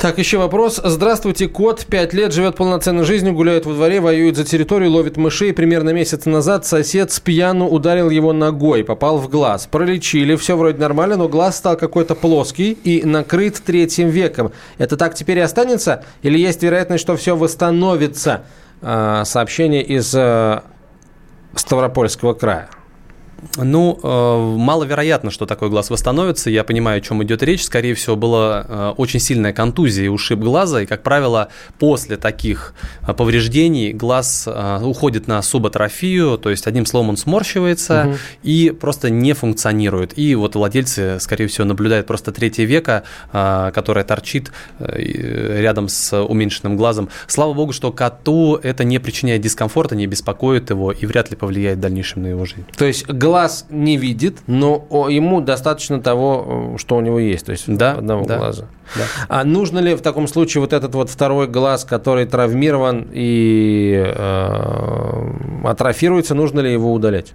Так, 0.00 0.16
еще 0.16 0.38
вопрос. 0.38 0.80
Здравствуйте, 0.82 1.46
кот, 1.46 1.84
5 1.84 2.14
лет, 2.14 2.32
живет 2.32 2.56
полноценной 2.56 3.04
жизнью, 3.04 3.34
гуляет 3.34 3.66
во 3.66 3.74
дворе, 3.74 4.00
воюет 4.00 4.34
за 4.34 4.44
территорию, 4.44 4.90
ловит 4.92 5.18
мышей. 5.18 5.52
Примерно 5.52 5.90
месяц 5.90 6.24
назад 6.24 6.64
сосед 6.64 7.12
с 7.12 7.20
пьяну 7.20 7.68
ударил 7.68 8.08
его 8.08 8.32
ногой, 8.32 8.82
попал 8.82 9.18
в 9.18 9.28
глаз. 9.28 9.68
Пролечили, 9.70 10.36
все 10.36 10.56
вроде 10.56 10.78
нормально, 10.78 11.18
но 11.18 11.28
глаз 11.28 11.58
стал 11.58 11.76
какой-то 11.76 12.14
плоский 12.14 12.72
и 12.72 13.04
накрыт 13.04 13.60
третьим 13.62 14.08
веком. 14.08 14.52
Это 14.78 14.96
так 14.96 15.14
теперь 15.14 15.36
и 15.36 15.42
останется? 15.42 16.02
Или 16.22 16.38
есть 16.38 16.62
вероятность, 16.62 17.02
что 17.02 17.18
все 17.18 17.36
восстановится? 17.36 18.44
А, 18.80 19.26
сообщение 19.26 19.82
из 19.82 20.14
а, 20.16 20.64
Ставропольского 21.54 22.32
края. 22.32 22.70
Ну, 23.56 23.98
э, 24.02 24.56
маловероятно, 24.58 25.30
что 25.30 25.46
такой 25.46 25.70
глаз 25.70 25.90
восстановится. 25.90 26.50
Я 26.50 26.64
понимаю, 26.64 26.98
о 26.98 27.00
чем 27.00 27.22
идет 27.24 27.42
речь. 27.42 27.64
Скорее 27.64 27.94
всего, 27.94 28.16
была 28.16 28.66
э, 28.68 28.94
очень 28.96 29.20
сильная 29.20 29.52
контузия 29.52 30.04
и 30.04 30.08
ушиб 30.08 30.40
глаза. 30.40 30.82
И, 30.82 30.86
как 30.86 31.02
правило, 31.02 31.48
после 31.78 32.16
таких 32.16 32.74
э, 33.06 33.14
повреждений 33.14 33.92
глаз 33.92 34.44
э, 34.46 34.80
уходит 34.82 35.26
на 35.26 35.42
субатрофию, 35.42 36.38
то 36.38 36.50
есть, 36.50 36.66
одним 36.66 36.86
словом, 36.86 37.10
он 37.10 37.16
сморщивается 37.16 38.06
угу. 38.08 38.16
и 38.42 38.70
просто 38.78 39.10
не 39.10 39.32
функционирует. 39.32 40.18
И 40.18 40.34
вот 40.34 40.54
владельцы, 40.54 41.18
скорее 41.20 41.46
всего, 41.46 41.64
наблюдают 41.66 42.06
просто 42.06 42.32
третье 42.32 42.64
века, 42.64 43.04
э, 43.32 43.70
которое 43.74 44.04
торчит 44.04 44.52
э, 44.78 45.60
рядом 45.60 45.88
с 45.88 46.16
уменьшенным 46.22 46.76
глазом. 46.76 47.08
Слава 47.26 47.54
богу, 47.54 47.72
что 47.72 47.92
коту 47.92 48.56
это 48.56 48.84
не 48.84 48.98
причиняет 48.98 49.40
дискомфорта, 49.40 49.96
не 49.96 50.06
беспокоит 50.06 50.70
его 50.70 50.92
и 50.92 51.06
вряд 51.06 51.30
ли 51.30 51.36
повлияет 51.36 51.78
в 51.78 51.80
дальнейшем 51.80 52.22
на 52.22 52.28
его 52.28 52.44
жизнь. 52.44 52.66
То 52.76 52.84
есть 52.84 53.06
глаз 53.30 53.66
не 53.70 53.96
видит, 53.96 54.38
но 54.48 54.84
ему 55.08 55.40
достаточно 55.40 56.00
того, 56.00 56.74
что 56.78 56.96
у 56.96 57.00
него 57.00 57.20
есть, 57.20 57.46
то 57.46 57.52
есть 57.52 57.64
да, 57.68 57.92
одного 57.92 58.24
да, 58.24 58.38
глаза. 58.38 58.64
Да. 58.96 59.04
А 59.28 59.44
нужно 59.44 59.78
ли 59.78 59.94
в 59.94 60.00
таком 60.00 60.26
случае 60.26 60.62
вот 60.62 60.72
этот 60.72 60.94
вот 60.94 61.10
второй 61.10 61.46
глаз, 61.46 61.84
который 61.84 62.26
травмирован 62.26 63.06
и 63.12 64.02
э, 64.04 65.32
атрофируется, 65.64 66.34
нужно 66.34 66.60
ли 66.60 66.72
его 66.72 66.92
удалять? 66.92 67.34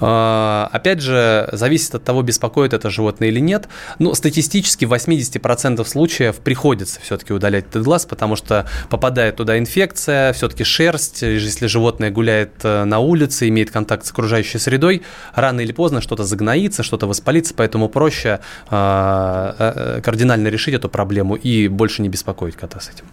А, 0.00 0.68
опять 0.72 1.00
же, 1.00 1.48
зависит 1.52 1.94
от 1.94 2.04
того, 2.04 2.22
беспокоит 2.22 2.72
это 2.72 2.90
животное 2.90 3.28
или 3.28 3.40
нет. 3.40 3.68
Но 3.98 4.14
статистически 4.14 4.84
в 4.84 4.92
80% 4.92 5.84
случаев 5.84 6.36
приходится 6.36 7.00
все-таки 7.00 7.32
удалять 7.32 7.66
этот 7.66 7.84
глаз, 7.84 8.06
потому 8.06 8.36
что 8.36 8.66
попадает 8.90 9.36
туда 9.36 9.58
инфекция, 9.58 10.32
все-таки 10.32 10.64
шерсть, 10.64 11.22
если 11.22 11.66
животное 11.66 12.10
гуляет 12.10 12.52
э, 12.62 12.84
на 12.84 12.98
улице, 12.98 13.48
имеет 13.48 13.70
контакт 13.70 14.06
с 14.06 14.10
окружающей 14.10 14.58
средой, 14.58 15.02
рано 15.34 15.60
или 15.60 15.72
поздно 15.72 16.00
что-то 16.00 16.24
загноится, 16.24 16.82
что-то 16.82 17.06
воспалится, 17.06 17.54
поэтому 17.54 17.88
проще 17.88 18.40
а, 18.68 19.54
э, 19.58 20.00
кардинально 20.02 20.48
решить 20.48 20.74
эту 20.74 20.88
проблему 20.88 21.34
и 21.34 21.68
больше 21.68 22.02
не 22.02 22.08
беспокоить 22.08 22.56
кота 22.56 22.80
с 22.80 22.88
этим. 22.88 23.04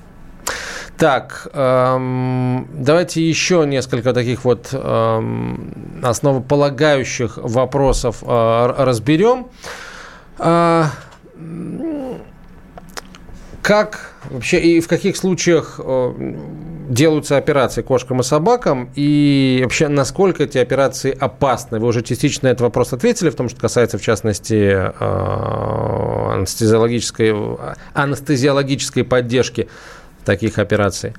Так, 1.02 1.48
эм, 1.54 2.68
давайте 2.76 3.28
еще 3.28 3.66
несколько 3.66 4.14
таких 4.14 4.46
вот 4.46 4.70
эм, 4.72 5.74
основополагающих 6.04 7.40
вопросов 7.42 8.18
э, 8.22 8.74
разберем. 8.78 9.48
Э, 10.38 10.84
как 13.64 14.14
вообще 14.30 14.60
и 14.60 14.80
в 14.80 14.88
каких 14.88 15.18
случаях 15.18 15.80
э, 15.84 16.36
делаются 16.90 17.38
операции 17.38 17.82
кошкам 17.82 18.20
и 18.20 18.24
собакам, 18.24 18.92
и 18.94 19.62
вообще 19.64 19.88
насколько 19.88 20.44
эти 20.44 20.60
операции 20.60 21.18
опасны? 21.20 21.80
Вы 21.80 21.88
уже 21.88 22.04
частично 22.04 22.50
на 22.50 22.52
этот 22.52 22.62
вопрос 22.62 22.94
ответили, 22.94 23.32
в 23.32 23.36
том, 23.36 23.50
что 23.50 23.60
касается, 23.60 23.98
в 23.98 24.04
частности, 24.04 24.72
э, 24.72 26.32
анестезиологической, 26.32 27.34
анестезиологической 27.96 29.04
поддержки 29.04 29.68
таких 30.26 30.60
операций? 30.60 31.14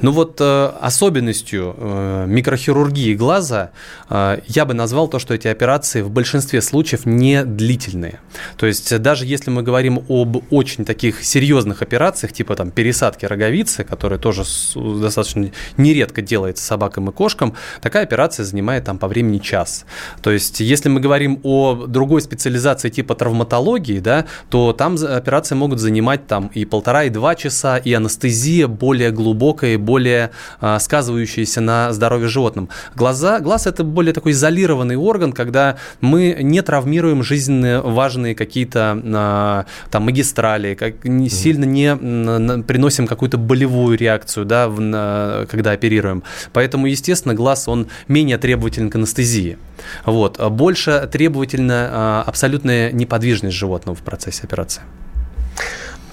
Ну 0.00 0.10
вот 0.12 0.40
э, 0.40 0.72
особенностью 0.80 1.74
э, 1.76 2.24
микрохирургии 2.28 3.14
глаза 3.14 3.70
э, 4.08 4.40
я 4.46 4.64
бы 4.64 4.74
назвал 4.74 5.08
то, 5.08 5.18
что 5.18 5.34
эти 5.34 5.48
операции 5.48 6.02
в 6.02 6.10
большинстве 6.10 6.62
случаев 6.62 7.06
не 7.06 7.44
длительные. 7.44 8.20
То 8.56 8.66
есть 8.66 8.96
даже 9.00 9.26
если 9.26 9.50
мы 9.50 9.62
говорим 9.62 10.04
об 10.08 10.44
очень 10.52 10.84
таких 10.84 11.24
серьезных 11.24 11.82
операциях, 11.82 12.32
типа 12.32 12.54
там 12.56 12.70
пересадки 12.70 13.26
роговицы, 13.26 13.84
которая 13.84 14.18
тоже 14.18 14.44
достаточно 14.74 15.50
нередко 15.76 16.22
делается 16.22 16.64
собакам 16.64 17.10
и 17.10 17.12
кошкам, 17.12 17.54
такая 17.80 18.04
операция 18.04 18.44
занимает 18.44 18.84
там 18.84 18.98
по 18.98 19.08
времени 19.08 19.38
час. 19.38 19.84
То 20.22 20.30
есть 20.30 20.60
если 20.60 20.88
мы 20.88 21.00
говорим 21.00 21.40
о 21.42 21.86
другой 21.86 22.22
специализации 22.22 22.88
типа 22.90 23.14
травматологии, 23.14 23.98
да, 23.98 24.26
то 24.50 24.72
там 24.72 24.96
операции 24.96 25.54
могут 25.54 25.80
занимать 25.80 26.26
там 26.26 26.50
и 26.54 26.64
полтора, 26.64 27.04
и 27.04 27.10
два 27.10 27.34
часа, 27.34 27.76
и 27.76 27.92
анестезия 27.92 28.35
анестезия 28.36 28.68
более 28.68 29.10
глубокая 29.10 29.74
и 29.74 29.76
более 29.76 30.30
а, 30.60 30.78
сказывающаяся 30.78 31.60
на 31.60 31.92
здоровье 31.92 32.28
животным. 32.28 32.68
Глаза, 32.94 33.40
глаз– 33.40 33.66
это 33.68 33.84
более 33.84 34.12
такой 34.12 34.32
изолированный 34.32 34.96
орган, 34.96 35.32
когда 35.32 35.76
мы 36.00 36.36
не 36.40 36.62
травмируем 36.62 37.22
жизненно 37.22 37.80
важные 37.82 38.34
какие-то 38.34 39.00
а, 39.04 39.64
там 39.90 40.04
магистрали, 40.04 40.74
как, 40.74 41.04
не, 41.04 41.28
сильно 41.28 41.64
не 41.64 41.94
на, 41.94 42.62
приносим 42.62 43.06
какую-то 43.06 43.38
болевую 43.38 43.96
реакцию, 43.96 44.44
да, 44.44 44.68
в, 44.68 44.80
на, 44.80 45.46
когда 45.50 45.72
оперируем. 45.72 46.22
Поэтому, 46.52 46.86
естественно, 46.86 47.34
глаз, 47.34 47.68
он 47.68 47.86
менее 48.08 48.38
требователен 48.38 48.90
к 48.90 48.96
анестезии. 48.96 49.56
Вот. 50.04 50.38
Больше 50.50 51.08
требовательна 51.10 51.88
а, 51.90 52.24
абсолютная 52.26 52.92
неподвижность 52.92 53.56
животного 53.56 53.96
в 53.96 54.02
процессе 54.02 54.42
операции. 54.44 54.82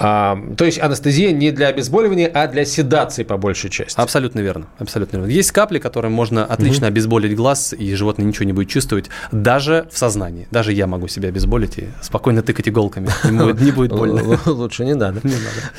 А, 0.03 0.37
то 0.57 0.65
есть 0.65 0.81
анестезия 0.81 1.31
не 1.31 1.51
для 1.51 1.67
обезболивания, 1.67 2.29
а 2.33 2.47
для 2.47 2.65
седации 2.65 3.23
по 3.23 3.37
большей 3.37 3.69
части. 3.69 3.97
Абсолютно 3.97 4.41
верно. 4.41 4.65
Абсолютно 4.77 5.17
верно. 5.17 5.31
Есть 5.31 5.51
капли, 5.51 5.79
которыми 5.79 6.11
можно 6.11 6.43
отлично 6.43 6.87
угу. 6.87 6.93
обезболить 6.93 7.35
глаз, 7.37 7.73
и 7.73 7.95
животное 7.95 8.25
ничего 8.25 8.43
не 8.43 8.51
будет 8.51 8.67
чувствовать, 8.67 9.05
даже 9.31 9.87
в 9.89 9.97
сознании. 9.97 10.45
Даже 10.51 10.73
я 10.73 10.87
могу 10.87 11.07
себя 11.07 11.29
обезболить 11.29 11.77
и 11.77 11.87
спокойно 12.01 12.41
тыкать 12.41 12.67
иголками. 12.67 13.07
Не 13.23 13.71
будет, 13.71 13.91
больно. 13.91 14.37
Лучше 14.45 14.83
не 14.85 14.93
надо. 14.93 15.21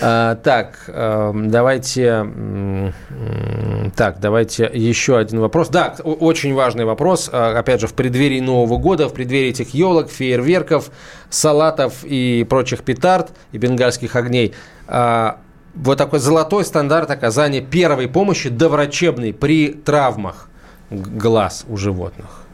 А, 0.01 0.37
так, 0.37 0.85
эм, 0.89 1.51
давайте, 1.51 2.27
так, 3.95 4.21
давайте 4.21 4.71
еще 4.73 5.19
один 5.19 5.41
вопрос. 5.41 5.69
Да, 5.69 5.97
очень 6.03 6.55
важный 6.55 6.87
вопрос. 6.87 7.29
А, 7.31 7.59
опять 7.59 7.83
же, 7.83 7.89
в 7.89 7.93
преддверии 7.93 8.41
Нового 8.41 8.79
года, 8.79 9.07
в 9.07 9.13
преддверии 9.13 9.51
этих 9.51 9.75
елок, 9.75 10.11
фейерверков, 10.11 10.91
салатов 11.35 12.05
и 12.05 12.47
прочих 12.49 12.83
петард 12.83 13.33
и 13.53 13.59
бенгальских 13.59 14.14
огней. 14.17 14.55
А, 14.87 15.39
вот 15.75 15.99
такой 15.99 16.19
золотой 16.21 16.65
стандарт 16.65 17.11
оказания 17.11 17.61
первой 17.61 18.09
помощи 18.09 18.49
доврачебной 18.49 19.33
при 19.33 19.71
травмах 19.73 20.49
глаз 20.91 21.65
у 21.69 21.77
животных. 21.77 22.45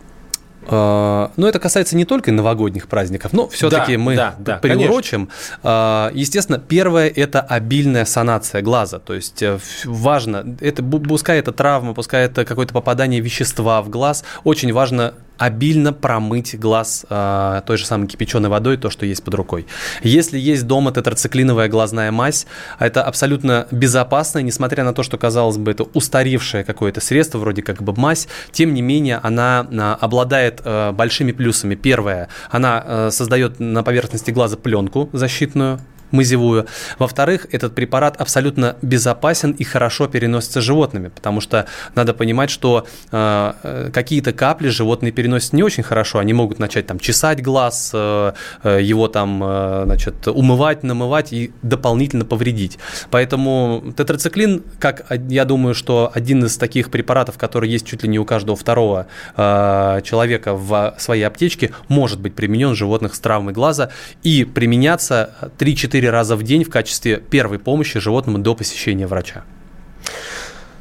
А, 0.66 1.32
но 1.36 1.48
это 1.48 1.58
касается 1.58 1.96
не 1.96 2.04
только 2.04 2.32
новогодних 2.32 2.86
праздников, 2.86 3.32
но 3.32 3.48
все-таки 3.48 3.96
да, 3.96 4.02
мы 4.02 4.16
да, 4.16 4.34
да, 4.38 4.56
приурочим. 4.56 5.26
Конечно. 5.26 5.58
А, 5.62 6.11
естественно, 6.14 6.58
первое– 6.58 7.08
это 7.14 7.40
обильная 7.40 8.04
санация 8.04 8.62
глаза. 8.62 8.98
То 8.98 9.14
есть 9.14 9.42
э, 9.42 9.58
важно, 9.84 10.56
это, 10.61 10.82
пускай 10.82 11.38
это 11.38 11.52
травма, 11.52 11.94
пускай 11.94 12.26
это 12.26 12.44
какое-то 12.44 12.72
попадание 12.72 13.20
вещества 13.20 13.82
в 13.82 13.88
глаз, 13.88 14.24
очень 14.44 14.72
важно 14.72 15.14
обильно 15.41 15.95
промыть 15.95 16.59
глаз 16.61 17.07
э, 17.09 17.62
той 17.66 17.78
же 17.78 17.86
самой 17.86 18.07
кипяченой 18.07 18.51
водой, 18.51 18.76
то, 18.76 18.91
что 18.91 19.07
есть 19.07 19.24
под 19.24 19.34
рукой. 19.34 19.66
Если 20.03 20.38
есть 20.38 20.66
дома 20.66 20.93
тетрациклиновая 20.93 21.68
глазная 21.68 22.12
мазь, 22.12 22.47
это 22.78 23.03
абсолютно 23.03 23.66
безопасно, 23.70 24.41
несмотря 24.41 24.84
на 24.84 24.93
то, 24.93 25.03
что, 25.03 25.16
казалось 25.16 25.57
бы, 25.57 25.70
это 25.70 25.84
устаревшее 25.95 26.62
какое-то 26.62 27.01
средство, 27.01 27.38
вроде 27.38 27.62
как 27.62 27.82
бы 27.82 27.95
мазь, 27.97 28.28
тем 28.53 28.74
не 28.74 28.82
менее 28.82 29.18
она 29.22 29.66
э, 29.70 30.05
обладает 30.05 30.61
э, 30.62 30.93
большими 30.93 31.32
плюсами. 31.32 31.74
Первое, 31.74 32.28
она 32.51 32.84
э, 32.84 33.11
создает 33.11 33.59
на 33.59 33.82
поверхности 33.82 34.30
глаза 34.30 34.59
пленку 34.59 35.09
защитную, 35.14 35.80
мазевую. 36.11 36.66
Во-вторых, 36.98 37.46
этот 37.50 37.74
препарат 37.74 38.20
абсолютно 38.20 38.76
безопасен 38.82 39.52
и 39.52 39.64
хорошо 39.64 40.06
переносится 40.06 40.61
животными, 40.61 41.08
потому 41.08 41.40
что 41.40 41.66
надо 41.94 42.14
понимать, 42.14 42.50
что 42.50 42.86
э, 43.11 43.52
э, 43.62 43.90
какие-то 43.92 44.32
капли 44.32 44.68
животные 44.68 45.12
переносят 45.12 45.52
не 45.52 45.62
очень 45.62 45.82
хорошо, 45.82 46.18
они 46.18 46.32
могут 46.32 46.58
начать 46.58 46.86
там 46.86 46.98
чесать 46.98 47.42
глаз, 47.42 47.90
э, 47.94 48.32
э 48.64 48.80
его 48.80 49.08
там, 49.08 49.42
э, 49.42 49.82
значит, 49.84 50.26
умывать, 50.28 50.82
намывать 50.82 51.32
и 51.32 51.52
дополнительно 51.62 52.24
повредить. 52.24 52.78
Поэтому 53.11 53.92
тетрациклин, 53.96 54.62
как 54.78 55.06
я 55.28 55.44
думаю, 55.44 55.74
что 55.74 56.11
один 56.14 56.44
из 56.44 56.56
таких 56.56 56.90
препаратов, 56.90 57.38
который 57.38 57.68
есть 57.68 57.86
чуть 57.86 58.02
ли 58.02 58.08
не 58.08 58.18
у 58.18 58.24
каждого 58.24 58.56
второго 58.56 59.06
э, 59.36 60.00
человека 60.04 60.54
в 60.54 60.94
своей 60.98 61.22
аптечке, 61.22 61.72
может 61.88 62.20
быть 62.20 62.34
применен 62.34 62.70
в 62.70 62.74
животных 62.76 63.14
с 63.14 63.20
травмой 63.20 63.52
глаза 63.52 63.90
и 64.22 64.44
применяться 64.44 65.34
3-4 65.58 65.99
4 66.01 66.11
раза 66.11 66.34
в 66.34 66.42
день 66.42 66.64
в 66.64 66.70
качестве 66.70 67.18
первой 67.18 67.59
помощи 67.59 68.01
животному 68.01 68.38
до 68.38 68.55
посещения 68.55 69.07
врача. 69.07 69.44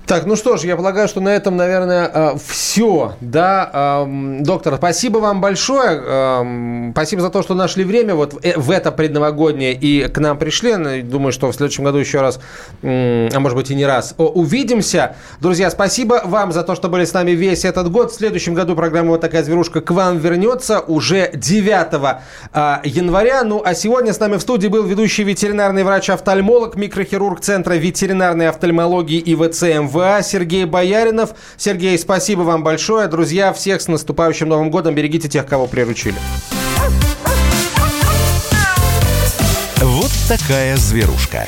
Так, 0.10 0.26
ну 0.26 0.36
что 0.36 0.58
ж, 0.58 0.64
я 0.64 0.76
полагаю, 0.76 1.08
что 1.08 1.22
на 1.22 1.30
этом, 1.30 1.56
наверное, 1.56 2.10
э, 2.12 2.32
все. 2.44 3.14
Да, 3.22 4.08
доктор, 4.40 4.78
спасибо 4.78 5.20
вам 5.20 5.40
большое. 5.40 6.92
Спасибо 6.94 7.22
за 7.22 7.30
то, 7.30 7.44
что 7.44 7.54
нашли 7.54 7.84
время 7.84 8.16
вот 8.16 8.44
э, 8.44 8.58
в 8.58 8.72
это 8.72 8.92
предновогоднее 8.92 9.74
и 9.74 10.08
к 10.08 10.18
нам 10.18 10.40
пришли. 10.40 10.76
Ну, 10.78 11.04
думаю, 11.04 11.32
что 11.32 11.52
в 11.52 11.56
следующем 11.56 11.84
году 11.84 12.00
еще 12.00 12.22
раз, 12.22 12.40
а 12.82 13.40
может 13.40 13.56
быть 13.56 13.70
и 13.70 13.76
не 13.76 13.86
раз, 13.86 14.16
увидимся. 14.18 15.16
Друзья, 15.42 15.70
спасибо 15.70 16.24
вам 16.26 16.54
за 16.54 16.64
то, 16.64 16.74
что 16.74 16.90
были 16.90 17.06
с 17.06 17.14
нами 17.14 17.32
весь 17.32 17.64
этот 17.64 17.92
год. 17.92 18.12
В 18.12 18.16
следующем 18.16 18.56
году 18.56 18.76
программа 18.76 19.10
«Вот 19.10 19.22
такая 19.22 19.44
зверушка» 19.44 19.80
к 19.80 19.92
вам 19.92 20.18
вернется 20.18 20.80
уже 20.80 21.30
9 21.36 22.18
а, 22.52 22.82
января. 22.84 23.44
Ну, 23.44 23.62
а 23.64 23.76
сегодня 23.76 24.12
с 24.12 24.20
нами 24.20 24.38
в 24.38 24.42
студии 24.42 24.70
был 24.70 24.82
ведущий 24.82 25.22
ветеринарный 25.22 25.84
врач-офтальмолог, 25.84 26.78
микрохирург 26.78 27.42
Центра 27.42 27.76
ветеринарной 27.76 28.50
офтальмологии 28.50 29.20
и 29.20 29.36
РВА 30.00 30.24
Сергей 30.24 30.66
Бояринов. 30.66 31.32
Сергей, 31.58 31.98
спасибо 31.98 32.42
вам 32.42 32.64
большое. 32.64 33.08
Друзья, 33.08 33.52
всех 33.54 33.82
с 33.82 33.88
наступающим 33.88 34.48
Новым 34.48 34.72
годом. 34.72 34.96
Берегите 34.96 35.28
тех, 35.28 35.46
кого 35.46 35.68
приручили. 35.68 36.16
Вот 39.78 40.12
такая 40.28 40.78
зверушка. 40.78 41.48